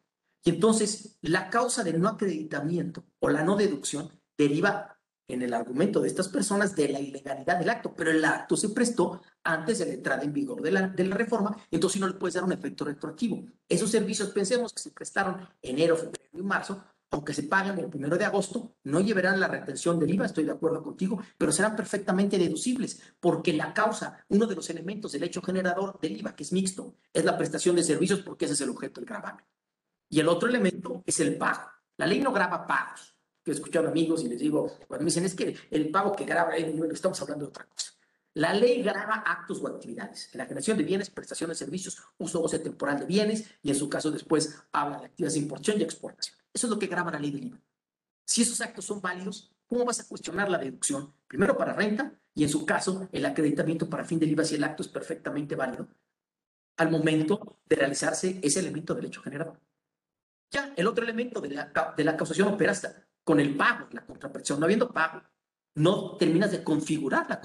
Y 0.42 0.50
entonces, 0.50 1.18
la 1.22 1.50
causa 1.50 1.84
del 1.84 2.00
no 2.00 2.08
acreditamiento 2.08 3.04
o 3.20 3.28
la 3.28 3.44
no 3.44 3.56
deducción 3.56 4.10
deriva 4.36 4.99
en 5.32 5.42
el 5.42 5.54
argumento 5.54 6.00
de 6.00 6.08
estas 6.08 6.28
personas 6.28 6.74
de 6.74 6.88
la 6.88 7.00
ilegalidad 7.00 7.58
del 7.58 7.70
acto, 7.70 7.94
pero 7.94 8.10
el 8.10 8.24
acto 8.24 8.56
se 8.56 8.70
prestó 8.70 9.22
antes 9.44 9.78
de 9.78 9.86
la 9.86 9.94
entrada 9.94 10.22
en 10.22 10.32
vigor 10.32 10.62
de 10.62 10.70
la, 10.70 10.88
de 10.88 11.04
la 11.04 11.16
reforma, 11.16 11.56
entonces 11.70 12.00
no 12.00 12.08
le 12.08 12.14
puedes 12.14 12.34
dar 12.34 12.44
un 12.44 12.52
efecto 12.52 12.84
retroactivo. 12.84 13.44
Esos 13.68 13.90
servicios, 13.90 14.30
pensemos 14.30 14.72
que 14.72 14.82
se 14.82 14.90
prestaron 14.90 15.48
enero, 15.62 15.96
febrero 15.96 16.28
y 16.32 16.42
marzo, 16.42 16.82
aunque 17.10 17.34
se 17.34 17.42
paguen 17.42 17.78
el 17.78 17.90
primero 17.90 18.16
de 18.16 18.24
agosto, 18.24 18.76
no 18.84 19.00
llevarán 19.00 19.40
la 19.40 19.48
retención 19.48 19.98
del 19.98 20.14
IVA, 20.14 20.26
estoy 20.26 20.44
de 20.44 20.52
acuerdo 20.52 20.82
contigo, 20.82 21.20
pero 21.36 21.50
serán 21.50 21.74
perfectamente 21.74 22.38
deducibles, 22.38 23.00
porque 23.18 23.52
la 23.52 23.74
causa, 23.74 24.24
uno 24.28 24.46
de 24.46 24.54
los 24.54 24.70
elementos 24.70 25.12
del 25.12 25.24
hecho 25.24 25.42
generador 25.42 25.98
del 26.00 26.16
IVA, 26.18 26.36
que 26.36 26.44
es 26.44 26.52
mixto, 26.52 26.94
es 27.12 27.24
la 27.24 27.36
prestación 27.36 27.74
de 27.74 27.82
servicios, 27.82 28.20
porque 28.20 28.44
ese 28.44 28.54
es 28.54 28.60
el 28.60 28.70
objeto 28.70 29.00
del 29.00 29.08
gravamen. 29.08 29.44
Y 30.08 30.20
el 30.20 30.28
otro 30.28 30.48
elemento 30.48 31.02
es 31.04 31.18
el 31.20 31.36
pago. 31.36 31.68
La 31.96 32.06
ley 32.06 32.20
no 32.20 32.32
graba 32.32 32.66
pagos. 32.66 33.16
Que 33.50 33.54
he 33.54 33.56
escuchado 33.56 33.88
amigos 33.88 34.22
y 34.22 34.28
les 34.28 34.38
digo, 34.38 34.70
cuando 34.86 35.02
me 35.02 35.06
dicen, 35.06 35.24
es 35.24 35.34
que 35.34 35.56
el 35.72 35.90
pago 35.90 36.14
que 36.14 36.24
graba, 36.24 36.54
estamos 36.54 37.20
hablando 37.20 37.46
de 37.46 37.48
otra 37.48 37.64
cosa. 37.64 37.90
La 38.34 38.54
ley 38.54 38.80
graba 38.80 39.24
actos 39.26 39.60
o 39.60 39.66
actividades. 39.66 40.30
La 40.34 40.44
generación 40.44 40.78
de 40.78 40.84
bienes, 40.84 41.10
prestación 41.10 41.50
de 41.50 41.56
servicios, 41.56 41.98
uso 42.18 42.38
o 42.38 42.42
goce 42.42 42.60
temporal 42.60 43.00
de 43.00 43.06
bienes 43.06 43.50
y 43.60 43.70
en 43.70 43.74
su 43.74 43.88
caso 43.88 44.12
después 44.12 44.56
habla 44.70 45.00
de 45.00 45.06
actividades 45.06 45.34
de 45.34 45.40
importación 45.40 45.80
y 45.80 45.82
exportación. 45.82 46.36
Eso 46.54 46.68
es 46.68 46.70
lo 46.70 46.78
que 46.78 46.86
graba 46.86 47.10
la 47.10 47.18
ley 47.18 47.32
del 47.32 47.46
IVA. 47.46 47.60
Si 48.24 48.42
esos 48.42 48.60
actos 48.60 48.84
son 48.84 49.00
válidos, 49.00 49.52
¿cómo 49.66 49.84
vas 49.84 49.98
a 49.98 50.06
cuestionar 50.06 50.48
la 50.48 50.58
deducción? 50.58 51.12
Primero 51.26 51.56
para 51.56 51.72
renta 51.72 52.14
y 52.32 52.44
en 52.44 52.50
su 52.50 52.64
caso 52.64 53.08
el 53.10 53.26
acreditamiento 53.26 53.90
para 53.90 54.04
fin 54.04 54.20
del 54.20 54.30
IVA 54.30 54.44
si 54.44 54.54
el 54.54 54.62
acto 54.62 54.84
es 54.84 54.88
perfectamente 54.88 55.56
válido 55.56 55.88
al 56.76 56.88
momento 56.88 57.58
de 57.66 57.74
realizarse 57.74 58.38
ese 58.42 58.60
elemento 58.60 58.94
del 58.94 59.06
hecho 59.06 59.22
generador. 59.22 59.58
Ya, 60.52 60.72
el 60.76 60.86
otro 60.86 61.04
elemento 61.04 61.40
de 61.40 61.50
la, 61.50 61.94
de 61.96 62.04
la 62.04 62.16
causación 62.16 62.48
opera 62.48 62.72
hasta 62.72 63.09
con 63.30 63.38
el 63.38 63.56
pago, 63.56 63.86
la 63.92 64.04
contrapresión. 64.04 64.58
No 64.58 64.64
habiendo 64.64 64.90
pago, 64.90 65.22
no 65.76 66.16
terminas 66.16 66.50
de 66.50 66.64
configurar 66.64 67.28
la, 67.28 67.40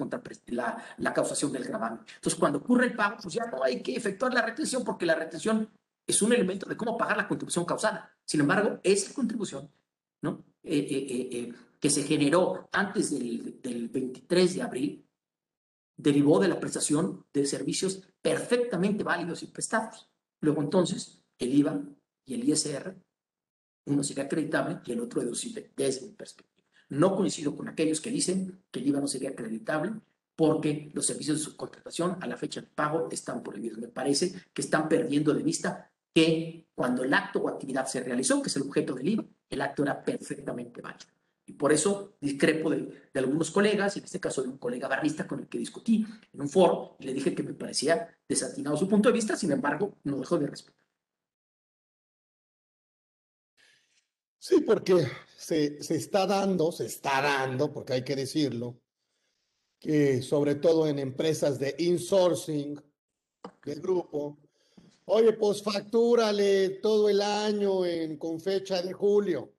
la, 0.48 0.84
la 0.98 1.14
causación 1.14 1.52
del 1.52 1.64
gravamen. 1.64 2.00
Entonces, 2.16 2.40
cuando 2.40 2.58
ocurre 2.58 2.88
el 2.88 2.96
pago, 2.96 3.18
pues 3.22 3.36
ya 3.36 3.46
no 3.46 3.64
hay 3.64 3.84
que 3.84 3.96
efectuar 3.96 4.34
la 4.34 4.42
retención 4.42 4.84
porque 4.84 5.06
la 5.06 5.14
retención 5.14 5.70
es 6.08 6.24
un 6.24 6.34
elemento 6.34 6.68
de 6.68 6.76
cómo 6.76 6.98
pagar 6.98 7.18
la 7.18 7.28
contribución 7.28 7.66
causada. 7.66 8.12
Sin 8.26 8.40
embargo, 8.40 8.80
esa 8.82 9.14
contribución 9.14 9.70
¿no? 10.24 10.44
Eh, 10.64 10.88
eh, 10.90 11.30
eh, 11.32 11.54
que 11.80 11.92
se 11.92 12.02
generó 12.02 12.68
antes 12.72 13.12
del, 13.12 13.62
del 13.62 13.90
23 13.90 14.56
de 14.56 14.62
abril 14.64 15.08
derivó 15.96 16.40
de 16.40 16.48
la 16.48 16.60
prestación 16.60 17.28
de 17.32 17.46
servicios 17.46 18.02
perfectamente 18.24 19.04
válidos 19.04 19.44
y 19.44 19.48
prestados. 19.52 20.10
Luego 20.42 20.64
entonces, 20.64 21.22
el 21.38 21.54
IVA 21.54 21.80
y 22.26 22.34
el 22.34 22.50
ISR, 22.50 22.96
uno 23.86 24.04
sería 24.04 24.26
acreditable 24.26 24.80
y 24.86 24.92
el 24.92 25.00
otro 25.00 25.22
deducible 25.22 25.72
desde 25.76 26.08
mi 26.08 26.14
perspectiva. 26.14 26.64
No 26.90 27.16
coincido 27.16 27.56
con 27.56 27.68
aquellos 27.68 28.02
que 28.02 28.12
dicen 28.12 28.64
que 28.72 28.80
el 28.80 28.88
IVA 28.88 29.02
no 29.02 29.08
sería 29.08 29.30
acreditable 29.32 29.94
porque 30.36 30.92
los 30.94 31.06
servicios 31.06 31.40
de 31.40 31.44
subcontratación 31.44 32.18
a 32.22 32.28
la 32.28 32.38
fecha 32.38 32.62
de 32.62 32.68
pago 32.68 33.08
están 33.12 33.42
prohibidos. 33.42 33.80
Me 33.80 33.88
parece 33.88 34.34
que 34.54 34.62
están 34.62 34.90
perdiendo 34.90 35.34
de 35.34 35.44
vista 35.44 35.92
que 36.14 36.68
cuando 36.76 37.04
el 37.04 37.14
acto 37.14 37.40
o 37.40 37.50
actividad 37.50 37.86
se 37.88 38.02
realizó, 38.04 38.42
que 38.42 38.50
es 38.50 38.56
el 38.56 38.64
objeto 38.64 38.94
del 38.94 39.10
IVA, 39.10 39.26
el 39.50 39.62
acto 39.62 39.84
era 39.84 40.04
perfectamente 40.04 40.82
válido. 40.82 41.16
Y 41.48 41.54
por 41.54 41.72
eso 41.72 42.16
discrepo 42.20 42.72
de, 42.72 43.10
algunos 43.14 43.52
colegas, 43.52 43.98
en 43.98 44.04
este 44.04 44.20
caso 44.20 44.42
de 44.42 44.50
un 44.50 44.58
colega 44.58 44.88
barrista 44.88 45.28
con 45.28 45.42
el 45.42 45.48
que 45.48 45.60
discutí 45.60 46.06
en 46.34 46.42
un 46.42 46.50
foro, 46.50 46.96
y 47.00 47.06
le 47.06 47.14
dije 47.14 47.36
que 47.36 47.44
me 47.44 47.54
parecía 47.54 48.10
desatinado 48.28 48.76
su 48.78 48.88
punto 48.88 49.10
de 49.10 49.14
vista, 49.14 49.36
sin 49.36 49.52
embargo, 49.52 49.98
no 50.04 50.18
dejó 50.18 50.38
de 50.38 50.48
respetar. 50.48 50.85
Sí, 54.48 54.62
porque 54.62 55.08
se, 55.36 55.82
se 55.82 55.96
está 55.96 56.28
dando, 56.28 56.72
se 56.72 56.86
está 56.86 57.20
dando, 57.20 57.74
porque 57.74 57.94
hay 57.94 58.04
que 58.04 58.16
decirlo, 58.16 58.80
que 59.80 60.22
sobre 60.22 60.54
todo 60.54 60.88
en 60.88 61.00
empresas 61.00 61.58
de 61.58 61.74
insourcing 61.80 62.80
del 63.64 63.82
grupo, 63.82 64.38
oye, 65.06 65.34
pues 65.34 65.64
factúrale 65.64 66.70
todo 66.80 67.10
el 67.10 67.24
año 67.24 67.80
con 68.20 68.40
fecha 68.40 68.84
de 68.84 68.94
julio 68.94 69.52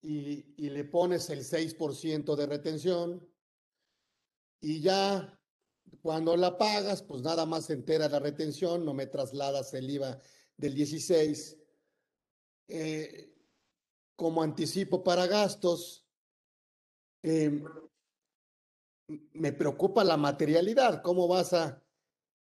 y, 0.00 0.54
y 0.56 0.70
le 0.70 0.84
pones 0.84 1.28
el 1.28 1.44
6% 1.44 2.36
de 2.36 2.46
retención 2.46 3.28
y 4.62 4.80
ya 4.80 5.38
cuando 6.00 6.34
la 6.34 6.56
pagas, 6.56 7.02
pues 7.02 7.20
nada 7.20 7.44
más 7.44 7.68
entera 7.68 8.08
la 8.08 8.20
retención, 8.20 8.86
no 8.86 8.94
me 8.94 9.06
trasladas 9.06 9.74
el 9.74 9.90
IVA 9.90 10.18
del 10.56 10.74
16 10.74 11.58
eh, 12.68 13.33
como 14.16 14.42
anticipo 14.42 15.02
para 15.02 15.26
gastos. 15.26 16.06
Eh, 17.22 17.62
me 19.32 19.52
preocupa 19.52 20.04
la 20.04 20.16
materialidad. 20.16 21.02
¿Cómo 21.02 21.28
vas 21.28 21.52
a, 21.52 21.82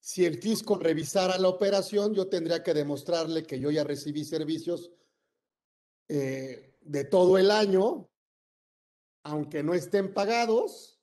si 0.00 0.24
el 0.24 0.40
fisco 0.40 0.76
revisara 0.76 1.38
la 1.38 1.48
operación, 1.48 2.14
yo 2.14 2.28
tendría 2.28 2.62
que 2.62 2.74
demostrarle 2.74 3.44
que 3.44 3.60
yo 3.60 3.70
ya 3.70 3.84
recibí 3.84 4.24
servicios 4.24 4.92
eh, 6.08 6.76
de 6.80 7.04
todo 7.04 7.38
el 7.38 7.50
año, 7.50 8.10
aunque 9.24 9.62
no 9.62 9.74
estén 9.74 10.12
pagados, 10.12 11.00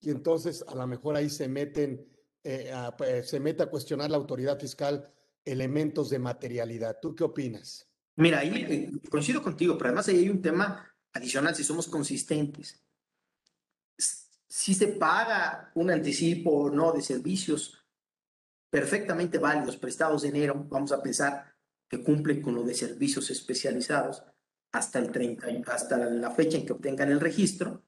y 0.00 0.10
entonces 0.10 0.64
a 0.66 0.74
lo 0.74 0.86
mejor 0.86 1.14
ahí 1.14 1.30
se 1.30 1.46
meten, 1.46 2.10
eh, 2.42 2.72
pues, 2.96 3.28
se 3.28 3.38
mete 3.38 3.62
a 3.62 3.70
cuestionar 3.70 4.10
la 4.10 4.16
autoridad 4.16 4.58
fiscal 4.58 5.12
elementos 5.44 6.10
de 6.10 6.18
materialidad. 6.18 6.98
¿Tú 7.00 7.14
qué 7.14 7.24
opinas? 7.24 7.91
Mira, 8.16 8.40
ahí 8.40 8.52
eh, 8.54 8.90
coincido 9.10 9.42
contigo, 9.42 9.76
pero 9.78 9.88
además 9.88 10.08
ahí 10.08 10.18
hay 10.18 10.28
un 10.28 10.42
tema 10.42 10.94
adicional 11.12 11.54
si 11.54 11.64
somos 11.64 11.88
consistentes 11.88 12.82
si 14.52 14.74
se 14.74 14.88
paga 14.88 15.72
un 15.76 15.90
anticipo 15.90 16.50
o 16.50 16.70
no 16.70 16.92
de 16.92 17.00
servicios 17.00 17.86
perfectamente 18.68 19.38
válidos 19.38 19.78
prestados 19.78 20.20
de 20.20 20.28
enero, 20.28 20.66
vamos 20.68 20.92
a 20.92 21.02
pensar 21.02 21.56
que 21.88 22.04
cumplen 22.04 22.42
con 22.42 22.54
lo 22.54 22.62
de 22.62 22.74
servicios 22.74 23.30
especializados 23.30 24.22
hasta 24.72 24.98
el 24.98 25.10
30, 25.10 25.72
hasta 25.72 25.96
la 25.96 26.30
fecha 26.32 26.58
en 26.58 26.66
que 26.66 26.74
obtengan 26.74 27.10
el 27.10 27.18
registro, 27.18 27.82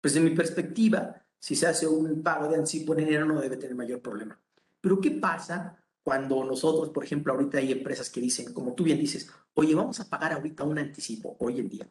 pues 0.00 0.14
de 0.14 0.20
mi 0.20 0.30
perspectiva, 0.30 1.22
si 1.38 1.54
se 1.54 1.66
hace 1.66 1.86
un 1.86 2.22
pago 2.22 2.48
de 2.48 2.56
anticipo 2.56 2.94
en 2.94 3.00
enero 3.00 3.26
no 3.26 3.38
debe 3.38 3.58
tener 3.58 3.76
mayor 3.76 4.00
problema. 4.00 4.40
Pero 4.80 4.98
¿qué 5.02 5.10
pasa 5.10 5.83
cuando 6.04 6.44
nosotros, 6.44 6.90
por 6.90 7.02
ejemplo, 7.04 7.32
ahorita 7.32 7.58
hay 7.58 7.72
empresas 7.72 8.10
que 8.10 8.20
dicen, 8.20 8.52
como 8.52 8.74
tú 8.74 8.84
bien 8.84 9.00
dices, 9.00 9.28
oye, 9.54 9.74
vamos 9.74 9.98
a 10.00 10.08
pagar 10.08 10.34
ahorita 10.34 10.62
un 10.62 10.78
anticipo 10.78 11.36
hoy 11.40 11.58
en 11.58 11.68
día? 11.68 11.88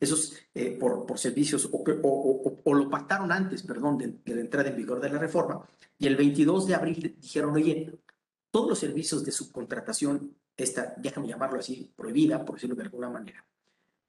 esos 0.00 0.34
eh, 0.54 0.76
por, 0.78 1.06
por, 1.06 1.18
servicios 1.18 1.68
o, 1.72 1.82
o, 2.64 2.74
lo 2.74 2.90
pactaron 2.90 3.32
antes, 3.32 3.62
perdón, 3.62 3.98
de, 3.98 4.34
la 4.34 4.40
entrada 4.40 4.68
en 4.68 4.76
vigor 4.76 5.00
de 5.00 5.08
la 5.08 5.18
reforma, 5.18 5.66
y 5.98 6.06
el 6.06 6.16
22 6.16 6.66
de 6.66 6.74
abril 6.74 7.16
dijeron, 7.18 7.54
oye, 7.54 7.98
todos 8.50 8.68
los 8.68 8.78
servicios 8.78 9.24
de 9.24 9.32
subcontratación, 9.32 10.36
esta, 10.56 10.94
déjame 10.96 11.28
llamarlo 11.28 11.58
así, 11.58 11.92
prohibida, 11.96 12.44
por 12.44 12.56
decirlo 12.56 12.76
de 12.76 12.82
alguna 12.82 13.10
manera, 13.10 13.46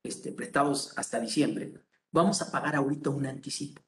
este, 0.04 0.32
prestados 0.32 0.94
hasta 0.98 1.20
diciembre, 1.20 1.74
vamos 2.12 2.42
a 2.42 2.52
pagar 2.52 2.76
ahorita 2.76 3.10
un 3.10 3.26
anticipo. 3.26 3.82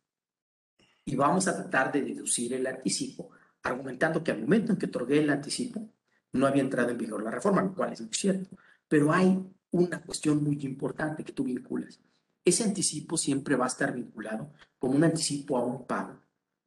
Y 1.06 1.16
vamos 1.16 1.48
a 1.48 1.56
tratar 1.56 1.92
de 1.92 2.02
deducir 2.02 2.54
el 2.54 2.68
anticipo, 2.68 3.30
argumentando 3.68 4.24
que 4.24 4.32
al 4.32 4.42
momento 4.42 4.72
en 4.72 4.78
que 4.78 4.88
otorgué 4.88 5.20
el 5.20 5.30
anticipo, 5.30 5.88
no 6.34 6.48
había 6.48 6.62
entrado 6.62 6.90
en 6.90 6.98
vigor 6.98 7.24
la 7.24 7.32
reforma, 7.32 7.62
lo 7.62 7.74
cual 7.74 7.94
es 7.94 8.02
muy 8.02 8.14
cierto. 8.14 8.56
Pero 8.88 9.12
hay 9.12 9.40
una 9.72 10.02
cuestión 10.02 10.44
muy 10.44 10.58
importante 10.62 11.24
que 11.24 11.34
tú 11.34 11.44
vinculas. 11.44 12.00
Ese 12.44 12.64
anticipo 12.64 13.18
siempre 13.18 13.56
va 13.56 13.66
a 13.66 13.70
estar 13.70 13.94
vinculado 13.94 14.52
como 14.80 14.96
un 14.96 15.04
anticipo 15.04 15.58
a 15.58 15.66
un 15.66 15.86
pago 15.86 16.20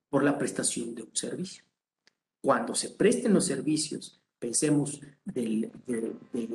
por 0.08 0.22
la 0.22 0.36
prestación 0.36 0.94
de 0.94 1.02
un 1.02 1.14
servicio. 1.14 1.64
Cuando 2.42 2.74
se 2.74 2.90
presten 2.90 3.32
los 3.32 3.46
servicios, 3.46 4.20
pensemos 4.38 5.00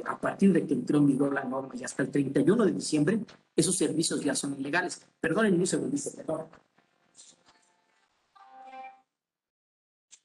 a 0.06 0.20
partir 0.20 0.52
de 0.52 0.66
que 0.66 0.74
entró 0.74 0.98
en 0.98 1.08
vigor 1.08 1.34
la 1.34 1.44
norma 1.44 1.74
y 1.76 1.84
hasta 1.84 2.04
el 2.04 2.10
31 2.10 2.66
de 2.66 2.72
diciembre, 2.72 3.20
esos 3.56 3.78
servicios 3.78 4.22
ya 4.22 4.36
son 4.36 4.60
ilegales. 4.60 5.02
Perdonen 5.20 5.60
un 5.60 5.68
segundito, 5.68 6.12
perdón. 6.16 6.46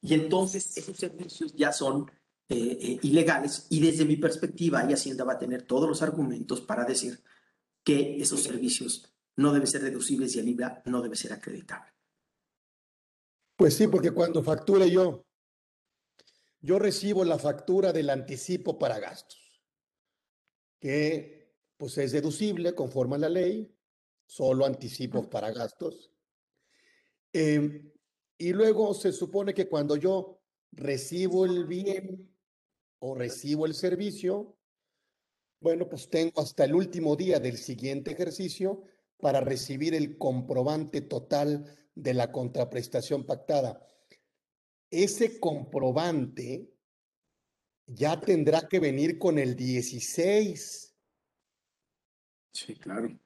Y 0.02 0.14
entonces 0.14 0.76
esos 0.76 0.96
servicios 0.96 1.54
ya 1.54 1.72
son 1.72 2.10
eh, 2.48 2.78
eh, 2.80 2.98
ilegales 3.02 3.66
y 3.70 3.80
desde 3.80 4.04
mi 4.04 4.16
perspectiva, 4.16 4.80
ahí 4.80 4.92
Hacienda 4.92 5.24
va 5.24 5.34
a 5.34 5.38
tener 5.38 5.62
todos 5.62 5.88
los 5.88 6.02
argumentos 6.02 6.60
para 6.60 6.84
decir 6.84 7.22
que 7.84 8.20
esos 8.20 8.42
servicios 8.42 9.12
no 9.36 9.52
deben 9.52 9.68
ser 9.68 9.82
deducibles 9.82 10.34
y 10.34 10.40
el 10.40 10.48
IVA 10.48 10.82
no 10.86 11.00
debe 11.00 11.16
ser 11.16 11.32
acreditable. 11.32 11.92
Pues 13.56 13.74
sí, 13.74 13.88
porque 13.88 14.10
cuando 14.10 14.42
facture 14.42 14.90
yo, 14.90 15.26
yo 16.60 16.78
recibo 16.78 17.24
la 17.24 17.38
factura 17.38 17.92
del 17.92 18.10
anticipo 18.10 18.78
para 18.78 18.98
gastos, 18.98 19.62
que 20.78 21.54
pues 21.76 21.96
es 21.98 22.12
deducible 22.12 22.74
conforme 22.74 23.16
a 23.16 23.20
la 23.20 23.28
ley, 23.28 23.74
solo 24.26 24.66
anticipos 24.66 25.26
para 25.26 25.50
gastos. 25.50 26.10
Em, 27.32 27.89
y 28.40 28.54
luego 28.54 28.94
se 28.94 29.12
supone 29.12 29.52
que 29.52 29.68
cuando 29.68 29.96
yo 29.96 30.40
recibo 30.72 31.44
el 31.44 31.66
bien 31.66 32.34
o 32.98 33.14
recibo 33.14 33.66
el 33.66 33.74
servicio, 33.74 34.56
bueno, 35.60 35.86
pues 35.90 36.08
tengo 36.08 36.40
hasta 36.40 36.64
el 36.64 36.74
último 36.74 37.16
día 37.16 37.38
del 37.38 37.58
siguiente 37.58 38.12
ejercicio 38.12 38.82
para 39.18 39.42
recibir 39.42 39.92
el 39.94 40.16
comprobante 40.16 41.02
total 41.02 41.66
de 41.94 42.14
la 42.14 42.32
contraprestación 42.32 43.26
pactada. 43.26 43.86
Ese 44.90 45.38
comprobante 45.38 46.72
ya 47.88 48.18
tendrá 48.22 48.66
que 48.66 48.80
venir 48.80 49.18
con 49.18 49.38
el 49.38 49.54
16. 49.54 50.96
Sí, 52.54 52.74
claro. 52.76 53.20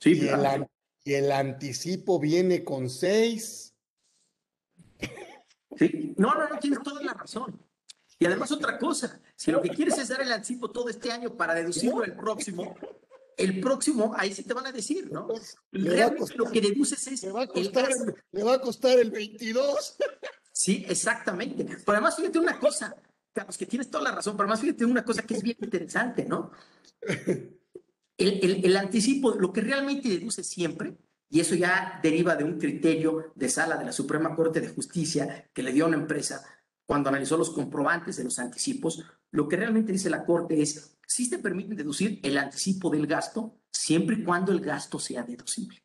Sí, 0.00 0.20
y, 0.20 0.26
El, 0.26 0.66
y 1.04 1.12
el 1.14 1.30
anticipo 1.30 2.18
viene 2.18 2.64
con 2.64 2.90
6. 2.90 3.76
Sí, 5.78 6.14
no, 6.16 6.34
no, 6.34 6.48
no, 6.48 6.58
tienes 6.58 6.82
toda 6.82 7.02
la 7.02 7.14
razón. 7.14 7.60
Y 8.18 8.26
además 8.26 8.50
otra 8.50 8.78
cosa, 8.78 9.20
si 9.36 9.52
lo 9.52 9.62
que 9.62 9.70
quieres 9.70 9.96
es 9.98 10.08
dar 10.08 10.20
el 10.20 10.32
anticipo 10.32 10.70
todo 10.70 10.88
este 10.88 11.12
año 11.12 11.36
para 11.36 11.54
deducirlo 11.54 12.02
el 12.04 12.16
próximo, 12.16 12.74
el 13.36 13.60
próximo, 13.60 14.12
ahí 14.16 14.34
sí 14.34 14.42
te 14.42 14.54
van 14.54 14.66
a 14.66 14.72
decir, 14.72 15.10
¿no? 15.12 15.28
Realmente 15.70 16.34
lo 16.36 16.50
que 16.50 16.60
deduces 16.60 17.06
es... 17.06 17.22
Le 17.22 17.30
va, 17.30 17.42
a 17.42 17.46
costar 17.46 17.88
el, 17.90 18.14
le 18.32 18.42
va 18.42 18.54
a 18.54 18.60
costar 18.60 18.98
el 18.98 19.12
22. 19.12 19.96
Sí, 20.50 20.84
exactamente. 20.88 21.64
Pero 21.64 21.92
además 21.92 22.16
fíjate 22.16 22.40
una 22.40 22.58
cosa, 22.58 22.96
Carlos, 23.32 23.56
que 23.56 23.66
tienes 23.66 23.88
toda 23.88 24.02
la 24.02 24.16
razón, 24.16 24.36
pero 24.36 24.48
además 24.48 24.60
fíjate 24.60 24.84
una 24.84 25.04
cosa 25.04 25.22
que 25.22 25.34
es 25.34 25.42
bien 25.42 25.56
interesante, 25.60 26.24
¿no? 26.24 26.50
El, 28.20 28.44
el, 28.44 28.64
el 28.64 28.76
anticipo, 28.76 29.36
lo 29.36 29.52
que 29.52 29.60
realmente 29.60 30.08
deduce 30.08 30.42
siempre, 30.42 30.96
y 31.30 31.40
eso 31.40 31.54
ya 31.54 32.00
deriva 32.02 32.36
de 32.36 32.44
un 32.44 32.58
criterio 32.58 33.32
de 33.34 33.48
sala 33.48 33.76
de 33.76 33.84
la 33.84 33.92
Suprema 33.92 34.34
Corte 34.34 34.60
de 34.60 34.68
Justicia 34.68 35.50
que 35.52 35.62
le 35.62 35.72
dio 35.72 35.84
a 35.84 35.88
una 35.88 35.98
empresa 35.98 36.42
cuando 36.86 37.10
analizó 37.10 37.36
los 37.36 37.50
comprobantes 37.50 38.16
de 38.16 38.24
los 38.24 38.38
anticipos, 38.38 39.04
lo 39.30 39.46
que 39.46 39.56
realmente 39.56 39.92
dice 39.92 40.08
la 40.08 40.24
Corte 40.24 40.62
es, 40.62 40.96
si 41.06 41.26
se 41.26 41.38
permite 41.38 41.74
deducir 41.74 42.18
el 42.22 42.38
anticipo 42.38 42.88
del 42.88 43.06
gasto 43.06 43.60
siempre 43.70 44.16
y 44.16 44.24
cuando 44.24 44.52
el 44.52 44.60
gasto 44.60 44.98
sea 44.98 45.22
deducible. 45.22 45.84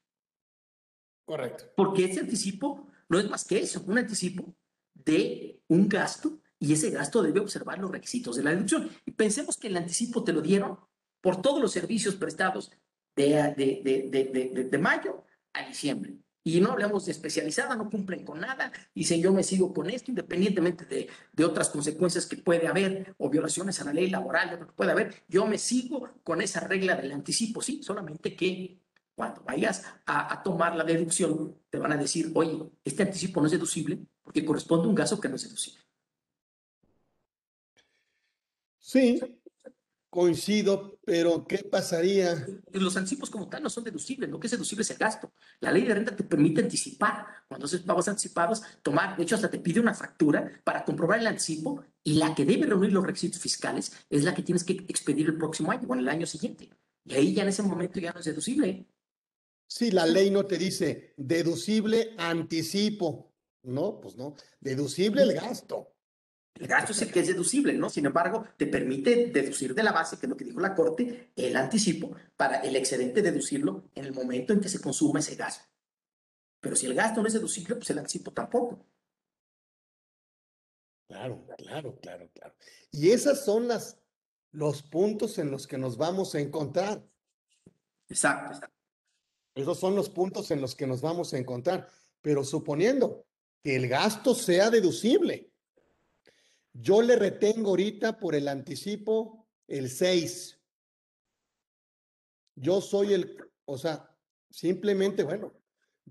Correcto. 1.26 1.66
Porque 1.76 2.06
ese 2.06 2.22
anticipo 2.22 2.88
no 3.10 3.20
es 3.20 3.30
más 3.30 3.44
que 3.44 3.60
eso, 3.60 3.84
un 3.86 3.98
anticipo 3.98 4.56
de 4.94 5.62
un 5.68 5.90
gasto 5.90 6.40
y 6.58 6.72
ese 6.72 6.90
gasto 6.90 7.22
debe 7.22 7.42
observar 7.42 7.80
los 7.80 7.92
requisitos 7.92 8.38
de 8.38 8.44
la 8.44 8.52
deducción. 8.52 8.90
Y 9.06 9.12
pensemos 9.12 9.58
que 9.58 9.68
el 9.68 9.76
anticipo 9.76 10.24
te 10.24 10.32
lo 10.32 10.42
dieron 10.42 10.80
por 11.20 11.42
todos 11.42 11.62
los 11.62 11.74
servicios 11.74 12.16
prestados 12.16 12.72
de, 13.16 13.54
de, 13.58 14.10
de, 14.10 14.64
de 14.64 14.78
mayo 14.78 15.26
a 15.54 15.68
diciembre. 15.68 16.18
Y 16.46 16.60
no 16.60 16.72
hablamos 16.72 17.06
de 17.06 17.14
especializada, 17.14 17.76
no 17.76 17.90
cumplen 17.90 18.26
con 18.26 18.42
nada. 18.42 18.72
Dicen, 18.94 19.22
yo 19.22 19.32
me 19.32 19.44
sigo 19.44 19.74
con 19.74 19.90
esto, 19.90 20.12
independientemente 20.12 20.86
de, 20.86 21.08
de 21.32 21.46
otras 21.46 21.70
consecuencias 21.70 22.26
que 22.26 22.36
puede 22.36 22.68
haber 22.68 23.16
o 23.18 23.30
violaciones 23.30 23.80
a 23.80 23.86
la 23.86 23.94
ley 23.94 24.10
laboral, 24.10 24.60
lo 24.60 24.68
que 24.68 24.74
puede 24.74 24.92
haber. 24.92 25.24
Yo 25.30 25.46
me 25.46 25.58
sigo 25.58 26.10
con 26.24 26.42
esa 26.42 26.60
regla 26.60 26.96
del 26.96 27.14
anticipo, 27.14 27.62
sí, 27.62 27.82
solamente 27.82 28.36
que 28.36 28.78
cuando 29.16 29.42
vayas 29.44 29.86
a, 30.06 30.34
a, 30.34 30.44
tomar 30.44 30.76
la 30.76 30.84
deducción, 30.84 31.56
te 31.70 31.78
van 31.78 31.94
a 31.94 31.98
decir, 31.98 32.32
oye, 32.34 32.60
este 32.84 33.04
anticipo 33.04 33.40
no 33.40 33.46
es 33.46 33.54
deducible 33.54 34.00
porque 34.24 34.44
corresponde 34.44 34.86
a 34.86 34.90
un 34.90 34.96
gasto 34.96 35.22
que 35.22 35.30
no 35.30 35.36
es 35.36 35.44
deducible. 35.44 35.84
Sí, 38.80 39.22
Coincido, 40.14 41.00
pero 41.04 41.44
¿qué 41.48 41.58
pasaría? 41.64 42.48
Los 42.72 42.96
anticipos 42.98 43.32
como 43.32 43.50
tal 43.50 43.64
no 43.64 43.70
son 43.72 43.84
deducibles, 43.84 44.30
lo 44.30 44.40
que 44.40 44.46
es 44.46 44.52
deducible 44.52 44.84
es 44.84 44.92
el 44.92 44.98
gasto. 45.00 45.34
La 45.60 45.72
ley 45.72 45.82
de 45.82 45.96
renta 45.96 46.16
te 46.16 46.24
permite 46.24 46.62
anticipar, 46.62 47.26
cuando 47.48 47.66
haces 47.66 47.82
pagos 47.82 48.08
anticipados, 48.08 48.62
tomar, 48.84 49.18
de 49.18 49.24
hecho 49.24 49.34
hasta 49.34 49.50
te 49.50 49.58
pide 49.58 49.80
una 49.80 49.96
factura 49.96 50.62
para 50.64 50.86
comprobar 50.86 51.18
el 51.18 51.26
anticipo 51.26 51.84
y 52.04 52.14
la 52.14 52.36
que 52.36 52.46
debe 52.46 52.68
reunir 52.68 52.94
los 52.94 53.04
requisitos 53.04 53.42
fiscales 53.42 53.92
es 54.08 54.24
la 54.24 54.36
que 54.36 54.44
tienes 54.44 54.64
que 54.64 54.74
expedir 54.88 55.30
el 55.30 55.38
próximo 55.40 55.72
año 55.72 55.88
o 55.88 55.96
en 55.96 56.02
el 56.02 56.10
año 56.10 56.28
siguiente. 56.28 56.70
Y 57.06 57.16
ahí 57.16 57.34
ya 57.34 57.42
en 57.42 57.50
ese 57.50 57.64
momento 57.64 58.00
ya 58.00 58.14
no 58.14 58.20
es 58.20 58.26
deducible. 58.28 58.86
Sí, 59.66 59.90
la 59.90 60.06
ley 60.06 60.30
no 60.30 60.46
te 60.46 60.60
dice 60.60 61.16
deducible 61.18 62.14
anticipo. 62.20 63.34
No, 63.64 64.00
pues 64.00 64.16
no. 64.16 64.36
Deducible 64.60 65.24
el 65.24 65.34
gasto. 65.34 65.93
El 66.56 66.68
gasto 66.68 66.92
es 66.92 67.02
el 67.02 67.12
que 67.12 67.22
es 67.22 67.28
deducible, 67.28 67.74
¿no? 67.74 67.90
Sin 67.90 68.06
embargo, 68.06 68.46
te 68.58 68.68
permite 68.68 69.28
deducir 69.28 69.74
de 69.74 69.84
la 69.84 69.92
base, 69.92 70.18
que 70.18 70.28
es 70.28 70.30
lo 70.30 70.38
que 70.38 70.46
dijo 70.46 70.60
la 70.60 70.76
Corte, 70.76 71.32
el 71.36 71.56
anticipo 71.56 72.16
para 72.38 72.60
el 72.60 72.76
excedente 72.76 73.22
deducirlo 73.22 73.86
en 73.96 74.06
el 74.06 74.14
momento 74.14 74.54
en 74.54 74.62
que 74.62 74.70
se 74.70 74.80
consuma 74.80 75.20
ese 75.20 75.36
gasto. 75.36 75.66
Pero 76.60 76.76
si 76.76 76.86
el 76.86 76.94
gasto 76.94 77.22
no 77.22 77.28
es 77.28 77.34
deducible, 77.34 77.76
pues 77.76 77.90
el 77.90 78.00
anticipo 78.00 78.32
tampoco. 78.32 78.86
Claro, 81.08 81.46
claro, 81.58 82.00
claro, 82.00 82.30
claro. 82.34 82.56
Y 82.92 83.10
esas 83.10 83.44
son 83.44 83.68
las, 83.68 84.00
los 84.52 84.82
puntos 84.84 85.38
en 85.40 85.52
los 85.52 85.68
que 85.68 85.78
nos 85.78 85.98
vamos 85.98 86.36
a 86.36 86.40
encontrar. 86.40 87.04
Exacto, 88.08 88.54
exacto. 88.54 88.76
Esos 89.56 89.80
son 89.80 89.96
los 89.96 90.10
puntos 90.10 90.52
en 90.52 90.62
los 90.62 90.76
que 90.76 90.88
nos 90.88 91.02
vamos 91.02 91.34
a 91.34 91.38
encontrar. 91.38 91.90
Pero 92.22 92.44
suponiendo 92.44 93.26
que 93.64 93.76
el 93.76 93.88
gasto 93.88 94.34
sea 94.34 94.70
deducible. 94.70 95.53
Yo 96.74 97.02
le 97.02 97.16
retengo 97.16 97.70
ahorita 97.70 98.20
por 98.20 98.34
el 98.34 98.48
anticipo 98.48 99.48
el 99.68 99.90
6. 99.90 100.60
Yo 102.56 102.82
soy 102.82 103.14
el, 103.14 103.38
o 103.66 103.78
sea, 103.78 104.16
simplemente, 104.50 105.24
bueno, 105.24 105.54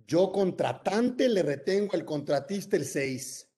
yo 0.07 0.31
contratante 0.33 1.29
le 1.29 1.43
retengo 1.43 1.95
al 1.95 2.05
contratista 2.05 2.77
el 2.77 2.85
6. 2.85 3.49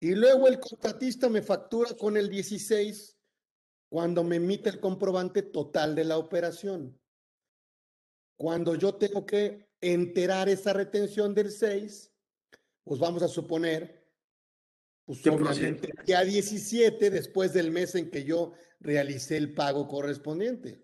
Y 0.00 0.14
luego 0.14 0.48
el 0.48 0.58
contratista 0.58 1.28
me 1.28 1.42
factura 1.42 1.94
con 1.96 2.16
el 2.16 2.28
16 2.28 3.16
cuando 3.88 4.24
me 4.24 4.36
emite 4.36 4.70
el 4.70 4.80
comprobante 4.80 5.42
total 5.42 5.94
de 5.94 6.04
la 6.04 6.18
operación. 6.18 6.98
Cuando 8.36 8.74
yo 8.74 8.94
tengo 8.96 9.26
que 9.26 9.68
enterar 9.80 10.48
esa 10.48 10.72
retención 10.72 11.34
del 11.34 11.52
6, 11.52 12.12
pues 12.82 12.98
vamos 12.98 13.22
a 13.22 13.28
suponer 13.28 14.01
pues 15.04 15.26
obviamente 15.26 16.14
a 16.14 16.24
17 16.24 17.10
después 17.10 17.52
del 17.52 17.70
mes 17.70 17.94
en 17.94 18.10
que 18.10 18.24
yo 18.24 18.52
realicé 18.80 19.36
el 19.36 19.52
pago 19.52 19.88
correspondiente. 19.88 20.82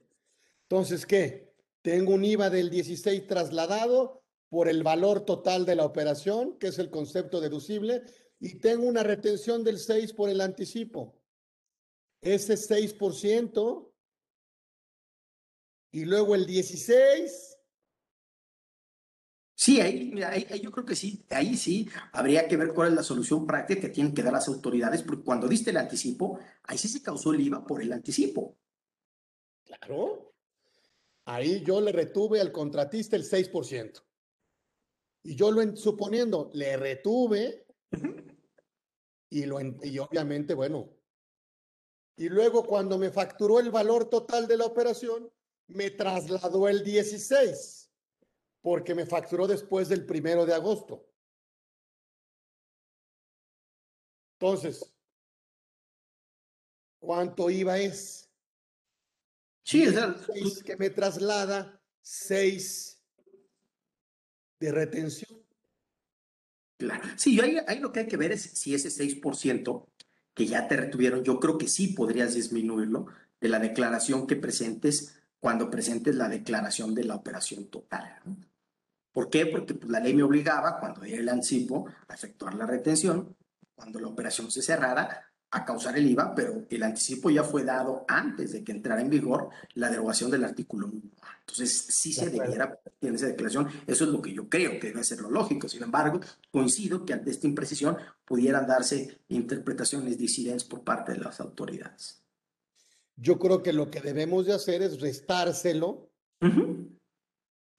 Entonces, 0.62 1.06
¿qué? 1.06 1.54
Tengo 1.82 2.14
un 2.14 2.24
IVA 2.24 2.50
del 2.50 2.70
16 2.70 3.26
trasladado 3.26 4.22
por 4.48 4.68
el 4.68 4.82
valor 4.82 5.24
total 5.24 5.64
de 5.64 5.76
la 5.76 5.84
operación, 5.84 6.58
que 6.58 6.68
es 6.68 6.78
el 6.78 6.90
concepto 6.90 7.40
deducible, 7.40 8.02
y 8.40 8.58
tengo 8.58 8.86
una 8.86 9.02
retención 9.02 9.64
del 9.64 9.78
6 9.78 10.12
por 10.12 10.30
el 10.30 10.40
anticipo. 10.40 11.20
Ese 12.20 12.54
6% 12.54 13.92
y 15.92 16.04
luego 16.04 16.34
el 16.34 16.46
16 16.46 17.57
Sí, 19.60 19.80
ahí, 19.80 20.12
ahí, 20.22 20.60
yo 20.60 20.70
creo 20.70 20.86
que 20.86 20.94
sí, 20.94 21.26
ahí 21.30 21.56
sí 21.56 21.88
habría 22.12 22.46
que 22.46 22.56
ver 22.56 22.72
cuál 22.72 22.90
es 22.90 22.94
la 22.94 23.02
solución 23.02 23.44
práctica 23.44 23.80
que 23.80 23.88
tienen 23.88 24.14
que 24.14 24.22
dar 24.22 24.32
las 24.32 24.46
autoridades, 24.46 25.02
porque 25.02 25.24
cuando 25.24 25.48
diste 25.48 25.70
el 25.70 25.78
anticipo, 25.78 26.38
ahí 26.62 26.78
sí 26.78 26.86
se 26.86 27.02
causó 27.02 27.32
el 27.32 27.40
IVA 27.40 27.66
por 27.66 27.82
el 27.82 27.92
anticipo. 27.92 28.56
Claro. 29.64 30.32
Ahí 31.24 31.64
yo 31.64 31.80
le 31.80 31.90
retuve 31.90 32.40
al 32.40 32.52
contratista 32.52 33.16
el 33.16 33.24
6%. 33.24 34.00
Y 35.24 35.34
yo 35.34 35.50
lo 35.50 35.74
suponiendo, 35.74 36.50
le 36.54 36.76
retuve 36.76 37.66
y, 39.28 39.44
lo, 39.44 39.58
y 39.60 39.98
obviamente, 39.98 40.54
bueno. 40.54 40.88
Y 42.16 42.28
luego 42.28 42.62
cuando 42.62 42.96
me 42.96 43.10
facturó 43.10 43.58
el 43.58 43.72
valor 43.72 44.08
total 44.08 44.46
de 44.46 44.56
la 44.56 44.66
operación, 44.66 45.28
me 45.66 45.90
trasladó 45.90 46.68
el 46.68 46.84
16 46.84 47.77
porque 48.60 48.94
me 48.94 49.06
facturó 49.06 49.46
después 49.46 49.88
del 49.88 50.04
primero 50.04 50.44
de 50.44 50.54
agosto. 50.54 51.06
Entonces, 54.40 54.94
¿cuánto 57.00 57.50
IVA 57.50 57.78
es? 57.78 58.30
Sí, 59.64 59.82
es 59.82 60.62
que 60.62 60.76
me 60.76 60.90
traslada 60.90 61.82
seis 62.00 63.02
de 64.60 64.72
retención. 64.72 65.44
Claro. 66.78 67.02
Sí, 67.16 67.40
ahí, 67.40 67.58
ahí 67.66 67.80
lo 67.80 67.92
que 67.92 68.00
hay 68.00 68.08
que 68.08 68.16
ver 68.16 68.32
es 68.32 68.42
si 68.42 68.74
ese 68.74 68.90
6% 68.90 69.88
que 70.32 70.46
ya 70.46 70.68
te 70.68 70.76
retuvieron, 70.76 71.24
yo 71.24 71.40
creo 71.40 71.58
que 71.58 71.66
sí 71.66 71.88
podrías 71.88 72.34
disminuirlo 72.34 73.06
de 73.40 73.48
la 73.48 73.58
declaración 73.58 74.26
que 74.28 74.36
presentes 74.36 75.17
cuando 75.40 75.70
presentes 75.70 76.14
la 76.14 76.28
declaración 76.28 76.94
de 76.94 77.04
la 77.04 77.14
operación 77.14 77.66
total. 77.66 78.20
¿no? 78.24 78.36
¿Por 79.12 79.30
qué? 79.30 79.46
Porque 79.46 79.74
pues, 79.74 79.90
la 79.90 80.00
ley 80.00 80.14
me 80.14 80.22
obligaba, 80.22 80.78
cuando 80.78 81.02
era 81.02 81.18
el 81.18 81.28
anticipo, 81.28 81.86
a 82.06 82.14
efectuar 82.14 82.54
la 82.54 82.66
retención, 82.66 83.34
cuando 83.74 83.98
la 84.00 84.08
operación 84.08 84.50
se 84.50 84.62
cerrara, 84.62 85.28
a 85.50 85.64
causar 85.64 85.96
el 85.96 86.06
IVA, 86.06 86.34
pero 86.34 86.66
el 86.68 86.82
anticipo 86.82 87.30
ya 87.30 87.42
fue 87.42 87.64
dado 87.64 88.04
antes 88.06 88.52
de 88.52 88.62
que 88.62 88.72
entrara 88.72 89.00
en 89.00 89.08
vigor 89.08 89.48
la 89.74 89.88
derogación 89.88 90.30
del 90.30 90.44
artículo 90.44 90.88
1. 90.88 91.00
Entonces, 91.40 91.86
sí 91.88 92.12
se 92.12 92.28
debiera 92.28 92.78
en 93.00 93.14
esa 93.14 93.26
declaración. 93.26 93.68
Eso 93.86 94.04
es 94.04 94.10
lo 94.10 94.20
que 94.20 94.34
yo 94.34 94.48
creo 94.48 94.78
que 94.78 94.88
debe 94.88 95.02
ser 95.02 95.20
lo 95.20 95.30
lógico. 95.30 95.68
Sin 95.68 95.82
embargo, 95.82 96.20
coincido 96.50 97.06
que 97.06 97.14
ante 97.14 97.30
esta 97.30 97.46
imprecisión 97.46 97.96
pudieran 98.26 98.66
darse 98.66 99.22
interpretaciones 99.28 100.18
disidentes 100.18 100.64
por 100.64 100.84
parte 100.84 101.12
de 101.12 101.18
las 101.18 101.40
autoridades. 101.40 102.22
Yo 103.20 103.38
creo 103.38 103.62
que 103.62 103.72
lo 103.72 103.90
que 103.90 104.00
debemos 104.00 104.46
de 104.46 104.54
hacer 104.54 104.82
es 104.82 105.00
restárselo. 105.00 106.10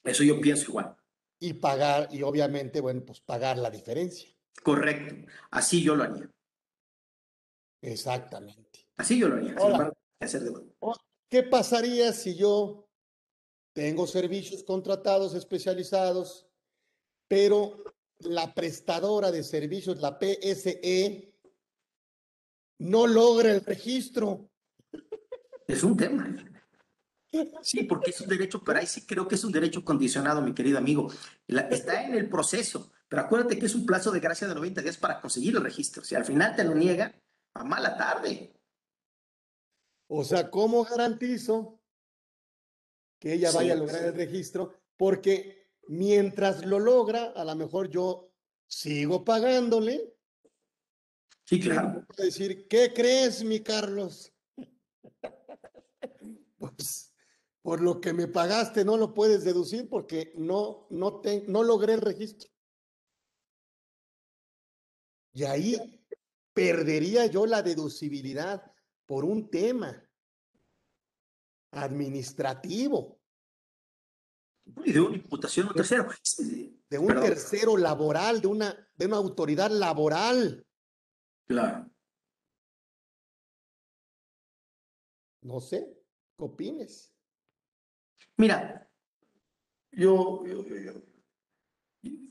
Eso 0.03 0.23
yo 0.23 0.39
pienso 0.41 0.69
igual 0.69 0.95
y 1.39 1.53
pagar, 1.53 2.09
y 2.11 2.21
obviamente, 2.21 2.81
bueno, 2.81 3.03
pues 3.05 3.21
pagar 3.21 3.57
la 3.57 3.71
diferencia. 3.71 4.29
Correcto. 4.61 5.31
Así 5.51 5.81
yo 5.81 5.95
lo 5.95 6.03
haría. 6.03 6.29
Exactamente. 7.81 8.87
Así 8.97 9.17
yo 9.17 9.29
lo 9.29 9.35
haría. 9.37 9.55
¿Qué 11.29 11.43
pasaría 11.43 12.11
si 12.11 12.35
yo 12.35 12.89
tengo 13.73 14.05
servicios 14.05 14.63
contratados 14.63 15.33
especializados, 15.33 16.47
pero 17.29 17.83
la 18.19 18.53
prestadora 18.53 19.31
de 19.31 19.43
servicios, 19.43 20.01
la 20.01 20.19
PSE, 20.19 21.33
no 22.79 23.07
logra 23.07 23.51
el 23.51 23.63
registro? 23.63 24.49
Es 25.69 25.83
un 25.83 25.95
tema. 25.95 26.35
Sí, 27.61 27.83
porque 27.83 28.09
es 28.09 28.19
un 28.21 28.27
derecho, 28.27 28.63
pero 28.63 28.79
ahí 28.79 28.87
sí 28.87 29.05
creo 29.05 29.27
que 29.27 29.35
es 29.35 29.43
un 29.43 29.51
derecho 29.51 29.85
condicionado, 29.85 30.41
mi 30.41 30.55
querido 30.55 30.79
amigo. 30.79 31.11
está 31.47 32.03
en 32.03 32.15
el 32.15 32.27
proceso, 32.27 32.91
pero 33.07 33.21
acuérdate 33.21 33.59
que 33.59 33.67
es 33.67 33.75
un 33.75 33.85
plazo 33.85 34.09
de 34.09 34.19
gracia 34.19 34.47
de 34.47 34.55
90 34.55 34.81
días 34.81 34.97
para 34.97 35.21
conseguir 35.21 35.55
el 35.55 35.63
registro. 35.63 36.03
Si 36.03 36.15
al 36.15 36.25
final 36.25 36.55
te 36.55 36.63
lo 36.63 36.73
niega, 36.73 37.13
a 37.53 37.63
mala 37.63 37.95
tarde. 37.95 38.51
O 40.07 40.23
sea, 40.23 40.49
¿cómo 40.49 40.83
garantizo 40.85 41.79
que 43.19 43.33
ella 43.33 43.51
vaya 43.51 43.73
a 43.73 43.77
lograr 43.77 44.05
el 44.05 44.15
registro? 44.15 44.73
Porque 44.97 45.69
mientras 45.87 46.65
lo 46.65 46.79
logra, 46.79 47.25
a 47.35 47.45
lo 47.45 47.55
mejor 47.55 47.89
yo 47.89 48.33
sigo 48.65 49.23
pagándole. 49.23 50.15
Sí, 51.45 51.59
claro. 51.59 52.07
Decir, 52.17 52.67
¿qué 52.67 52.91
crees, 52.91 53.43
mi 53.43 53.59
Carlos? 53.59 54.33
Pues 56.59 57.13
por 57.61 57.81
lo 57.81 57.99
que 57.99 58.13
me 58.13 58.27
pagaste 58.27 58.85
no 58.85 58.97
lo 58.97 59.13
puedes 59.13 59.43
deducir 59.43 59.89
porque 59.89 60.33
no, 60.35 60.87
no, 60.89 61.21
te, 61.21 61.45
no 61.47 61.63
logré 61.63 61.93
el 61.93 62.01
registro. 62.01 62.49
Y 65.33 65.43
ahí 65.43 66.05
perdería 66.53 67.25
yo 67.27 67.45
la 67.45 67.61
deducibilidad 67.61 68.71
por 69.05 69.25
un 69.25 69.49
tema 69.49 70.03
administrativo. 71.71 73.19
Y 74.85 74.91
de 74.91 74.99
una 74.99 75.15
imputación 75.15 75.67
a 75.67 75.69
un 75.69 75.75
tercero. 75.75 76.09
De 76.89 76.97
un 76.99 77.07
tercero 77.07 77.77
laboral, 77.77 78.41
de 78.41 78.47
una, 78.47 78.89
de 78.95 79.05
una 79.05 79.17
autoridad 79.17 79.71
laboral. 79.71 80.65
Claro. 81.47 81.89
No 85.41 85.59
sé, 85.61 85.98
¿qué 86.39 86.45
opines? 86.45 87.13
Mira, 88.37 88.89
yo, 89.91 90.43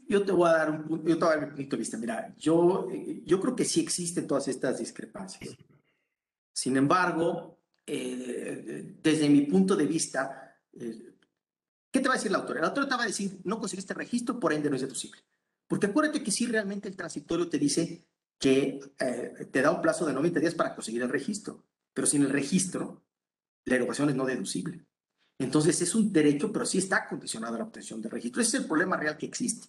yo, 0.09 0.25
te 0.25 0.33
voy 0.33 0.49
a 0.49 0.53
dar 0.53 0.71
un 0.71 1.05
yo 1.05 1.19
te 1.19 1.25
voy 1.25 1.41
mi 1.41 1.57
punto 1.57 1.77
de 1.77 1.81
vista. 1.81 1.99
Mira, 1.99 2.35
yo, 2.39 2.89
yo 3.25 3.41
creo 3.41 3.55
que 3.55 3.67
sí 3.67 3.81
existen 3.81 4.27
todas 4.27 4.49
estas 4.49 4.79
discrepancias. 4.79 5.55
Sin 6.53 6.77
embargo, 6.79 7.61
eh, 7.87 8.97
desde 9.03 9.29
mi 9.29 9.43
punto 9.43 9.77
de 9.77 9.87
vista, 9.87 10.57
eh, 10.73 11.15
¿qué 11.91 12.01
te 12.01 12.09
va 12.09 12.15
a 12.15 12.17
decir 12.17 12.33
la 12.33 12.39
autora? 12.39 12.63
La 12.63 12.69
autora 12.69 12.89
te 12.89 12.97
va 12.97 13.03
a 13.03 13.07
decir, 13.07 13.41
no 13.45 13.61
conseguiste 13.61 13.93
registro, 13.93 14.41
por 14.41 14.55
ende 14.55 14.71
no 14.71 14.77
es 14.77 14.83
deducible. 14.83 15.21
Porque 15.67 15.87
acuérdate 15.87 16.23
que 16.23 16.31
si 16.31 16.47
realmente 16.47 16.89
el 16.89 16.97
transitorio 16.97 17.49
te 17.51 17.59
dice 17.59 18.09
que 18.39 18.81
eh, 18.99 19.49
te 19.51 19.61
da 19.61 19.71
un 19.71 19.83
plazo 19.83 20.07
de 20.07 20.15
90 20.15 20.41
días 20.41 20.55
para 20.55 20.75
conseguir 20.75 21.03
el 21.03 21.11
registro, 21.11 21.67
pero 21.93 22.07
sin 22.07 22.23
el 22.23 22.31
registro, 22.31 23.03
la 23.65 23.77
erogación 23.77 24.11
es 24.11 24.17
no 24.17 24.27
deducible. 24.27 24.85
Entonces 25.39 25.81
es 25.83 25.95
un 25.95 26.13
derecho, 26.13 26.53
pero 26.53 26.67
sí 26.67 26.79
está 26.79 27.07
condicionado 27.07 27.55
a 27.55 27.59
la 27.59 27.65
obtención 27.65 28.01
del 28.01 28.11
registro. 28.11 28.43
Ese 28.43 28.57
es 28.57 28.63
el 28.63 28.69
problema 28.69 28.97
real 28.97 29.17
que 29.17 29.27
existe. 29.27 29.69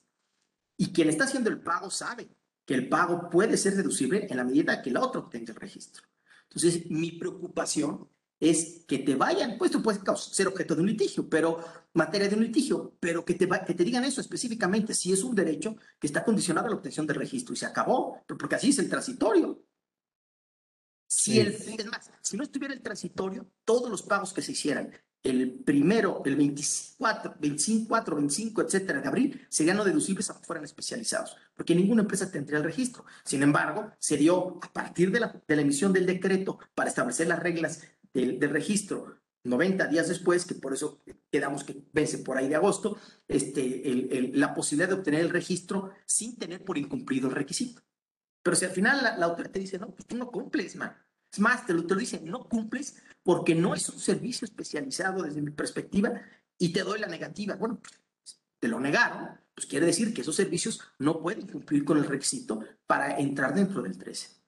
Y 0.77 0.91
quien 0.91 1.09
está 1.09 1.25
haciendo 1.25 1.49
el 1.49 1.61
pago 1.61 1.91
sabe 1.91 2.29
que 2.65 2.73
el 2.73 2.87
pago 2.87 3.29
puede 3.29 3.57
ser 3.57 3.75
deducible 3.75 4.27
en 4.29 4.37
la 4.37 4.43
medida 4.43 4.81
que 4.81 4.89
el 4.89 4.97
otro 4.97 5.21
obtenga 5.21 5.53
el 5.53 5.59
registro. 5.59 6.03
Entonces, 6.43 6.89
mi 6.89 7.11
preocupación 7.11 8.07
es 8.39 8.85
que 8.87 8.99
te 8.99 9.15
vayan, 9.15 9.57
pues 9.57 9.71
tú 9.71 9.83
puedes 9.83 10.01
ser 10.31 10.47
objeto 10.47 10.73
de 10.73 10.81
un 10.81 10.87
litigio, 10.87 11.27
pero 11.27 11.59
materia 11.93 12.29
de 12.29 12.35
un 12.35 12.43
litigio, 12.43 12.95
pero 12.99 13.25
que 13.25 13.33
te, 13.33 13.47
que 13.67 13.73
te 13.73 13.83
digan 13.83 14.05
eso 14.05 14.21
específicamente, 14.21 14.93
si 14.93 15.11
es 15.11 15.23
un 15.23 15.35
derecho 15.35 15.75
que 15.99 16.07
está 16.07 16.23
condicionado 16.23 16.67
a 16.67 16.69
la 16.69 16.77
obtención 16.77 17.05
del 17.05 17.17
registro 17.17 17.53
y 17.53 17.57
se 17.57 17.65
acabó, 17.65 18.23
porque 18.25 18.55
así 18.55 18.69
es 18.69 18.79
el 18.79 18.89
transitorio. 18.89 19.58
Si 21.21 21.37
el, 21.37 21.47
es 21.49 21.85
más, 21.87 22.09
si 22.21 22.37
no 22.37 22.43
estuviera 22.43 22.73
el 22.73 22.81
transitorio, 22.81 23.45
todos 23.65 23.89
los 23.89 24.01
pagos 24.03 24.31
que 24.31 24.41
se 24.41 24.53
hicieran 24.53 24.91
el 25.21 25.51
primero, 25.51 26.21
el 26.25 26.37
24, 26.37 27.35
25, 27.39 28.05
25, 28.15 28.61
etcétera, 28.61 29.01
de 29.01 29.07
abril, 29.09 29.47
serían 29.49 29.75
no 29.75 29.83
deducibles 29.83 30.29
aunque 30.29 30.45
fueran 30.45 30.63
especializados, 30.63 31.35
porque 31.55 31.75
ninguna 31.75 32.03
empresa 32.03 32.31
tendría 32.31 32.59
el 32.59 32.63
registro. 32.63 33.03
Sin 33.25 33.43
embargo, 33.43 33.91
se 33.99 34.15
dio 34.15 34.59
a 34.61 34.71
partir 34.71 35.11
de 35.11 35.19
la, 35.19 35.41
de 35.45 35.55
la 35.57 35.61
emisión 35.61 35.91
del 35.91 36.05
decreto 36.05 36.57
para 36.73 36.89
establecer 36.89 37.27
las 37.27 37.39
reglas 37.39 37.81
del, 38.13 38.39
registro 38.39 39.19
90 39.43 39.87
días 39.87 40.07
después, 40.07 40.45
que 40.45 40.55
por 40.55 40.73
eso 40.73 41.01
quedamos 41.29 41.65
que 41.65 41.83
vence 41.91 42.19
por 42.19 42.37
ahí 42.37 42.47
de 42.47 42.55
agosto, 42.55 42.97
este, 43.27 44.31
la 44.33 44.53
posibilidad 44.53 44.87
de 44.87 44.95
obtener 44.95 45.19
el 45.19 45.29
registro 45.29 45.91
sin 46.05 46.37
tener 46.37 46.63
por 46.63 46.77
incumplido 46.77 47.27
el 47.27 47.35
requisito. 47.35 47.81
Pero 48.41 48.55
si 48.55 48.63
al 48.63 48.71
final 48.71 49.03
la, 49.03 49.17
la 49.17 49.25
autoridad 49.25 49.51
te 49.51 49.59
dice, 49.59 49.77
no, 49.77 49.91
pues 49.91 50.07
tú 50.07 50.15
no 50.15 50.31
cumples, 50.31 50.77
man. 50.77 50.95
Es 51.31 51.39
más, 51.39 51.65
te 51.65 51.73
lo, 51.73 51.85
te 51.85 51.93
lo 51.93 51.99
dice, 51.99 52.21
no 52.21 52.47
cumples 52.47 52.95
porque 53.23 53.55
no 53.55 53.75
es 53.75 53.87
un 53.89 53.99
servicio 53.99 54.45
especializado 54.45 55.23
desde 55.23 55.41
mi 55.41 55.51
perspectiva 55.51 56.21
y 56.57 56.73
te 56.73 56.83
doy 56.83 56.99
la 56.99 57.07
negativa. 57.07 57.55
Bueno, 57.55 57.79
te 58.59 58.67
lo 58.67 58.79
negaron, 58.79 59.39
pues 59.53 59.67
quiere 59.67 59.85
decir 59.85 60.13
que 60.13 60.21
esos 60.21 60.35
servicios 60.35 60.81
no 60.99 61.21
pueden 61.21 61.47
cumplir 61.47 61.85
con 61.85 61.97
el 61.97 62.05
requisito 62.05 62.63
para 62.85 63.17
entrar 63.17 63.53
dentro 63.53 63.81
del 63.81 63.97
13. 63.97 64.39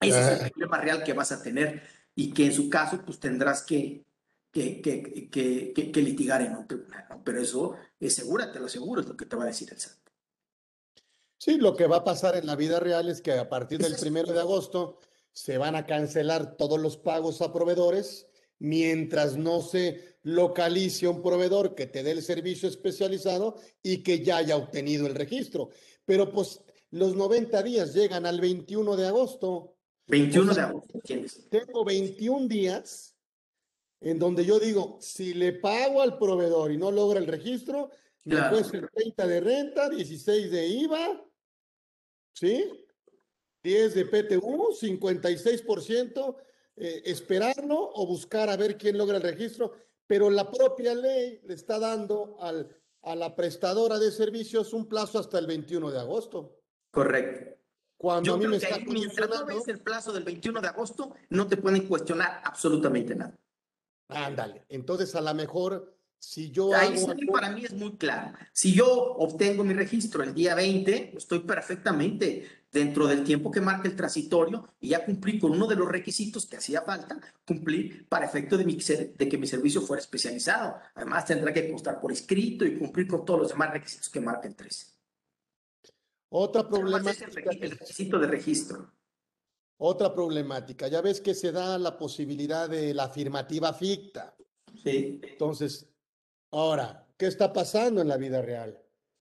Ese 0.00 0.20
es 0.20 0.40
el 0.40 0.46
ah. 0.46 0.50
problema 0.50 0.78
real 0.78 1.04
que 1.04 1.12
vas 1.12 1.30
a 1.30 1.42
tener 1.42 1.82
y 2.14 2.32
que 2.32 2.46
en 2.46 2.52
su 2.52 2.68
caso 2.68 3.00
pues 3.04 3.20
tendrás 3.20 3.62
que, 3.62 4.04
que, 4.50 4.82
que, 4.82 5.30
que, 5.30 5.92
que 5.92 6.02
litigar 6.02 6.42
en 6.42 6.56
un 6.56 6.66
tribunal. 6.66 7.06
Pero 7.24 7.40
eso, 7.40 7.76
es 8.00 8.14
segura, 8.14 8.50
te 8.50 8.58
lo 8.58 8.66
aseguro, 8.66 9.00
es 9.00 9.06
lo 9.06 9.16
que 9.16 9.26
te 9.26 9.36
va 9.36 9.44
a 9.44 9.46
decir 9.46 9.68
el 9.70 9.78
SAT. 9.78 10.01
Sí, 11.44 11.56
lo 11.56 11.74
que 11.74 11.88
va 11.88 11.96
a 11.96 12.04
pasar 12.04 12.36
en 12.36 12.46
la 12.46 12.54
vida 12.54 12.78
real 12.78 13.08
es 13.08 13.20
que 13.20 13.32
a 13.32 13.48
partir 13.48 13.80
del 13.80 13.96
primero 13.96 14.32
de 14.32 14.38
agosto 14.38 15.00
se 15.32 15.58
van 15.58 15.74
a 15.74 15.86
cancelar 15.86 16.56
todos 16.56 16.78
los 16.78 16.96
pagos 16.96 17.42
a 17.42 17.52
proveedores 17.52 18.28
mientras 18.60 19.36
no 19.36 19.60
se 19.60 20.18
localice 20.22 21.08
un 21.08 21.20
proveedor 21.20 21.74
que 21.74 21.88
te 21.88 22.04
dé 22.04 22.12
el 22.12 22.22
servicio 22.22 22.68
especializado 22.68 23.56
y 23.82 24.04
que 24.04 24.22
ya 24.22 24.36
haya 24.36 24.56
obtenido 24.56 25.08
el 25.08 25.16
registro. 25.16 25.70
Pero 26.04 26.30
pues 26.30 26.60
los 26.92 27.16
90 27.16 27.60
días 27.64 27.92
llegan 27.92 28.24
al 28.24 28.40
21 28.40 28.94
de 28.94 29.08
agosto. 29.08 29.74
21 30.06 30.54
de 30.54 30.60
agosto. 30.60 31.00
Tengo 31.50 31.84
21 31.84 32.46
días 32.46 33.16
en 34.00 34.20
donde 34.20 34.44
yo 34.44 34.60
digo, 34.60 34.96
si 35.00 35.34
le 35.34 35.54
pago 35.54 36.02
al 36.02 36.18
proveedor 36.18 36.70
y 36.70 36.76
no 36.76 36.92
logra 36.92 37.18
el 37.18 37.26
registro, 37.26 37.90
me 38.26 38.40
puede 38.48 38.62
ser 38.62 38.88
30 38.94 39.26
de 39.26 39.40
renta, 39.40 39.90
16 39.90 40.48
de 40.48 40.68
IVA, 40.68 41.20
¿sí? 42.32 42.86
10 43.62 43.94
de 43.94 44.04
PTU, 44.06 44.74
56%, 44.80 46.36
eh, 46.76 47.02
esperarlo 47.06 47.90
o 47.94 48.06
buscar 48.06 48.50
a 48.50 48.56
ver 48.56 48.76
quién 48.76 48.98
logra 48.98 49.18
el 49.18 49.22
registro, 49.22 49.72
pero 50.06 50.30
la 50.30 50.50
propia 50.50 50.94
ley 50.94 51.40
le 51.44 51.54
está 51.54 51.78
dando 51.78 52.36
al, 52.40 52.76
a 53.02 53.14
la 53.14 53.34
prestadora 53.36 53.98
de 53.98 54.10
servicios 54.10 54.72
un 54.72 54.88
plazo 54.88 55.18
hasta 55.18 55.38
el 55.38 55.46
21 55.46 55.90
de 55.90 56.00
agosto. 56.00 56.58
Correcto. 56.90 57.56
Cuando 57.96 58.34
a 58.34 58.36
mí 58.36 58.48
me 58.48 58.56
está 58.56 58.78
mientras 58.80 59.28
no 59.28 59.46
ves 59.46 59.68
el 59.68 59.80
plazo 59.80 60.12
del 60.12 60.24
21 60.24 60.60
de 60.60 60.68
agosto, 60.68 61.14
no 61.30 61.46
te 61.46 61.56
pueden 61.56 61.86
cuestionar 61.86 62.40
absolutamente 62.44 63.14
nada. 63.14 63.38
Ándale, 64.08 64.64
entonces 64.68 65.14
a 65.14 65.20
lo 65.20 65.32
mejor 65.34 65.94
si 66.22 66.52
yo 66.52 66.72
Ahí 66.72 66.94
para 67.32 67.50
mí 67.50 67.64
es 67.64 67.72
muy 67.72 67.96
claro. 67.96 68.32
Si 68.52 68.72
yo 68.72 68.86
obtengo 68.86 69.64
mi 69.64 69.74
registro 69.74 70.22
el 70.22 70.32
día 70.32 70.54
20, 70.54 71.14
estoy 71.16 71.40
perfectamente 71.40 72.62
dentro 72.70 73.08
del 73.08 73.24
tiempo 73.24 73.50
que 73.50 73.60
marca 73.60 73.88
el 73.88 73.96
transitorio 73.96 74.68
y 74.80 74.90
ya 74.90 75.04
cumplí 75.04 75.40
con 75.40 75.50
uno 75.50 75.66
de 75.66 75.74
los 75.74 75.88
requisitos 75.88 76.46
que 76.46 76.58
hacía 76.58 76.82
falta 76.82 77.20
cumplir 77.44 78.08
para 78.08 78.24
efecto 78.24 78.56
de, 78.56 78.64
mi, 78.64 78.76
de 78.76 79.28
que 79.28 79.36
mi 79.36 79.48
servicio 79.48 79.82
fuera 79.82 80.00
especializado. 80.00 80.76
Además, 80.94 81.26
tendrá 81.26 81.52
que 81.52 81.68
constar 81.68 82.00
por 82.00 82.12
escrito 82.12 82.64
y 82.64 82.78
cumplir 82.78 83.08
con 83.08 83.24
todos 83.24 83.40
los 83.40 83.48
demás 83.48 83.72
requisitos 83.72 84.08
que 84.08 84.20
marca 84.20 84.46
el 84.46 84.54
13. 84.54 84.86
Otra 86.28 86.68
problemática. 86.68 87.26
el 87.26 87.70
requisito 87.72 88.20
de 88.20 88.26
registro. 88.28 88.92
Otra 89.76 90.14
problemática. 90.14 90.86
Ya 90.86 91.00
ves 91.00 91.20
que 91.20 91.34
se 91.34 91.50
da 91.50 91.76
la 91.80 91.98
posibilidad 91.98 92.70
de 92.70 92.94
la 92.94 93.04
afirmativa 93.04 93.74
ficta. 93.74 94.36
Sí. 94.84 95.20
Entonces, 95.22 95.91
Ahora, 96.52 97.08
¿qué 97.16 97.26
está 97.26 97.52
pasando 97.52 98.00
en 98.00 98.08
la 98.08 98.18
vida 98.18 98.42
real? 98.42 98.78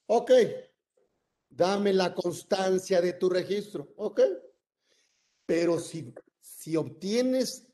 Ok, 0.08 0.32
dame 1.50 1.94
la 1.94 2.14
constancia 2.14 3.02
de 3.02 3.14
tu 3.14 3.30
registro, 3.30 3.94
ok. 3.96 4.22
Pero 5.46 5.80
si, 5.80 6.14
si 6.42 6.76
obtienes 6.76 7.68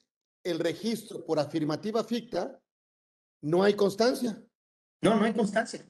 el 0.44 0.60
registro 0.60 1.26
por 1.26 1.40
afirmativa 1.40 2.04
ficta, 2.04 2.62
no 3.42 3.64
hay 3.64 3.74
constancia. 3.74 4.42
No, 5.02 5.16
no 5.16 5.26
hay 5.26 5.34
constancia. 5.34 5.88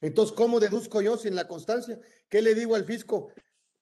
Entonces, 0.00 0.34
¿cómo 0.34 0.58
deduzco 0.58 1.00
yo 1.02 1.16
sin 1.16 1.34
la 1.34 1.46
constancia? 1.46 2.00
¿Qué 2.28 2.40
le 2.40 2.54
digo 2.54 2.74
al 2.74 2.84
fisco? 2.84 3.32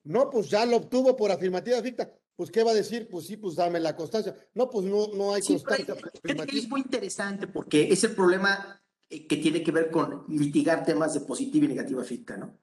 No, 0.03 0.31
pues 0.31 0.51
ya 0.51 0.67
lo 0.67 0.77
obtuvo 0.77 1.17
por 1.17 1.31
afirmativa 1.31 1.81
ficta. 1.81 2.13
Pues, 2.37 2.51
¿qué 2.51 2.65
va 2.65 2.73
a 2.73 2.75
decir? 2.75 3.09
Pues 3.09 3.27
sí, 3.27 3.37
pues 3.37 3.55
dame 3.55 3.79
la 3.81 3.95
constancia. 3.95 4.35
No, 4.55 4.69
pues 4.69 4.87
no, 4.87 5.09
no 5.15 5.35
hay 5.35 5.43
constancia. 5.43 5.95
Es 6.23 6.69
muy 6.69 6.81
interesante 6.81 7.47
porque 7.47 7.93
es 7.93 8.03
el 8.05 8.15
problema 8.15 8.83
eh, 9.09 9.27
que 9.27 9.37
tiene 9.37 9.63
que 9.63 9.71
ver 9.71 9.91
con 9.91 10.25
litigar 10.29 10.85
temas 10.85 11.15
de 11.15 11.21
positiva 11.21 11.67
y 11.67 11.69
negativa 11.69 12.03
ficta, 12.03 12.37
¿no? 12.37 12.59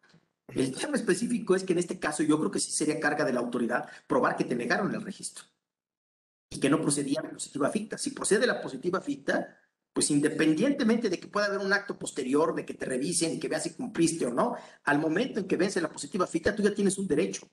El 0.53 0.75
tema 0.75 0.97
específico 0.97 1.55
es 1.55 1.63
que 1.63 1.71
en 1.73 1.79
este 1.79 1.97
caso 1.97 2.23
yo 2.23 2.37
creo 2.37 2.51
que 2.51 2.59
sí 2.59 2.71
sería 2.71 2.99
carga 2.99 3.23
de 3.23 3.31
la 3.31 3.39
autoridad 3.39 3.87
probar 4.05 4.35
que 4.35 4.43
te 4.43 4.55
negaron 4.55 4.93
el 4.93 5.01
registro 5.01 5.45
y 6.49 6.59
que 6.59 6.69
no 6.69 6.81
procedía 6.81 7.21
la 7.21 7.29
positiva 7.29 7.69
ficta. 7.69 7.97
Si 7.97 8.09
procede 8.09 8.45
la 8.45 8.61
positiva 8.61 8.99
ficta, 8.99 9.57
pues 9.93 10.11
independientemente 10.11 11.09
de 11.09 11.19
que 11.19 11.27
pueda 11.27 11.47
haber 11.47 11.59
un 11.59 11.71
acto 11.71 11.97
posterior, 11.97 12.53
de 12.53 12.65
que 12.65 12.73
te 12.73 12.85
revisen 12.85 13.33
y 13.33 13.39
que 13.39 13.47
veas 13.47 13.63
si 13.63 13.71
cumpliste 13.71 14.25
o 14.25 14.33
no, 14.33 14.55
al 14.83 14.99
momento 14.99 15.39
en 15.39 15.47
que 15.47 15.55
vence 15.55 15.79
la 15.79 15.91
positiva 15.91 16.27
ficta, 16.27 16.53
tú 16.53 16.63
ya 16.63 16.73
tienes 16.73 16.97
un 16.97 17.07
derecho. 17.07 17.49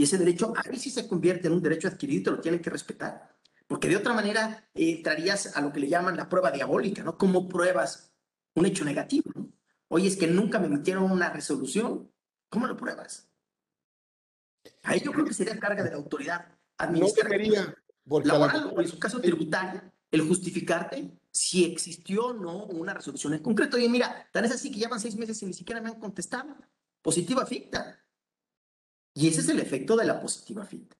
Y 0.00 0.04
ese 0.04 0.16
derecho 0.16 0.54
a 0.56 0.62
si 0.78 0.88
se 0.88 1.06
convierte 1.06 1.48
en 1.48 1.52
un 1.52 1.60
derecho 1.60 1.86
adquirido 1.86 2.20
y 2.20 2.24
te 2.24 2.30
lo 2.30 2.40
tienen 2.40 2.62
que 2.62 2.70
respetar. 2.70 3.36
Porque 3.66 3.86
de 3.86 3.98
otra 3.98 4.14
manera 4.14 4.66
eh, 4.72 4.92
entrarías 4.92 5.54
a 5.54 5.60
lo 5.60 5.74
que 5.74 5.80
le 5.80 5.90
llaman 5.90 6.16
la 6.16 6.26
prueba 6.26 6.50
diabólica, 6.50 7.02
¿no? 7.02 7.18
Como 7.18 7.46
pruebas 7.46 8.10
un 8.54 8.64
hecho 8.64 8.82
negativo, 8.82 9.30
¿no? 9.34 9.52
Oye, 9.88 10.08
es 10.08 10.16
que 10.16 10.26
nunca 10.26 10.58
me 10.58 10.68
emitieron 10.68 11.02
una 11.02 11.28
resolución. 11.28 12.10
¿Cómo 12.48 12.66
lo 12.66 12.78
pruebas? 12.78 13.28
Ahí 14.84 15.02
yo 15.04 15.12
creo 15.12 15.26
que 15.26 15.34
sería 15.34 15.60
carga 15.60 15.82
de 15.82 15.90
la 15.90 15.96
autoridad 15.96 16.46
administrativa. 16.78 17.74
No 18.06 18.20
laboral, 18.20 18.72
o 18.74 18.80
en 18.80 18.88
su 18.88 18.98
caso 18.98 19.20
tributario, 19.20 19.82
el 20.10 20.22
justificarte 20.22 21.12
si 21.30 21.66
existió 21.66 22.28
o 22.28 22.32
no 22.32 22.64
una 22.64 22.94
resolución 22.94 23.34
en 23.34 23.42
concreto. 23.42 23.76
Oye, 23.76 23.90
mira, 23.90 24.30
tan 24.32 24.46
es 24.46 24.52
así 24.52 24.72
que 24.72 24.78
llevan 24.78 24.98
seis 24.98 25.16
meses 25.16 25.42
y 25.42 25.44
ni 25.44 25.52
siquiera 25.52 25.82
me 25.82 25.90
han 25.90 26.00
contestado. 26.00 26.56
Positiva 27.02 27.44
ficta. 27.44 27.99
Y 29.14 29.28
ese 29.28 29.40
es 29.40 29.48
el 29.48 29.60
efecto 29.60 29.96
de 29.96 30.04
la 30.04 30.20
positiva 30.20 30.64
ficta. 30.64 30.96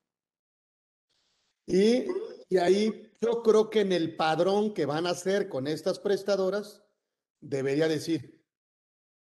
Y, 1.66 2.06
y 2.48 2.56
ahí 2.56 3.12
yo 3.20 3.42
creo 3.42 3.70
que 3.70 3.80
en 3.80 3.92
el 3.92 4.16
padrón 4.16 4.74
que 4.74 4.86
van 4.86 5.06
a 5.06 5.10
hacer 5.10 5.48
con 5.48 5.66
estas 5.66 5.98
prestadoras, 5.98 6.82
debería 7.40 7.88
decir 7.88 8.44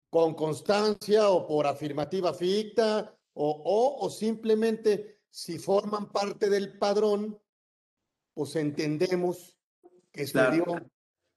con 0.10 0.34
constancia 0.34 1.30
o 1.30 1.48
por 1.48 1.68
afirmativa 1.68 2.34
ficta 2.34 3.18
o, 3.34 3.50
o, 3.50 4.06
o 4.06 4.10
simplemente 4.10 5.22
si 5.30 5.58
forman 5.58 6.12
parte 6.12 6.50
del 6.50 6.78
padrón, 6.78 7.40
pues 8.34 8.56
entendemos 8.56 9.58
que 10.12 10.28
se 10.28 10.52
dio 10.52 10.66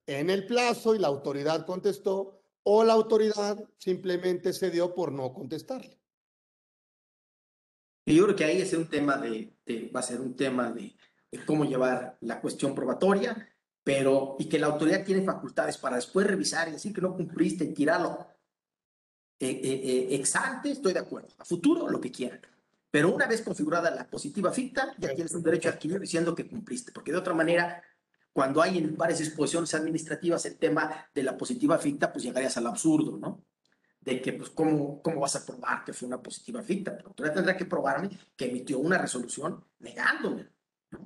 en 0.07 0.31
el 0.31 0.47
plazo 0.47 0.95
y 0.95 0.99
la 0.99 1.09
autoridad 1.09 1.65
contestó, 1.65 2.41
o 2.65 2.83
la 2.83 2.95
autoridad 2.95 3.63
simplemente 3.79 4.53
se 4.53 4.71
dio 4.71 4.95
por 4.95 5.13
no 5.13 5.33
contestarle. 5.33 6.01
Y 8.05 8.17
yo 8.17 8.25
creo 8.25 8.37
que 8.37 8.45
ahí 8.45 8.61
es 8.61 8.73
un 8.75 8.89
tema 8.89 9.17
de, 9.17 9.55
va 9.95 10.01
a 10.01 10.03
ser 10.03 10.21
un 10.21 10.37
tema 10.37 10.71
de, 10.71 10.95
cómo 11.47 11.65
llevar 11.65 12.17
la 12.21 12.41
cuestión 12.41 12.75
probatoria, 12.75 13.49
pero 13.83 14.37
y 14.39 14.49
que 14.49 14.59
la 14.59 14.69
autoridad 14.69 15.05
tiene 15.05 15.25
facultades 15.25 15.79
para 15.79 15.97
después 15.97 16.27
revisar 16.27 16.69
y 16.69 16.73
decir 16.73 16.93
que 16.93 17.01
no 17.01 17.15
cumpliste 17.15 17.65
y 17.65 17.75
tirarlo 17.75 18.27
eh, 19.41 19.51
eh, 19.51 19.81
eh, 19.85 20.15
ex 20.15 20.37
ante, 20.37 20.71
estoy 20.71 20.93
de 20.93 21.01
acuerdo. 21.01 21.29
A 21.39 21.45
futuro, 21.45 21.89
lo 21.89 22.01
que 22.01 22.13
quieran. 22.13 22.41
Pero 22.91 23.13
una 23.13 23.27
vez 23.27 23.43
configurada 23.43 23.91
la 23.91 24.09
positiva 24.09 24.53
ficta, 24.53 24.95
ya 24.99 25.13
tienes 25.15 25.35
un 25.35 25.43
derecho 25.43 25.69
adquirido 25.69 25.99
diciendo 25.99 26.35
que 26.35 26.49
cumpliste, 26.49 26.93
porque 26.93 27.11
de 27.11 27.19
otra 27.19 27.35
manera, 27.35 27.83
cuando 28.33 28.63
hay 28.63 28.79
en 28.79 28.97
varias 28.97 29.19
disposiciones 29.19 29.75
administrativas 29.75 30.47
el 30.47 30.57
tema 30.57 31.09
de 31.13 31.25
la 31.25 31.37
positiva 31.37 31.77
ficta, 31.79 32.13
pues 32.13 32.25
llegarías 32.25 32.57
al 32.57 32.69
absurdo, 32.69 33.19
¿no? 33.19 33.45
De 34.05 34.21
que, 34.21 34.35
pues, 34.35 34.51
¿cómo, 34.51 35.01
cómo 35.01 35.21
vas 35.21 35.37
a 35.37 35.47
probar 35.47 35.85
que 35.85 35.95
fue 35.95 36.07
una 36.07 36.23
positiva 36.23 36.63
ficta? 36.63 36.93
La 36.93 37.05
autoridad 37.05 37.35
tendrá 37.35 37.57
que 37.57 37.65
probarme 37.65 38.11
que 38.37 38.47
emitió 38.47 38.79
una 38.79 38.99
resolución 38.99 39.65
negándome 39.79 40.49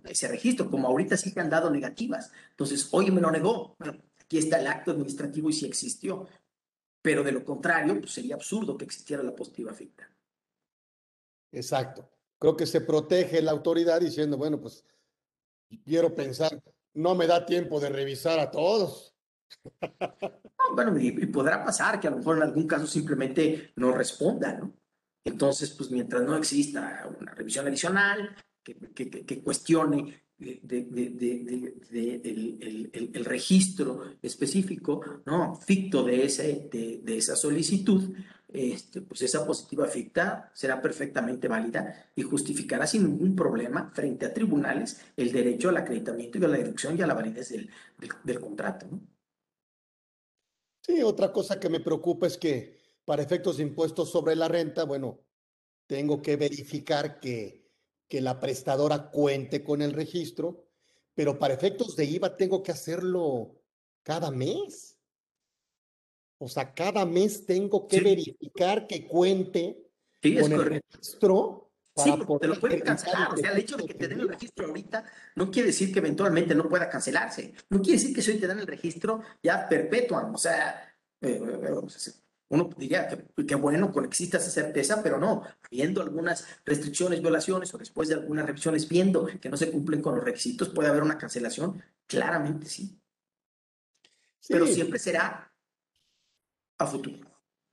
ese 0.05 0.29
registro, 0.29 0.71
como 0.71 0.89
ahorita 0.89 1.17
sí 1.17 1.33
que 1.33 1.41
han 1.41 1.51
dado 1.51 1.71
negativas. 1.71 2.33
Entonces, 2.51 2.89
hoy 2.93 3.11
me 3.11 3.21
lo 3.21 3.31
negó. 3.31 3.77
Bueno, 3.79 3.99
aquí 4.21 4.39
está 4.39 4.61
el 4.61 4.67
acto 4.67 4.91
administrativo 4.91 5.49
y 5.49 5.53
sí 5.53 5.67
existió. 5.67 6.27
Pero 7.01 7.23
de 7.23 7.33
lo 7.33 7.45
contrario, 7.45 7.99
pues 8.01 8.13
sería 8.13 8.35
absurdo 8.35 8.77
que 8.77 8.85
existiera 8.85 9.23
la 9.23 9.35
positiva 9.35 9.73
ficta. 9.73 10.11
Exacto. 11.53 12.11
Creo 12.39 12.57
que 12.57 12.67
se 12.67 12.81
protege 12.81 13.41
la 13.41 13.53
autoridad 13.53 14.01
diciendo, 14.01 14.37
bueno, 14.37 14.61
pues 14.61 14.85
quiero 15.85 16.15
pensar, 16.15 16.63
no 16.95 17.15
me 17.15 17.27
da 17.27 17.47
tiempo 17.47 17.81
de 17.81 17.89
revisar 17.89 18.39
a 18.39 18.51
todos. 18.51 19.15
bueno, 20.75 20.99
y, 20.99 21.27
podrá 21.27 21.65
pasar 21.65 22.01
que 22.01 22.09
a 22.09 22.11
lo 22.11 22.19
mejor 22.19 22.37
en 22.37 22.43
algún 22.45 22.67
caso 22.67 22.87
simplemente 22.87 23.73
no 23.77 23.93
responda, 23.93 24.55
¿no? 24.55 24.75
Entonces, 25.25 25.71
pues 25.71 25.91
mientras 25.91 26.23
no 26.23 26.37
exista 26.37 27.07
una 27.21 27.35
revisión 27.35 27.67
adicional 27.67 28.35
que, 28.63 29.43
cuestione 29.43 30.23
el, 30.39 31.75
registro 33.25 34.17
específico, 34.23 35.23
¿no? 35.27 35.57
Ficto 35.57 36.03
de, 36.05 36.25
ese, 36.25 36.69
de, 36.71 37.17
esa 37.17 37.37
solicitud, 37.37 38.15
este, 38.49 39.03
pues 39.03 39.21
esa 39.23 39.45
positiva 39.45 39.87
ficta 39.87 40.51
será 40.55 40.81
perfectamente 40.81 41.49
válida 41.49 42.11
y 42.15 42.23
justificará 42.23 42.87
sin 42.87 43.05
ningún 43.05 43.37
problema 43.37 43.91
frente 43.93 44.25
a 44.25 44.33
tribunales 44.33 45.03
el 45.17 45.33
derecho 45.33 45.69
al 45.69 45.77
acreditamiento 45.77 46.39
y 46.39 46.45
a 46.45 46.49
la 46.49 46.57
deducción 46.57 46.97
y 46.99 47.03
a 47.03 47.07
la 47.07 47.15
validez 47.15 47.51
del, 47.51 47.69
del, 48.25 48.41
contrato. 48.41 48.87
¿no? 48.91 49.01
Sí, 50.89 51.03
otra 51.03 51.35
cosa 51.35 51.61
que 51.61 51.69
me 51.69 51.81
preocupa 51.81 52.27
es 52.27 52.39
que 52.39 52.79
para 53.05 53.23
efectos 53.23 53.59
de 53.59 53.63
impuestos 53.65 54.11
sobre 54.11 54.35
la 54.35 54.49
renta, 54.49 54.85
bueno, 54.85 55.21
tengo 55.87 56.23
que 56.23 56.37
verificar 56.37 57.21
que, 57.21 57.69
que 58.09 58.23
la 58.23 58.41
prestadora 58.41 59.11
cuente 59.11 59.63
con 59.63 59.83
el 59.83 59.93
registro, 59.93 60.65
pero 61.15 61.39
para 61.39 61.53
efectos 61.53 61.95
de 61.95 62.07
IVA 62.07 62.39
tengo 62.39 62.63
que 62.63 62.73
hacerlo 62.73 63.61
cada 64.03 64.31
mes. 64.31 64.99
O 66.39 66.49
sea, 66.49 66.73
cada 66.73 67.05
mes 67.05 67.45
tengo 67.45 67.87
que 67.87 68.01
verificar 68.01 68.87
que 68.87 69.07
cuente 69.07 69.91
con 70.41 70.53
el 70.53 70.65
registro. 70.65 71.68
Sí, 71.99 72.13
te 72.41 72.47
lo 72.47 72.61
pueden 72.61 72.81
cancelar. 72.81 73.33
O 73.33 73.37
sea, 73.37 73.53
el 73.53 73.59
hecho 73.59 73.77
de 73.77 73.87
que 73.87 73.95
te 73.95 74.09
den 74.09 74.21
el 74.21 74.29
registro 74.29 74.67
ahorita 74.67 75.05
no 75.37 75.51
quiere 75.51 75.69
decir 75.69 75.93
que 75.93 75.99
eventualmente 75.99 76.55
no 76.55 76.69
pueda 76.69 76.89
cancelarse. 76.89 77.55
No 77.71 77.81
quiere 77.81 77.99
decir 77.99 78.15
que 78.15 78.23
si 78.23 78.31
hoy 78.31 78.39
te 78.39 78.47
dan 78.47 78.61
el 78.61 78.67
registro 78.67 79.23
ya 79.43 79.69
perpetuan. 79.69 80.35
O 80.35 80.39
sea, 80.39 80.95
eh, 81.21 81.41
eh, 81.43 81.61
eh, 81.69 82.13
uno 82.51 82.71
diría 82.77 83.09
que, 83.09 83.47
que 83.47 83.55
bueno 83.55 83.93
con 83.93 84.05
exista 84.05 84.39
esa 84.39 84.51
certeza, 84.51 85.03
pero 85.03 85.19
no. 85.19 85.43
Viendo 85.71 86.01
algunas 86.01 86.47
restricciones, 86.65 87.21
violaciones 87.21 87.73
o 87.75 87.79
después 87.79 88.09
de 88.09 88.15
algunas 88.15 88.47
revisiones, 88.47 88.89
viendo 88.89 89.27
que 89.41 89.49
no 89.49 89.57
se 89.57 89.71
cumplen 89.71 90.01
con 90.01 90.15
los 90.15 90.25
requisitos, 90.25 90.69
puede 90.71 90.89
haber 90.89 91.03
una 91.03 91.19
cancelación. 91.19 91.83
Claramente 92.07 92.67
sí. 92.67 92.99
sí. 94.41 94.53
Pero 94.53 94.67
siempre 94.67 94.99
será 94.99 95.53
a 96.79 96.87
futuro. 96.87 97.29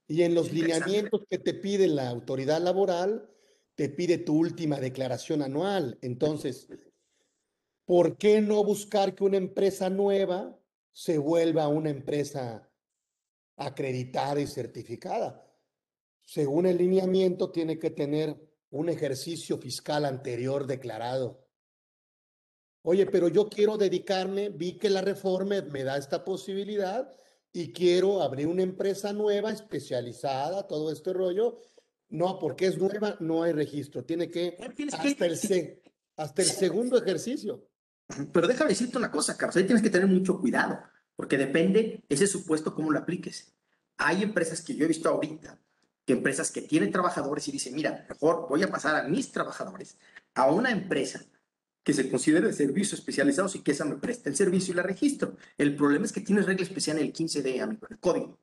Y 0.08 0.22
en 0.22 0.34
los 0.34 0.52
lineamientos 0.52 1.22
que 1.28 1.38
te 1.38 1.54
pide 1.54 1.88
la 1.88 2.08
autoridad 2.08 2.60
laboral, 2.60 3.28
te 3.76 3.90
pide 3.90 4.18
tu 4.18 4.36
última 4.36 4.80
declaración 4.80 5.42
anual. 5.42 5.98
Entonces, 6.00 6.68
¿por 7.84 8.16
qué 8.16 8.40
no 8.40 8.64
buscar 8.64 9.14
que 9.14 9.22
una 9.22 9.36
empresa 9.36 9.88
nueva 9.90 10.58
se 10.92 11.18
vuelva 11.18 11.68
una 11.68 11.90
empresa 11.90 12.68
acreditada 13.56 14.40
y 14.40 14.46
certificada? 14.46 15.46
Según 16.24 16.66
el 16.66 16.78
lineamiento, 16.78 17.52
tiene 17.52 17.78
que 17.78 17.90
tener 17.90 18.36
un 18.70 18.88
ejercicio 18.88 19.58
fiscal 19.58 20.06
anterior 20.06 20.66
declarado. 20.66 21.46
Oye, 22.82 23.06
pero 23.06 23.28
yo 23.28 23.48
quiero 23.48 23.76
dedicarme, 23.76 24.48
vi 24.48 24.78
que 24.78 24.88
la 24.88 25.02
reforma 25.02 25.60
me 25.60 25.84
da 25.84 25.98
esta 25.98 26.24
posibilidad 26.24 27.14
y 27.52 27.72
quiero 27.72 28.22
abrir 28.22 28.46
una 28.46 28.62
empresa 28.62 29.12
nueva, 29.12 29.50
especializada, 29.50 30.66
todo 30.66 30.90
este 30.90 31.12
rollo. 31.12 31.58
No, 32.08 32.38
porque 32.38 32.66
es 32.66 32.78
nueva, 32.78 33.16
no 33.20 33.42
hay 33.42 33.52
registro. 33.52 34.04
Tiene 34.04 34.30
que 34.30 34.56
hasta 34.92 35.26
el, 35.26 35.82
hasta 36.16 36.42
el 36.42 36.48
segundo 36.48 36.98
ejercicio. 36.98 37.68
Pero 38.32 38.46
déjame 38.46 38.70
decirte 38.70 38.98
una 38.98 39.10
cosa, 39.10 39.36
Carlos, 39.36 39.56
ahí 39.56 39.64
tienes 39.64 39.82
que 39.82 39.90
tener 39.90 40.06
mucho 40.06 40.38
cuidado, 40.38 40.80
porque 41.16 41.36
depende 41.36 42.04
ese 42.08 42.26
supuesto 42.26 42.74
cómo 42.74 42.92
lo 42.92 43.00
apliques. 43.00 43.52
Hay 43.96 44.22
empresas 44.22 44.62
que 44.62 44.76
yo 44.76 44.84
he 44.84 44.88
visto 44.88 45.08
ahorita, 45.08 45.58
que 46.04 46.12
empresas 46.12 46.52
que 46.52 46.62
tienen 46.62 46.92
trabajadores 46.92 47.48
y 47.48 47.52
dicen, 47.52 47.74
mira, 47.74 48.06
mejor 48.08 48.46
voy 48.48 48.62
a 48.62 48.70
pasar 48.70 48.94
a 48.94 49.08
mis 49.08 49.32
trabajadores 49.32 49.96
a 50.34 50.50
una 50.50 50.70
empresa 50.70 51.24
que 51.82 51.92
se 51.92 52.08
considere 52.10 52.48
de 52.48 52.52
servicios 52.52 53.00
especializados 53.00 53.54
y 53.56 53.60
que 53.60 53.72
esa 53.72 53.84
me 53.84 53.96
preste 53.96 54.28
el 54.28 54.36
servicio 54.36 54.72
y 54.72 54.76
la 54.76 54.82
registro. 54.82 55.36
El 55.56 55.74
problema 55.76 56.04
es 56.04 56.12
que 56.12 56.20
tienes 56.20 56.46
regla 56.46 56.64
especial 56.64 56.98
en 56.98 57.04
el 57.04 57.12
15D, 57.12 57.60
amigo, 57.60 57.86
el 57.88 57.98
código, 57.98 58.38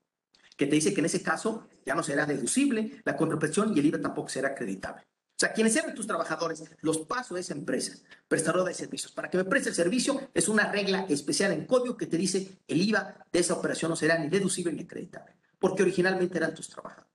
que 0.56 0.68
te 0.68 0.76
dice 0.76 0.94
que 0.94 1.02
en 1.02 1.06
ese 1.06 1.22
caso 1.22 1.68
ya 1.86 1.96
no 1.96 2.04
será 2.04 2.26
deducible 2.26 3.02
la 3.06 3.16
contrapresión 3.16 3.76
y 3.76 3.80
el 3.80 3.86
IVA 3.88 4.02
tampoco 4.02 4.30
será 4.30 4.50
acreditable. 4.50 5.04
O 5.04 5.40
sea, 5.40 5.52
quienes 5.52 5.74
sean 5.74 5.96
tus 5.96 6.06
trabajadores, 6.06 6.64
los 6.82 7.00
paso 7.00 7.36
a 7.36 7.40
esa 7.40 7.54
empresa, 7.54 7.98
prestadora 8.28 8.70
de 8.70 8.76
servicios, 8.76 9.12
para 9.12 9.30
que 9.30 9.38
me 9.38 9.46
preste 9.46 9.70
el 9.70 9.76
servicio, 9.76 10.30
es 10.34 10.48
una 10.48 10.72
regla 10.72 11.06
especial 11.10 11.52
en 11.52 11.66
código 11.66 11.98
que 11.98 12.06
te 12.06 12.18
dice 12.18 12.60
el 12.68 12.82
IVA 12.82 13.26
de 13.32 13.40
esa 13.40 13.56
operación 13.56 13.90
no 13.90 13.96
será 13.96 14.18
ni 14.20 14.30
deducible 14.30 14.72
ni 14.72 14.84
acreditable, 14.84 15.36
porque 15.58 15.82
originalmente 15.82 16.38
eran 16.38 16.54
tus 16.54 16.70
trabajadores. 16.70 17.12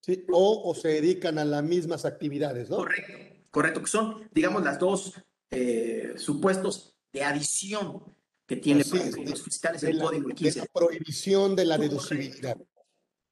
Sí, 0.00 0.24
o, 0.30 0.70
o 0.70 0.74
se 0.74 0.88
dedican 0.88 1.38
a 1.38 1.44
las 1.44 1.64
mismas 1.64 2.04
actividades, 2.04 2.70
¿no? 2.70 2.76
Correcto, 2.76 3.12
correcto, 3.50 3.80
que 3.80 3.88
son, 3.88 4.28
digamos, 4.32 4.62
las 4.62 4.78
dos 4.78 5.14
eh, 5.50 6.14
supuestos 6.16 6.94
de 7.12 7.24
adición 7.24 8.14
que 8.46 8.56
tiene 8.56 8.84
los 8.84 9.42
fiscales 9.42 9.82
el 9.84 9.98
código 9.98 10.28
15. 10.28 10.60
la 10.60 10.66
prohibición 10.66 11.56
de 11.56 11.64
la 11.64 11.78
deducibilidad. 11.78 12.56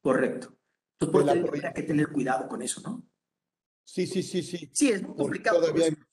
Correcto. 0.01 0.57
Entonces, 0.99 1.41
por 1.41 1.65
hay 1.65 1.73
que 1.73 1.83
tener 1.83 2.07
cuidado 2.07 2.47
con 2.47 2.61
eso, 2.61 2.81
¿no? 2.81 3.03
Sí, 3.85 4.07
sí, 4.07 4.23
sí, 4.23 4.41
sí. 4.41 4.69
Sí, 4.73 4.89
es 4.91 5.03
muy 5.03 5.15
complicado. 5.15 5.61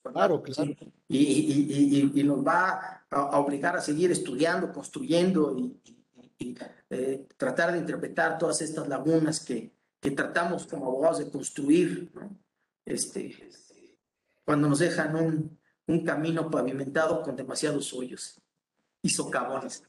claro, 0.03 0.41
claro. 0.43 0.75
Y, 1.07 1.17
y, 1.17 2.11
y, 2.13 2.23
nos 2.23 2.45
va 2.45 3.05
a, 3.09 3.39
obligar 3.39 3.77
a 3.77 3.81
seguir 3.81 4.11
estudiando, 4.11 4.71
construyendo 4.71 5.57
y, 5.57 5.79
eh, 6.89 7.27
tratar 7.37 7.71
de 7.71 7.79
interpretar 7.79 8.37
todas 8.37 8.61
estas 8.61 8.87
lagunas 8.87 9.39
que, 9.39 9.73
que 9.99 10.11
tratamos 10.11 10.67
como 10.67 10.87
abogados 10.87 11.19
de 11.19 11.31
construir, 11.31 12.11
¿no? 12.13 12.37
Este, 12.83 13.49
cuando 14.43 14.67
nos 14.67 14.79
dejan 14.79 15.15
un, 15.15 15.59
un 15.87 16.03
camino 16.03 16.49
pavimentado 16.49 17.21
con 17.21 17.35
demasiados 17.35 17.93
hoyos 17.93 18.40
y 19.01 19.09
socavones. 19.09 19.83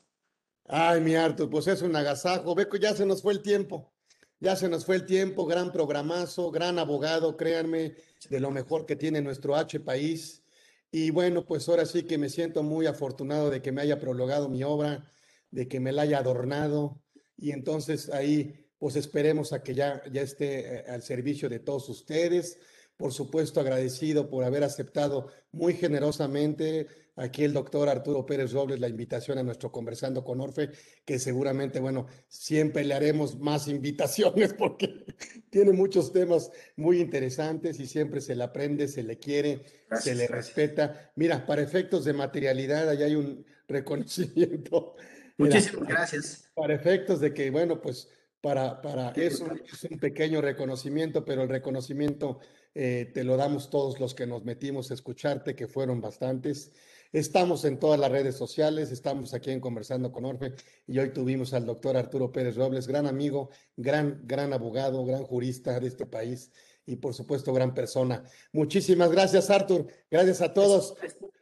Ay, 0.64 1.00
mi 1.00 1.14
Artur, 1.14 1.50
pues 1.50 1.66
es 1.66 1.82
un 1.82 1.94
agasajo. 1.96 2.54
Beco, 2.54 2.76
ya 2.76 2.94
se 2.94 3.04
nos 3.04 3.22
fue 3.22 3.32
el 3.32 3.42
tiempo. 3.42 3.92
Ya 4.40 4.56
se 4.56 4.68
nos 4.68 4.84
fue 4.84 4.96
el 4.96 5.06
tiempo. 5.06 5.46
Gran 5.46 5.72
programazo, 5.72 6.50
gran 6.50 6.78
abogado, 6.78 7.36
créanme, 7.36 7.94
de 8.28 8.40
lo 8.40 8.50
mejor 8.50 8.86
que 8.86 8.96
tiene 8.96 9.20
nuestro 9.20 9.56
H 9.56 9.80
país. 9.80 10.42
Y 10.90 11.10
bueno, 11.10 11.44
pues 11.44 11.68
ahora 11.68 11.86
sí 11.86 12.04
que 12.04 12.18
me 12.18 12.28
siento 12.28 12.62
muy 12.62 12.86
afortunado 12.86 13.50
de 13.50 13.62
que 13.62 13.72
me 13.72 13.82
haya 13.82 13.98
prologado 13.98 14.48
mi 14.48 14.62
obra, 14.62 15.10
de 15.50 15.68
que 15.68 15.80
me 15.80 15.92
la 15.92 16.02
haya 16.02 16.18
adornado. 16.18 17.02
Y 17.36 17.50
entonces 17.50 18.10
ahí, 18.10 18.68
pues 18.78 18.96
esperemos 18.96 19.52
a 19.52 19.62
que 19.62 19.74
ya, 19.74 20.02
ya 20.12 20.22
esté 20.22 20.76
eh, 20.76 20.84
al 20.88 21.02
servicio 21.02 21.48
de 21.48 21.58
todos 21.58 21.88
ustedes 21.88 22.58
por 23.02 23.12
supuesto 23.12 23.58
agradecido 23.58 24.30
por 24.30 24.44
haber 24.44 24.62
aceptado 24.62 25.26
muy 25.50 25.74
generosamente 25.74 26.86
aquí 27.16 27.44
el 27.44 27.52
doctor 27.52 27.88
Arturo 27.88 28.24
Pérez 28.24 28.52
Robles 28.52 28.80
la 28.80 28.88
invitación 28.88 29.38
a 29.38 29.42
nuestro 29.42 29.70
Conversando 29.70 30.24
con 30.24 30.40
Orfe, 30.40 30.70
que 31.04 31.18
seguramente, 31.18 31.80
bueno, 31.80 32.06
siempre 32.28 32.84
le 32.84 32.94
haremos 32.94 33.38
más 33.38 33.68
invitaciones 33.68 34.54
porque 34.58 35.04
tiene 35.50 35.72
muchos 35.72 36.12
temas 36.12 36.50
muy 36.76 37.00
interesantes 37.00 37.78
y 37.80 37.86
siempre 37.86 38.20
se 38.20 38.34
le 38.34 38.44
aprende, 38.44 38.88
se 38.88 39.02
le 39.02 39.18
quiere, 39.18 39.64
se 40.00 40.14
le 40.14 40.26
respeta. 40.26 41.12
Mira, 41.16 41.46
para 41.46 41.62
efectos 41.62 42.04
de 42.04 42.12
materialidad, 42.12 42.88
allá 42.88 43.06
hay 43.06 43.16
un 43.16 43.44
reconocimiento. 43.68 44.94
Muchísimas 45.38 45.88
gracias. 45.88 46.50
Para 46.54 46.74
efectos 46.74 47.20
de 47.20 47.32
que, 47.32 47.50
bueno, 47.50 47.80
pues 47.80 48.08
para, 48.40 48.80
para 48.82 49.10
eso 49.10 49.48
es 49.72 49.84
un 49.84 49.98
pequeño 49.98 50.40
reconocimiento, 50.40 51.24
pero 51.24 51.42
el 51.42 51.48
reconocimiento 51.48 52.40
eh, 52.74 53.10
te 53.12 53.24
lo 53.24 53.36
damos 53.36 53.70
todos 53.70 54.00
los 54.00 54.14
que 54.14 54.26
nos 54.26 54.44
metimos 54.44 54.90
a 54.90 54.94
escucharte, 54.94 55.54
que 55.54 55.68
fueron 55.68 56.00
bastantes. 56.00 56.72
Estamos 57.12 57.66
en 57.66 57.78
todas 57.78 58.00
las 58.00 58.10
redes 58.10 58.36
sociales, 58.36 58.90
estamos 58.90 59.34
aquí 59.34 59.50
en 59.50 59.60
Conversando 59.60 60.10
con 60.10 60.24
Orfe 60.24 60.54
y 60.86 60.98
hoy 60.98 61.12
tuvimos 61.12 61.52
al 61.52 61.66
doctor 61.66 61.94
Arturo 61.94 62.32
Pérez 62.32 62.56
Robles, 62.56 62.86
gran 62.86 63.06
amigo, 63.06 63.50
gran, 63.76 64.22
gran 64.24 64.54
abogado, 64.54 65.04
gran 65.04 65.22
jurista 65.22 65.78
de 65.78 65.88
este 65.88 66.06
país 66.06 66.50
y 66.86 66.96
por 66.96 67.12
supuesto 67.12 67.52
gran 67.52 67.74
persona. 67.74 68.24
Muchísimas 68.52 69.10
gracias, 69.10 69.50
Artur. 69.50 69.86
Gracias 70.10 70.40
a 70.40 70.54
todos. 70.54 70.94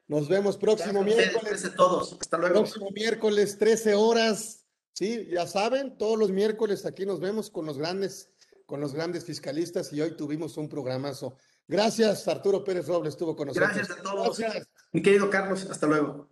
Nos 0.09 0.29
vemos 0.29 0.57
próximo 0.57 1.05
miércoles. 1.05 1.41
Gracias 1.41 1.73
a 1.73 1.77
todos. 1.77 2.17
Hasta 2.21 2.37
luego. 2.37 2.55
Próximo 2.57 2.91
miércoles, 2.91 3.57
13 3.57 3.95
horas. 3.95 4.67
Sí, 4.93 5.29
ya 5.31 5.47
saben, 5.47 5.97
todos 5.97 6.19
los 6.19 6.33
miércoles 6.33 6.85
aquí 6.85 7.07
nos 7.07 7.21
vemos 7.21 7.49
con 7.49 7.65
los 7.65 7.79
grandes 7.79 8.33
con 8.67 8.81
los 8.81 8.93
grandes 8.93 9.25
fiscalistas 9.25 9.93
y 9.93 10.01
hoy 10.01 10.17
tuvimos 10.17 10.57
un 10.57 10.69
programazo. 10.69 11.37
Gracias, 11.67 12.27
Arturo 12.27 12.65
Pérez 12.65 12.87
Robles 12.87 13.15
estuvo 13.15 13.37
con 13.37 13.49
nosotros. 13.49 13.73
Gracias 13.73 13.99
a 13.99 14.03
todos. 14.03 14.41
Mi 14.93 15.03
querido 15.03 15.31
Carlos, 15.31 15.69
hasta 15.71 15.87
luego. 15.87 16.29